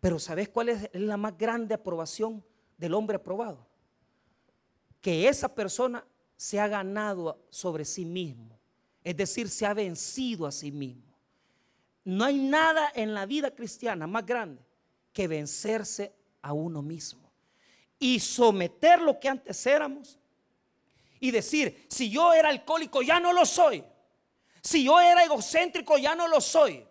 Pero 0.07 0.19
¿sabes 0.19 0.47
cuál 0.47 0.69
es 0.69 0.89
la 0.93 1.17
más 1.17 1.37
grande 1.37 1.73
aprobación 1.73 2.41
del 2.77 2.93
hombre 2.93 3.17
aprobado? 3.17 3.67
que 5.01 5.27
esa 5.27 5.53
persona 5.53 6.05
se 6.37 6.61
ha 6.61 6.69
ganado 6.69 7.45
sobre 7.49 7.83
sí 7.83 8.05
mismo, 8.05 8.57
es 9.03 9.17
decir, 9.17 9.49
se 9.49 9.65
ha 9.65 9.73
vencido 9.73 10.45
a 10.45 10.51
sí 10.53 10.71
mismo. 10.71 11.13
no 12.05 12.23
hay 12.23 12.37
nada 12.37 12.89
en 12.95 13.13
la 13.13 13.25
vida 13.25 13.53
cristiana 13.53 14.07
más 14.07 14.25
grande 14.25 14.61
que 15.11 15.27
vencerse 15.27 16.13
a 16.41 16.53
uno 16.53 16.81
mismo 16.81 17.29
y 17.99 18.21
someter 18.21 19.01
lo 19.01 19.19
que 19.19 19.27
antes 19.27 19.65
éramos 19.65 20.17
y 21.19 21.31
decir, 21.31 21.85
si 21.89 22.09
yo 22.09 22.33
era 22.33 22.47
alcohólico, 22.47 23.01
ya 23.01 23.19
no 23.19 23.33
lo 23.33 23.45
soy. 23.45 23.83
Si 24.61 24.85
yo 24.85 25.01
era 25.01 25.25
egocéntrico, 25.25 25.97
ya 25.97 26.15
no 26.15 26.29
lo 26.29 26.39
soy. 26.39 26.87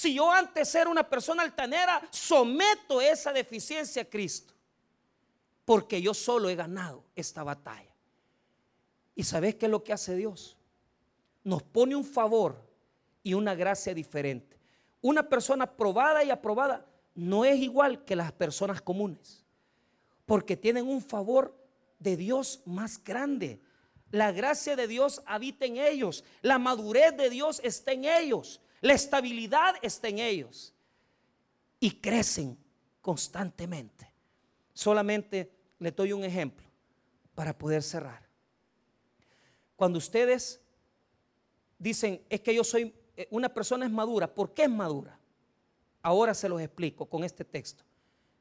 Si 0.00 0.14
yo 0.14 0.32
antes 0.32 0.74
era 0.74 0.88
una 0.88 1.06
persona 1.06 1.42
altanera, 1.42 2.00
someto 2.10 3.02
esa 3.02 3.34
deficiencia 3.34 4.00
a 4.00 4.06
Cristo. 4.06 4.54
Porque 5.66 6.00
yo 6.00 6.14
solo 6.14 6.48
he 6.48 6.54
ganado 6.54 7.04
esta 7.14 7.42
batalla. 7.42 7.94
¿Y 9.14 9.24
sabes 9.24 9.56
qué 9.56 9.66
es 9.66 9.70
lo 9.70 9.84
que 9.84 9.92
hace 9.92 10.16
Dios? 10.16 10.56
Nos 11.44 11.62
pone 11.62 11.94
un 11.94 12.06
favor 12.06 12.66
y 13.22 13.34
una 13.34 13.54
gracia 13.54 13.92
diferente. 13.92 14.58
Una 15.02 15.28
persona 15.28 15.70
probada 15.70 16.24
y 16.24 16.30
aprobada 16.30 16.86
no 17.14 17.44
es 17.44 17.58
igual 17.58 18.02
que 18.06 18.16
las 18.16 18.32
personas 18.32 18.80
comunes. 18.80 19.44
Porque 20.24 20.56
tienen 20.56 20.88
un 20.88 21.02
favor 21.02 21.54
de 21.98 22.16
Dios 22.16 22.62
más 22.64 23.04
grande. 23.04 23.60
La 24.10 24.32
gracia 24.32 24.76
de 24.76 24.86
Dios 24.86 25.20
habita 25.26 25.66
en 25.66 25.76
ellos. 25.76 26.24
La 26.40 26.58
madurez 26.58 27.14
de 27.18 27.28
Dios 27.28 27.60
está 27.62 27.92
en 27.92 28.06
ellos. 28.06 28.62
La 28.80 28.94
estabilidad 28.94 29.74
está 29.82 30.08
en 30.08 30.18
ellos. 30.18 30.74
Y 31.78 31.92
crecen 31.92 32.58
constantemente. 33.00 34.12
Solamente 34.72 35.50
le 35.78 35.90
doy 35.90 36.12
un 36.12 36.24
ejemplo 36.24 36.66
para 37.34 37.56
poder 37.56 37.82
cerrar. 37.82 38.28
Cuando 39.76 39.98
ustedes 39.98 40.60
dicen, 41.78 42.22
es 42.28 42.40
que 42.42 42.54
yo 42.54 42.62
soy, 42.62 42.94
eh, 43.16 43.26
una 43.30 43.48
persona 43.48 43.88
madura, 43.88 44.32
¿por 44.32 44.52
qué 44.52 44.64
es 44.64 44.70
madura? 44.70 45.18
Ahora 46.02 46.34
se 46.34 46.48
los 46.48 46.60
explico 46.60 47.06
con 47.06 47.24
este 47.24 47.44
texto. 47.44 47.84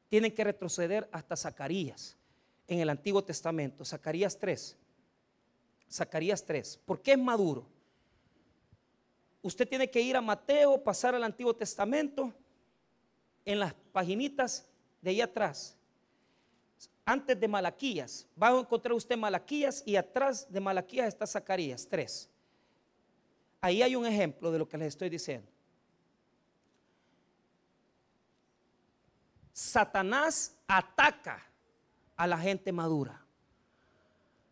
Tienen 0.09 0.33
que 0.33 0.43
retroceder 0.43 1.07
hasta 1.11 1.37
Zacarías 1.37 2.17
en 2.67 2.79
el 2.79 2.89
Antiguo 2.89 3.23
Testamento, 3.23 3.85
Zacarías 3.85 4.37
3. 4.37 4.77
Zacarías 5.89 6.43
3. 6.45 6.79
¿Por 6.85 7.01
qué 7.01 7.13
es 7.13 7.17
maduro? 7.17 7.67
Usted 9.41 9.67
tiene 9.67 9.89
que 9.89 10.01
ir 10.01 10.17
a 10.17 10.21
Mateo, 10.21 10.83
pasar 10.83 11.15
al 11.15 11.23
Antiguo 11.23 11.55
Testamento, 11.55 12.33
en 13.45 13.59
las 13.59 13.73
paginitas 13.73 14.65
de 15.01 15.11
ahí 15.11 15.21
atrás. 15.21 15.75
Antes 17.05 17.39
de 17.39 17.47
Malaquías, 17.47 18.27
va 18.41 18.49
a 18.49 18.59
encontrar 18.59 18.93
usted 18.93 19.17
Malaquías 19.17 19.81
y 19.85 19.95
atrás 19.95 20.51
de 20.51 20.59
Malaquías 20.59 21.07
está 21.07 21.25
Zacarías 21.25 21.87
3. 21.89 22.29
Ahí 23.61 23.81
hay 23.81 23.95
un 23.95 24.05
ejemplo 24.05 24.51
de 24.51 24.59
lo 24.59 24.67
que 24.67 24.77
les 24.77 24.89
estoy 24.89 25.09
diciendo. 25.09 25.49
Satanás 29.51 30.55
ataca 30.67 31.45
a 32.15 32.27
la 32.27 32.37
gente 32.37 32.71
madura. 32.71 33.25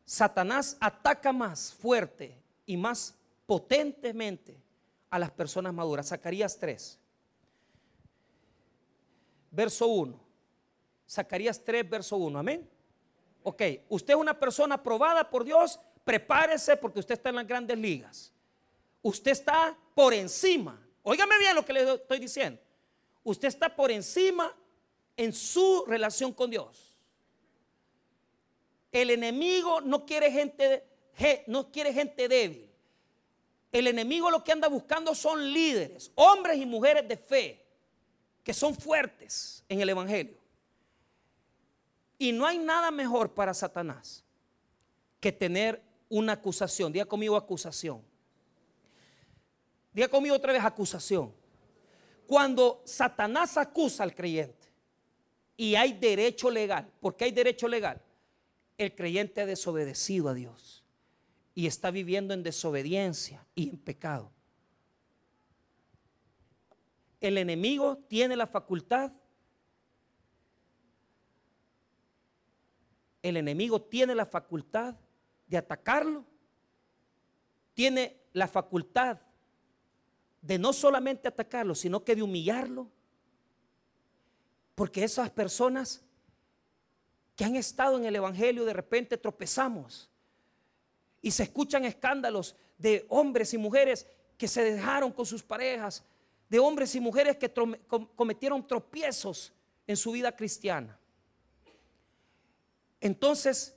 Satanás 0.06 0.76
ataca 0.80 1.32
más 1.32 1.74
fuerte 1.74 2.38
y 2.66 2.76
más 2.76 3.14
potentemente 3.46 4.66
a 5.10 5.20
las 5.20 5.32
personas 5.32 5.74
maduras. 5.74 6.08
Zacarías 6.08 6.58
3, 6.58 6.99
verso 9.51 9.88
1. 9.88 10.20
Zacarías 11.10 11.64
3, 11.64 11.89
verso 11.89 12.18
1. 12.18 12.39
Amén. 12.39 12.70
Ok, 13.43 13.62
usted 13.89 14.14
es 14.14 14.20
una 14.20 14.38
persona 14.38 14.76
aprobada 14.76 15.30
por 15.30 15.43
Dios, 15.43 15.80
prepárese 16.03 16.76
porque 16.76 16.99
usted 16.99 17.14
está 17.14 17.30
en 17.30 17.36
las 17.36 17.47
grandes 17.47 17.78
ligas. 17.78 18.34
Usted 19.01 19.32
está 19.32 19.78
por 19.95 20.14
encima. 20.14 20.86
Óigame 21.03 21.38
bien 21.39 21.55
lo 21.55 21.64
que 21.64 21.74
le 21.74 21.93
estoy 21.93 22.20
diciendo. 22.20 22.60
Usted 23.24 23.47
está 23.47 23.74
por 23.74 23.91
encima 23.91 24.53
en 25.16 25.32
su 25.34 25.86
relación 25.88 26.34
con 26.34 26.49
Dios. 26.49 26.97
El 28.91 29.10
enemigo 29.12 29.82
no 29.82 30.05
quiere 30.05 30.32
gente, 30.32 30.84
no 31.47 31.72
quiere 31.72 31.93
gente 31.93 32.28
débil. 32.28 32.66
El 33.78 33.86
enemigo 33.86 34.32
lo 34.32 34.44
que 34.44 34.52
anda 34.52 34.68
buscando 34.68 35.14
son 35.14 35.54
líderes, 35.54 36.12
hombres 36.16 36.58
y 36.58 36.66
mujeres 36.66 37.08
de 37.08 37.16
fe, 37.16 37.64
que 38.44 38.52
son 38.52 38.74
fuertes 38.74 39.64
en 39.70 39.80
el 39.80 39.90
Evangelio. 39.90 40.36
Y 42.18 42.32
no 42.32 42.48
hay 42.48 42.58
nada 42.58 42.90
mejor 42.90 43.36
para 43.36 43.54
Satanás 43.54 44.24
que 45.20 45.32
tener 45.32 45.80
una 46.10 46.34
acusación. 46.34 46.92
Diga 46.92 47.06
conmigo 47.06 47.36
acusación. 47.36 48.02
Diga 49.94 50.08
conmigo 50.08 50.36
otra 50.36 50.54
vez 50.54 50.64
acusación. 50.64 51.32
Cuando 52.26 52.82
Satanás 52.84 53.58
acusa 53.58 54.02
al 54.02 54.16
creyente 54.16 54.70
y 55.56 55.76
hay 55.76 55.94
derecho 55.94 56.50
legal, 56.50 56.92
porque 57.00 57.26
hay 57.26 57.32
derecho 57.32 57.68
legal, 57.68 58.02
el 58.76 58.96
creyente 58.96 59.42
ha 59.42 59.46
desobedecido 59.46 60.30
a 60.30 60.34
Dios 60.34 60.84
y 61.58 61.66
está 61.66 61.89
viviendo 61.89 62.36
en 62.36 62.43
desobediencia 62.43 63.43
y 63.55 63.70
en 63.70 63.80
pecado. 63.80 64.32
El 67.20 67.39
enemigo 67.39 67.97
tiene 68.08 68.36
la 68.36 68.45
facultad, 68.45 69.12
el 73.24 73.38
enemigo 73.38 73.82
tiene 73.82 74.14
la 74.14 74.28
facultad 74.28 74.97
de 75.47 75.58
atacarlo, 75.58 76.26
tiene 77.74 78.22
la 78.34 78.47
facultad 78.47 79.18
de 80.43 80.60
no 80.60 80.74
solamente 80.74 81.28
atacarlo, 81.28 81.74
sino 81.74 82.03
que 82.03 82.16
de 82.16 82.22
humillarlo, 82.22 82.88
porque 84.76 85.03
esas 85.03 85.32
personas 85.32 86.03
que 87.36 87.45
han 87.45 87.55
estado 87.55 87.97
en 87.97 88.05
el 88.05 88.16
Evangelio 88.16 88.64
de 88.64 88.74
repente 88.74 89.18
tropezamos 89.18 90.12
y 91.28 91.32
se 91.32 91.44
escuchan 91.44 91.84
escándalos 91.84 92.56
de 92.78 93.06
hombres 93.10 93.54
y 93.54 93.58
mujeres 93.58 94.08
que 94.38 94.48
se 94.48 94.64
dejaron 94.64 95.12
con 95.12 95.26
sus 95.26 95.44
parejas, 95.44 96.02
de 96.48 96.58
hombres 96.58 96.96
y 96.96 97.02
mujeres 97.02 97.36
que 97.36 97.54
cometieron 98.16 98.66
tropiezos 98.66 99.52
en 99.86 99.98
su 99.98 100.14
vida 100.14 100.34
cristiana. 100.34 100.98
Entonces, 103.02 103.76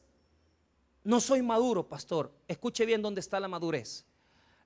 no 1.03 1.19
soy 1.19 1.43
maduro, 1.43 1.89
pastor. 1.89 2.33
Escuche 2.47 2.87
bien 2.87 3.03
dónde 3.03 3.19
está 3.19 3.41
la 3.41 3.49
madurez. 3.49 4.05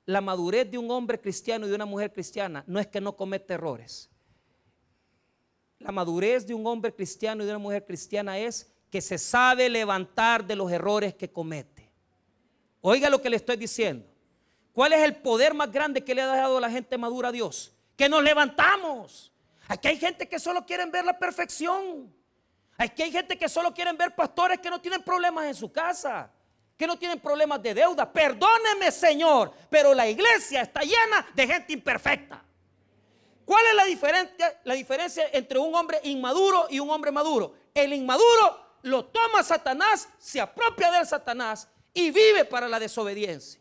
La 0.04 0.20
madurez 0.20 0.70
de 0.70 0.76
un 0.76 0.90
hombre 0.90 1.18
cristiano 1.18 1.64
y 1.64 1.70
de 1.70 1.76
una 1.76 1.86
mujer 1.86 2.12
cristiana 2.12 2.64
no 2.66 2.78
es 2.78 2.86
que 2.86 3.00
no 3.00 3.16
cometa 3.16 3.54
errores. 3.54 4.10
La 5.78 5.90
madurez 5.90 6.46
de 6.46 6.52
un 6.52 6.66
hombre 6.66 6.94
cristiano 6.94 7.44
y 7.44 7.46
de 7.46 7.52
una 7.52 7.60
mujer 7.60 7.86
cristiana 7.86 8.38
es 8.38 8.70
que 8.90 9.00
se 9.00 9.16
sabe 9.16 9.70
levantar 9.70 10.46
de 10.46 10.54
los 10.54 10.70
errores 10.70 11.14
que 11.14 11.32
comete. 11.32 11.73
Oiga 12.86 13.08
lo 13.08 13.22
que 13.22 13.30
le 13.30 13.36
estoy 13.36 13.56
diciendo. 13.56 14.06
¿Cuál 14.74 14.92
es 14.92 15.00
el 15.00 15.16
poder 15.16 15.54
más 15.54 15.72
grande 15.72 16.04
que 16.04 16.14
le 16.14 16.20
ha 16.20 16.26
dado 16.26 16.60
la 16.60 16.70
gente 16.70 16.98
madura 16.98 17.30
a 17.30 17.32
Dios? 17.32 17.72
Que 17.96 18.10
nos 18.10 18.22
levantamos. 18.22 19.32
Aquí 19.68 19.88
hay 19.88 19.96
gente 19.96 20.28
que 20.28 20.38
solo 20.38 20.66
quieren 20.66 20.90
ver 20.90 21.02
la 21.02 21.18
perfección. 21.18 22.14
Aquí 22.76 23.02
hay 23.02 23.10
gente 23.10 23.38
que 23.38 23.48
solo 23.48 23.72
quieren 23.72 23.96
ver 23.96 24.14
pastores 24.14 24.58
que 24.58 24.68
no 24.68 24.82
tienen 24.82 25.02
problemas 25.02 25.46
en 25.46 25.54
su 25.54 25.72
casa, 25.72 26.30
que 26.76 26.86
no 26.86 26.98
tienen 26.98 27.18
problemas 27.20 27.62
de 27.62 27.72
deuda. 27.72 28.12
Perdóneme, 28.12 28.92
Señor, 28.92 29.54
pero 29.70 29.94
la 29.94 30.06
iglesia 30.06 30.60
está 30.60 30.82
llena 30.82 31.26
de 31.34 31.46
gente 31.46 31.72
imperfecta. 31.72 32.44
¿Cuál 33.46 33.64
es 33.66 33.74
la 33.76 33.84
diferencia, 33.86 34.60
la 34.62 34.74
diferencia 34.74 35.24
entre 35.32 35.58
un 35.58 35.74
hombre 35.74 36.00
inmaduro 36.02 36.66
y 36.68 36.80
un 36.80 36.90
hombre 36.90 37.10
maduro? 37.10 37.54
El 37.72 37.94
inmaduro 37.94 38.76
lo 38.82 39.06
toma 39.06 39.42
Satanás, 39.42 40.06
se 40.18 40.38
apropia 40.38 40.90
de 40.90 41.06
Satanás 41.06 41.66
y 41.94 42.10
vive 42.10 42.44
para 42.44 42.68
la 42.68 42.80
desobediencia. 42.80 43.60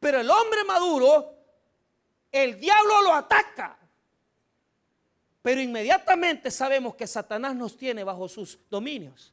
Pero 0.00 0.20
el 0.20 0.30
hombre 0.30 0.64
maduro, 0.64 1.34
el 2.30 2.60
diablo 2.60 3.02
lo 3.02 3.14
ataca. 3.14 3.78
Pero 5.40 5.60
inmediatamente 5.60 6.50
sabemos 6.50 6.96
que 6.96 7.06
Satanás 7.06 7.54
nos 7.54 7.76
tiene 7.76 8.04
bajo 8.04 8.28
sus 8.28 8.58
dominios. 8.68 9.32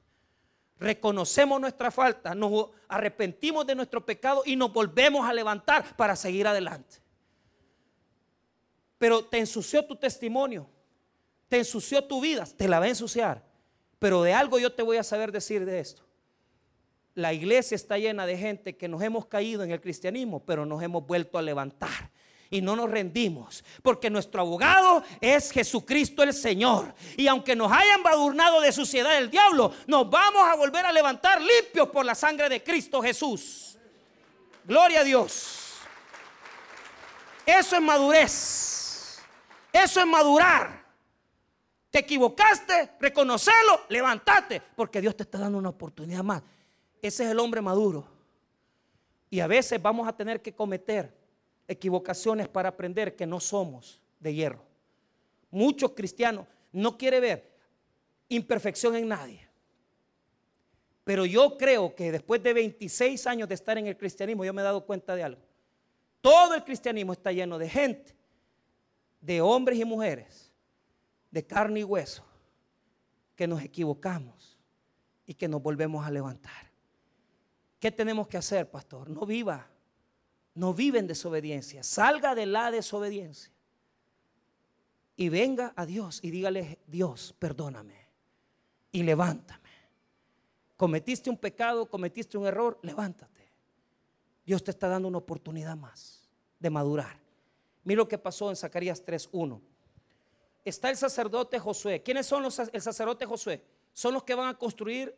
Reconocemos 0.77 1.59
nuestra 1.59 1.89
falta, 1.89 2.35
nos 2.35 2.69
arrepentimos 2.87 3.65
de 3.65 3.75
nuestro 3.75 4.05
pecado 4.05 4.43
y 4.45 4.55
nos 4.55 4.71
volvemos 4.71 5.27
a 5.27 5.33
levantar 5.33 5.95
para 5.95 6.15
seguir 6.15 6.47
adelante. 6.47 6.97
Pero 8.97 9.25
te 9.25 9.39
ensució 9.39 9.85
tu 9.85 9.95
testimonio, 9.95 10.69
te 11.47 11.57
ensució 11.57 12.03
tu 12.03 12.21
vida, 12.21 12.45
te 12.45 12.67
la 12.67 12.79
va 12.79 12.85
a 12.85 12.89
ensuciar. 12.89 13.43
Pero 13.99 14.21
de 14.21 14.33
algo 14.33 14.59
yo 14.59 14.73
te 14.73 14.83
voy 14.83 14.97
a 14.97 15.03
saber 15.03 15.31
decir 15.31 15.65
de 15.65 15.79
esto. 15.79 16.03
La 17.15 17.33
iglesia 17.33 17.75
está 17.75 17.97
llena 17.97 18.25
de 18.25 18.37
gente 18.37 18.75
que 18.75 18.87
nos 18.87 19.01
hemos 19.01 19.25
caído 19.25 19.63
en 19.63 19.71
el 19.71 19.81
cristianismo, 19.81 20.41
pero 20.45 20.65
nos 20.65 20.83
hemos 20.83 21.05
vuelto 21.07 21.37
a 21.37 21.41
levantar 21.41 22.11
y 22.49 22.61
no 22.61 22.75
nos 22.75 22.89
rendimos, 22.89 23.63
porque 23.81 24.09
nuestro 24.09 24.41
abogado 24.41 25.03
es 25.19 25.51
Jesucristo 25.51 26.23
el 26.23 26.33
Señor. 26.33 26.93
Y 27.17 27.27
aunque 27.27 27.55
nos 27.55 27.71
hayan 27.71 28.03
badurnado 28.03 28.61
de 28.61 28.71
suciedad 28.71 29.17
el 29.17 29.29
diablo, 29.29 29.73
nos 29.87 30.09
vamos 30.09 30.43
a 30.43 30.55
volver 30.55 30.85
a 30.85 30.91
levantar 30.91 31.41
limpios 31.41 31.89
por 31.89 32.05
la 32.05 32.15
sangre 32.15 32.49
de 32.49 32.63
Cristo 32.63 33.01
Jesús. 33.01 33.77
Gloria 34.63 35.01
a 35.01 35.03
Dios. 35.03 35.73
Eso 37.45 37.75
es 37.75 37.81
madurez. 37.81 39.19
Eso 39.71 39.99
es 39.99 40.07
madurar. 40.07 40.85
Te 41.91 41.99
equivocaste, 41.99 42.91
reconocelo, 42.99 43.85
levantate, 43.89 44.61
porque 44.75 44.99
Dios 44.99 45.15
te 45.15 45.23
está 45.23 45.37
dando 45.37 45.57
una 45.57 45.69
oportunidad 45.69 46.23
más. 46.23 46.41
Ese 47.05 47.23
es 47.23 47.29
el 47.29 47.39
hombre 47.39 47.61
maduro. 47.61 48.03
Y 49.29 49.39
a 49.39 49.45
veces 49.45 49.79
vamos 49.79 50.07
a 50.07 50.17
tener 50.17 50.41
que 50.41 50.55
cometer 50.55 51.15
equivocaciones 51.67 52.47
para 52.47 52.69
aprender 52.69 53.15
que 53.15 53.27
no 53.27 53.39
somos 53.39 54.01
de 54.19 54.33
hierro. 54.33 54.63
Muchos 55.51 55.91
cristianos 55.91 56.47
no 56.71 56.97
quieren 56.97 57.21
ver 57.21 57.51
imperfección 58.27 58.95
en 58.95 59.07
nadie. 59.07 59.47
Pero 61.03 61.27
yo 61.27 61.55
creo 61.59 61.93
que 61.93 62.11
después 62.11 62.41
de 62.41 62.53
26 62.53 63.27
años 63.27 63.47
de 63.49 63.53
estar 63.53 63.77
en 63.77 63.85
el 63.85 63.95
cristianismo, 63.95 64.43
yo 64.43 64.51
me 64.51 64.63
he 64.63 64.65
dado 64.65 64.83
cuenta 64.83 65.15
de 65.15 65.21
algo. 65.21 65.41
Todo 66.21 66.55
el 66.55 66.63
cristianismo 66.63 67.13
está 67.13 67.31
lleno 67.31 67.59
de 67.59 67.69
gente, 67.69 68.15
de 69.21 69.41
hombres 69.41 69.77
y 69.77 69.85
mujeres, 69.85 70.51
de 71.29 71.45
carne 71.45 71.81
y 71.81 71.83
hueso, 71.83 72.25
que 73.35 73.45
nos 73.45 73.61
equivocamos 73.61 74.57
y 75.27 75.35
que 75.35 75.47
nos 75.47 75.61
volvemos 75.61 76.03
a 76.03 76.09
levantar. 76.09 76.64
¿Qué 77.85 77.91
tenemos 77.91 78.27
que 78.27 78.35
hacer, 78.35 78.67
pastor? 78.67 79.11
No 79.11 79.27
viva, 79.27 79.69
no 80.55 80.73
vive 80.73 80.97
en 80.97 81.05
desobediencia, 81.05 81.83
salga 81.83 82.33
de 82.33 82.47
la 82.47 82.71
desobediencia 82.71 83.53
y 85.15 85.29
venga 85.29 85.71
a 85.75 85.85
Dios 85.85 86.19
y 86.23 86.31
dígale, 86.31 86.79
Dios, 86.87 87.35
perdóname 87.37 87.93
y 88.91 89.03
levántame. 89.03 89.69
Cometiste 90.75 91.29
un 91.29 91.37
pecado, 91.37 91.85
cometiste 91.87 92.39
un 92.39 92.47
error, 92.47 92.79
levántate. 92.81 93.51
Dios 94.43 94.63
te 94.63 94.71
está 94.71 94.87
dando 94.87 95.07
una 95.07 95.19
oportunidad 95.19 95.77
más 95.77 96.27
de 96.59 96.71
madurar. 96.71 97.19
Mira 97.83 97.99
lo 97.99 98.07
que 98.07 98.17
pasó 98.17 98.49
en 98.49 98.55
Zacarías 98.55 99.05
3.1. 99.05 99.61
Está 100.63 100.89
el 100.89 100.97
sacerdote 100.97 101.59
Josué. 101.59 102.01
¿Quiénes 102.01 102.25
son 102.25 102.41
los, 102.41 102.57
el 102.57 102.81
sacerdote 102.81 103.27
Josué? 103.27 103.63
Son 103.93 104.11
los 104.11 104.23
que 104.23 104.33
van 104.33 104.47
a 104.47 104.57
construir 104.57 105.15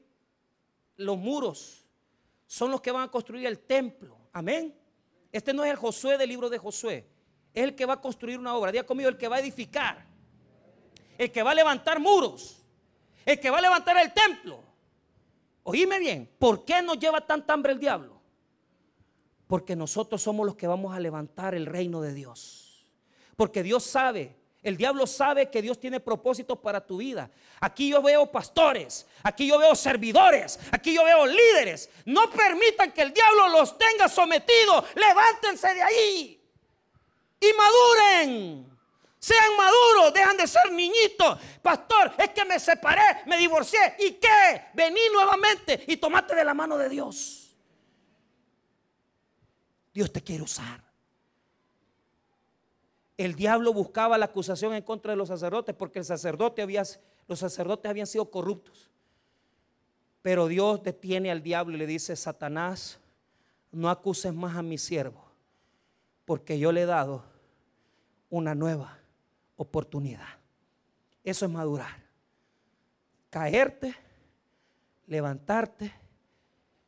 los 0.98 1.18
muros. 1.18 1.87
Son 2.48 2.72
los 2.72 2.82
que 2.82 2.92
van 2.92 3.04
a 3.04 3.12
construir 3.12 3.46
el 3.46 3.60
templo. 3.60 4.18
Amén. 4.32 4.74
Este 5.32 5.54
no 5.54 5.64
es 5.64 5.70
el 5.70 5.78
Josué 5.78 6.18
del 6.18 6.30
libro 6.30 6.50
de 6.50 6.58
Josué. 6.58 7.06
Es 7.54 7.64
el 7.64 7.76
que 7.76 7.86
va 7.86 7.94
a 7.94 8.02
construir 8.02 8.40
una 8.40 8.56
obra. 8.56 8.72
Día 8.72 8.86
conmigo, 8.86 9.10
el 9.10 9.18
que 9.18 9.28
va 9.28 9.36
a 9.36 9.40
edificar. 9.40 10.06
El 11.18 11.32
que 11.32 11.44
va 11.44 11.52
a 11.52 11.56
levantar 11.56 12.00
muros. 12.00 12.64
El 13.26 13.40
que 13.40 13.50
va 13.50 13.58
a 13.58 13.62
levantar 13.62 13.98
el 13.98 14.14
templo. 14.14 14.64
Oíme 15.64 16.00
bien, 16.00 16.30
¿por 16.40 16.64
qué 16.64 16.82
nos 16.82 16.98
lleva 16.98 17.20
tanta 17.20 17.54
hambre 17.54 17.74
el 17.74 17.80
diablo? 17.80 18.22
Porque 19.48 19.76
nosotros 19.76 20.22
somos 20.22 20.46
los 20.46 20.56
que 20.56 20.66
vamos 20.66 20.96
a 20.96 21.00
levantar 21.00 21.54
el 21.56 21.66
reino 21.66 22.00
de 22.00 22.14
Dios. 22.14 22.88
Porque 23.36 23.64
Dios 23.64 23.84
sabe, 23.84 24.38
el 24.70 24.78
diablo 24.78 25.08
sabe 25.08 25.50
que 25.50 25.62
Dios 25.62 25.80
tiene 25.80 26.00
propósitos 26.00 26.58
para 26.60 26.86
tu 26.86 26.98
vida. 26.98 27.30
Aquí 27.60 27.90
yo 27.90 28.02
veo 28.02 28.32
pastores, 28.32 29.06
aquí 29.24 29.48
yo 29.48 29.58
veo 29.58 29.76
servidores, 29.76 30.60
aquí 30.72 30.94
yo 30.94 31.04
veo 31.04 31.26
líderes. 31.26 31.90
No 32.06 32.30
permitan 32.30 32.92
que 32.92 33.02
el 33.02 33.14
diablo 33.14 33.50
los 33.50 33.78
tenga 33.78 34.08
sometidos. 34.08 34.86
Levántense 34.96 35.74
de 35.74 35.82
ahí 35.82 36.42
y 37.40 37.48
maduren. 37.54 38.78
Sean 39.20 39.58
maduros, 39.58 40.14
dejan 40.14 40.38
de 40.38 40.48
ser 40.48 40.72
niñitos. 40.72 41.40
Pastor, 41.62 42.14
es 42.18 42.30
que 42.30 42.46
me 42.46 42.60
separé, 42.60 43.24
me 43.26 43.38
divorcié. 43.38 43.96
¿Y 44.00 44.12
qué? 44.14 44.68
Vení 44.74 45.02
nuevamente 45.12 45.84
y 45.88 45.98
tomate 45.98 46.36
de 46.36 46.46
la 46.46 46.54
mano 46.54 46.78
de 46.78 46.88
Dios. 46.88 47.56
Dios 49.94 50.12
te 50.14 50.22
quiere 50.22 50.44
usar. 50.44 50.87
El 53.18 53.36
diablo 53.36 53.74
buscaba 53.74 54.18
la 54.18 54.26
acusación 54.26 54.74
en 54.74 54.84
contra 54.84 55.12
de 55.12 55.18
los 55.18 55.28
sacerdotes 55.30 55.76
porque 55.76 56.00
los 56.00 56.08
sacerdotes 56.08 57.90
habían 57.90 58.08
sido 58.08 58.30
corruptos. 58.30 58.92
Pero 60.22 60.48
Dios 60.48 60.84
detiene 60.84 61.32
al 61.32 61.42
diablo 61.42 61.76
y 61.76 61.80
le 61.80 61.88
dice, 61.88 62.16
Satanás, 62.16 63.00
no 63.72 63.90
acuses 63.90 64.34
más 64.34 64.56
a 64.56 64.62
mi 64.62 64.78
siervo, 64.78 65.24
porque 66.26 66.60
yo 66.60 66.72
le 66.72 66.82
he 66.82 66.86
dado 66.86 67.24
una 68.30 68.54
nueva 68.54 69.00
oportunidad. 69.56 70.28
Eso 71.24 71.46
es 71.46 71.52
madurar. 71.52 72.04
Caerte, 73.30 73.96
levantarte 75.08 75.94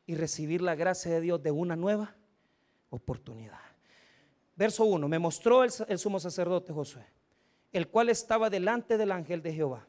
y 0.06 0.14
recibir 0.14 0.62
la 0.62 0.74
gracia 0.74 1.12
de 1.12 1.20
Dios 1.20 1.42
de 1.42 1.50
una 1.50 1.76
nueva 1.76 2.14
oportunidad. 2.90 3.69
Verso 4.60 4.84
1, 4.84 5.08
me 5.08 5.18
mostró 5.18 5.64
el, 5.64 5.98
sumo 5.98 6.20
sacerdote 6.20 6.70
Josué, 6.70 7.02
el 7.72 7.88
cual 7.88 8.10
estaba 8.10 8.50
delante 8.50 8.98
del 8.98 9.10
ángel 9.10 9.40
de 9.40 9.54
Jehová. 9.54 9.86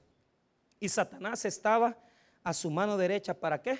Y 0.79 0.87
Satanás 0.87 1.43
estaba 1.43 1.97
a 2.41 2.53
su 2.53 2.71
mano 2.71 2.95
derecha. 2.95 3.33
¿Para 3.33 3.61
qué? 3.61 3.77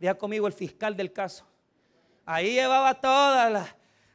Diga 0.00 0.18
conmigo 0.18 0.48
el 0.48 0.52
fiscal 0.52 0.96
del 0.96 1.12
caso. 1.12 1.44
Ahí 2.26 2.54
llevaba 2.54 3.00
todas 3.00 3.52
las... 3.52 3.68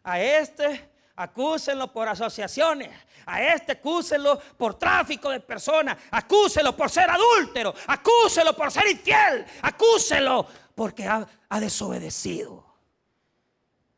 A 0.04 0.20
este 0.20 0.91
acúsenlo 1.16 1.89
por 1.89 2.10
asociaciones, 2.10 2.89
a 3.26 3.41
este 3.41 3.72
acúsenlo 3.72 4.38
por 4.58 4.78
tráfico 4.78 5.30
de 5.30 5.39
personas, 5.39 5.98
acúsenlo 6.12 6.76
por 6.76 6.89
ser 6.89 7.10
adúltero, 7.10 7.74
acúsenlo 7.88 8.54
por 8.54 8.70
ser 8.70 8.86
infiel, 8.89 9.46
acúsenlo 9.62 10.46
porque 10.76 11.08
ha 11.08 11.60
desobedecido. 11.62 12.64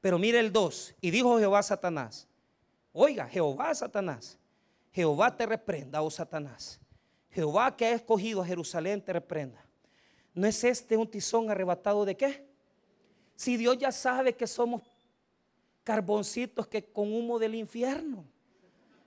Pero 0.07 0.17
mire 0.17 0.39
el 0.39 0.53
2, 0.53 0.95
y 1.01 1.11
dijo 1.11 1.37
Jehová 1.37 1.59
a 1.59 1.63
Satanás, 1.63 2.29
oiga, 2.93 3.27
Jehová 3.27 3.75
Satanás, 3.75 4.37
Jehová 4.93 5.35
te 5.35 5.45
reprenda, 5.45 6.01
oh 6.01 6.09
Satanás, 6.09 6.79
Jehová 7.29 7.75
que 7.75 7.87
ha 7.87 7.91
escogido 7.91 8.41
a 8.41 8.45
Jerusalén 8.45 9.01
te 9.01 9.11
reprenda. 9.11 9.61
¿No 10.33 10.47
es 10.47 10.63
este 10.63 10.95
un 10.95 11.11
tizón 11.11 11.51
arrebatado 11.51 12.05
de 12.05 12.15
qué? 12.15 12.47
Si 13.35 13.57
Dios 13.57 13.79
ya 13.79 13.91
sabe 13.91 14.33
que 14.33 14.47
somos 14.47 14.81
carboncitos 15.83 16.67
que 16.67 16.85
con 16.85 17.13
humo 17.13 17.37
del 17.37 17.55
infierno. 17.55 18.23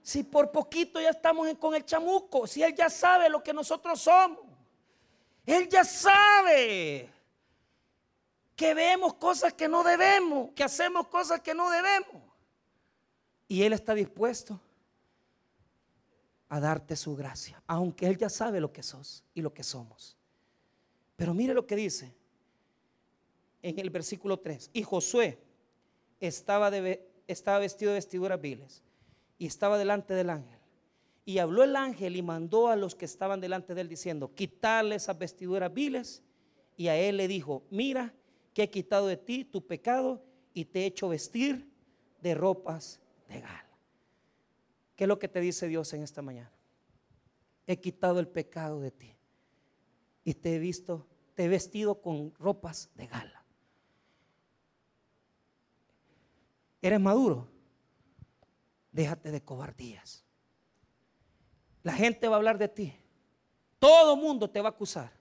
Si 0.02 0.22
por 0.22 0.52
poquito 0.52 1.00
ya 1.00 1.08
estamos 1.08 1.48
con 1.54 1.74
el 1.74 1.86
chamuco, 1.86 2.46
si 2.46 2.62
Él 2.62 2.74
ya 2.74 2.90
sabe 2.90 3.30
lo 3.30 3.42
que 3.42 3.54
nosotros 3.54 4.02
somos, 4.02 4.44
Él 5.46 5.66
ya 5.66 5.82
sabe 5.82 7.08
que 8.60 8.74
vemos 8.74 9.14
cosas 9.14 9.54
que 9.54 9.68
no 9.68 9.82
debemos, 9.82 10.50
que 10.50 10.62
hacemos 10.62 11.06
cosas 11.06 11.40
que 11.40 11.54
no 11.54 11.70
debemos. 11.70 12.22
Y 13.48 13.62
Él 13.62 13.72
está 13.72 13.94
dispuesto 13.94 14.60
a 16.46 16.60
darte 16.60 16.94
su 16.94 17.16
gracia, 17.16 17.62
aunque 17.66 18.06
Él 18.06 18.18
ya 18.18 18.28
sabe 18.28 18.60
lo 18.60 18.70
que 18.70 18.82
sos 18.82 19.24
y 19.32 19.40
lo 19.40 19.54
que 19.54 19.62
somos. 19.62 20.18
Pero 21.16 21.32
mire 21.32 21.54
lo 21.54 21.66
que 21.66 21.74
dice 21.74 22.14
en 23.62 23.78
el 23.78 23.88
versículo 23.88 24.38
3. 24.38 24.68
Y 24.74 24.82
Josué, 24.82 25.38
estaba, 26.20 26.70
estaba 27.26 27.60
vestido 27.60 27.92
de 27.92 27.96
vestiduras 27.96 28.42
viles 28.42 28.82
y 29.38 29.46
estaba 29.46 29.78
delante 29.78 30.12
del 30.12 30.28
ángel. 30.28 30.58
Y 31.24 31.38
habló 31.38 31.64
el 31.64 31.76
ángel 31.76 32.14
y 32.14 32.20
mandó 32.20 32.68
a 32.68 32.76
los 32.76 32.94
que 32.94 33.06
estaban 33.06 33.40
delante 33.40 33.74
de 33.74 33.80
él 33.80 33.88
diciendo, 33.88 34.34
quitarle 34.34 34.96
esas 34.96 35.16
vestiduras 35.16 35.72
viles. 35.72 36.22
Y 36.76 36.88
a 36.88 36.96
él 36.98 37.16
le 37.16 37.26
dijo, 37.26 37.64
mira 37.70 38.14
he 38.62 38.70
quitado 38.70 39.06
de 39.06 39.16
ti 39.16 39.44
tu 39.44 39.66
pecado 39.66 40.22
y 40.54 40.64
te 40.64 40.80
he 40.80 40.86
hecho 40.86 41.08
vestir 41.08 41.70
de 42.20 42.34
ropas 42.34 43.00
de 43.28 43.40
gala. 43.40 43.70
¿Qué 44.96 45.04
es 45.04 45.08
lo 45.08 45.18
que 45.18 45.28
te 45.28 45.40
dice 45.40 45.68
Dios 45.68 45.92
en 45.94 46.02
esta 46.02 46.22
mañana? 46.22 46.52
He 47.66 47.80
quitado 47.80 48.20
el 48.20 48.28
pecado 48.28 48.80
de 48.80 48.90
ti 48.90 49.16
y 50.24 50.34
te 50.34 50.56
he 50.56 50.58
visto, 50.58 51.06
te 51.34 51.44
he 51.44 51.48
vestido 51.48 52.02
con 52.02 52.34
ropas 52.34 52.90
de 52.96 53.06
gala. 53.06 53.44
¿Eres 56.82 57.00
maduro? 57.00 57.48
Déjate 58.92 59.30
de 59.30 59.42
cobardías. 59.42 60.24
La 61.82 61.92
gente 61.92 62.28
va 62.28 62.36
a 62.36 62.38
hablar 62.38 62.58
de 62.58 62.68
ti. 62.68 62.94
Todo 63.78 64.16
mundo 64.16 64.50
te 64.50 64.60
va 64.60 64.68
a 64.68 64.72
acusar. 64.72 65.19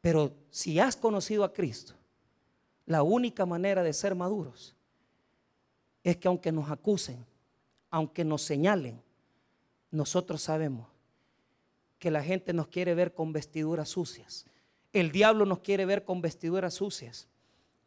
Pero 0.00 0.32
si 0.50 0.78
has 0.78 0.96
conocido 0.96 1.44
a 1.44 1.52
Cristo, 1.52 1.94
la 2.86 3.02
única 3.02 3.46
manera 3.46 3.82
de 3.82 3.92
ser 3.92 4.14
maduros 4.14 4.74
es 6.02 6.16
que 6.16 6.28
aunque 6.28 6.52
nos 6.52 6.70
acusen, 6.70 7.24
aunque 7.90 8.24
nos 8.24 8.42
señalen, 8.42 9.02
nosotros 9.90 10.42
sabemos 10.42 10.88
que 11.98 12.10
la 12.10 12.22
gente 12.22 12.52
nos 12.52 12.68
quiere 12.68 12.94
ver 12.94 13.12
con 13.12 13.32
vestiduras 13.32 13.90
sucias. 13.90 14.46
El 14.92 15.12
diablo 15.12 15.44
nos 15.44 15.60
quiere 15.60 15.84
ver 15.84 16.04
con 16.04 16.20
vestiduras 16.22 16.74
sucias. 16.74 17.28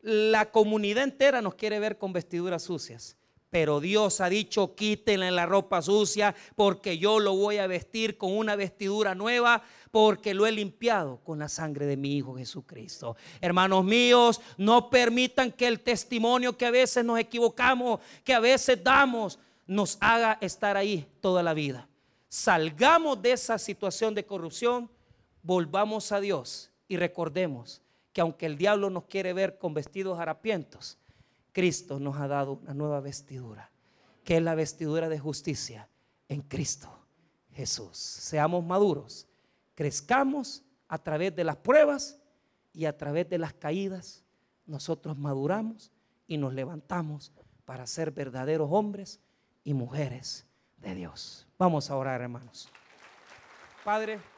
La 0.02 0.52
comunidad 0.52 1.04
entera 1.04 1.42
nos 1.42 1.56
quiere 1.56 1.80
ver 1.80 1.98
con 1.98 2.14
vestiduras 2.14 2.62
sucias. 2.64 3.18
Pero 3.54 3.80
Dios 3.80 4.20
ha 4.20 4.30
dicho, 4.30 4.74
quítenle 4.74 5.30
la 5.30 5.46
ropa 5.46 5.84
sucia 5.84 6.34
porque 6.56 6.98
yo 6.98 7.20
lo 7.20 7.36
voy 7.36 7.60
a 7.60 7.68
vestir 7.68 8.18
con 8.18 8.36
una 8.36 8.56
vestidura 8.56 9.14
nueva 9.14 9.62
porque 9.92 10.34
lo 10.34 10.48
he 10.48 10.52
limpiado 10.52 11.18
con 11.18 11.38
la 11.38 11.48
sangre 11.48 11.86
de 11.86 11.96
mi 11.96 12.18
Hijo 12.18 12.36
Jesucristo. 12.36 13.16
Hermanos 13.42 13.86
míos, 13.86 14.42
no 14.58 14.90
permitan 14.90 15.52
que 15.52 15.68
el 15.68 15.82
testimonio 15.82 16.58
que 16.58 16.66
a 16.66 16.72
veces 16.72 17.06
nos 17.06 17.20
equivocamos, 17.20 18.00
que 18.24 18.34
a 18.34 18.40
veces 18.40 18.84
damos, 18.84 19.38
nos 19.68 20.00
haga 20.02 20.40
estar 20.42 20.76
ahí 20.76 21.06
toda 21.22 21.44
la 21.44 21.54
vida. 21.54 21.88
Salgamos 22.30 23.22
de 23.22 23.34
esa 23.34 23.60
situación 23.60 24.16
de 24.16 24.26
corrupción, 24.26 24.90
volvamos 25.44 26.12
a 26.12 26.20
Dios 26.20 26.72
y 26.88 26.98
recordemos 26.98 27.84
que 28.14 28.22
aunque 28.22 28.48
el 28.48 28.58
diablo 28.58 28.90
nos 28.90 29.04
quiere 29.04 29.32
ver 29.32 29.60
con 29.60 29.76
vestidos 29.76 30.20
harapientos, 30.20 30.98
Cristo 31.54 32.00
nos 32.00 32.18
ha 32.18 32.28
dado 32.28 32.54
una 32.54 32.74
nueva 32.74 33.00
vestidura, 33.00 33.72
que 34.24 34.38
es 34.38 34.44
la 34.44 34.56
vestidura 34.56 35.08
de 35.08 35.20
justicia 35.20 35.88
en 36.28 36.42
Cristo 36.42 36.90
Jesús. 37.54 37.98
Seamos 37.98 38.66
maduros, 38.66 39.28
crezcamos 39.76 40.64
a 40.88 40.98
través 40.98 41.36
de 41.36 41.44
las 41.44 41.56
pruebas 41.58 42.20
y 42.74 42.86
a 42.86 42.98
través 42.98 43.30
de 43.30 43.38
las 43.38 43.54
caídas. 43.54 44.24
Nosotros 44.66 45.18
maduramos 45.18 45.92
y 46.28 46.38
nos 46.38 46.54
levantamos 46.54 47.32
para 47.66 47.88
ser 47.88 48.12
verdaderos 48.12 48.70
hombres 48.72 49.20
y 49.64 49.74
mujeres 49.74 50.46
de 50.78 50.96
Dios. 50.96 51.48
Vamos 51.58 51.90
a 51.90 51.96
orar, 51.96 52.22
hermanos. 52.22 52.70
Padre. 53.84 54.33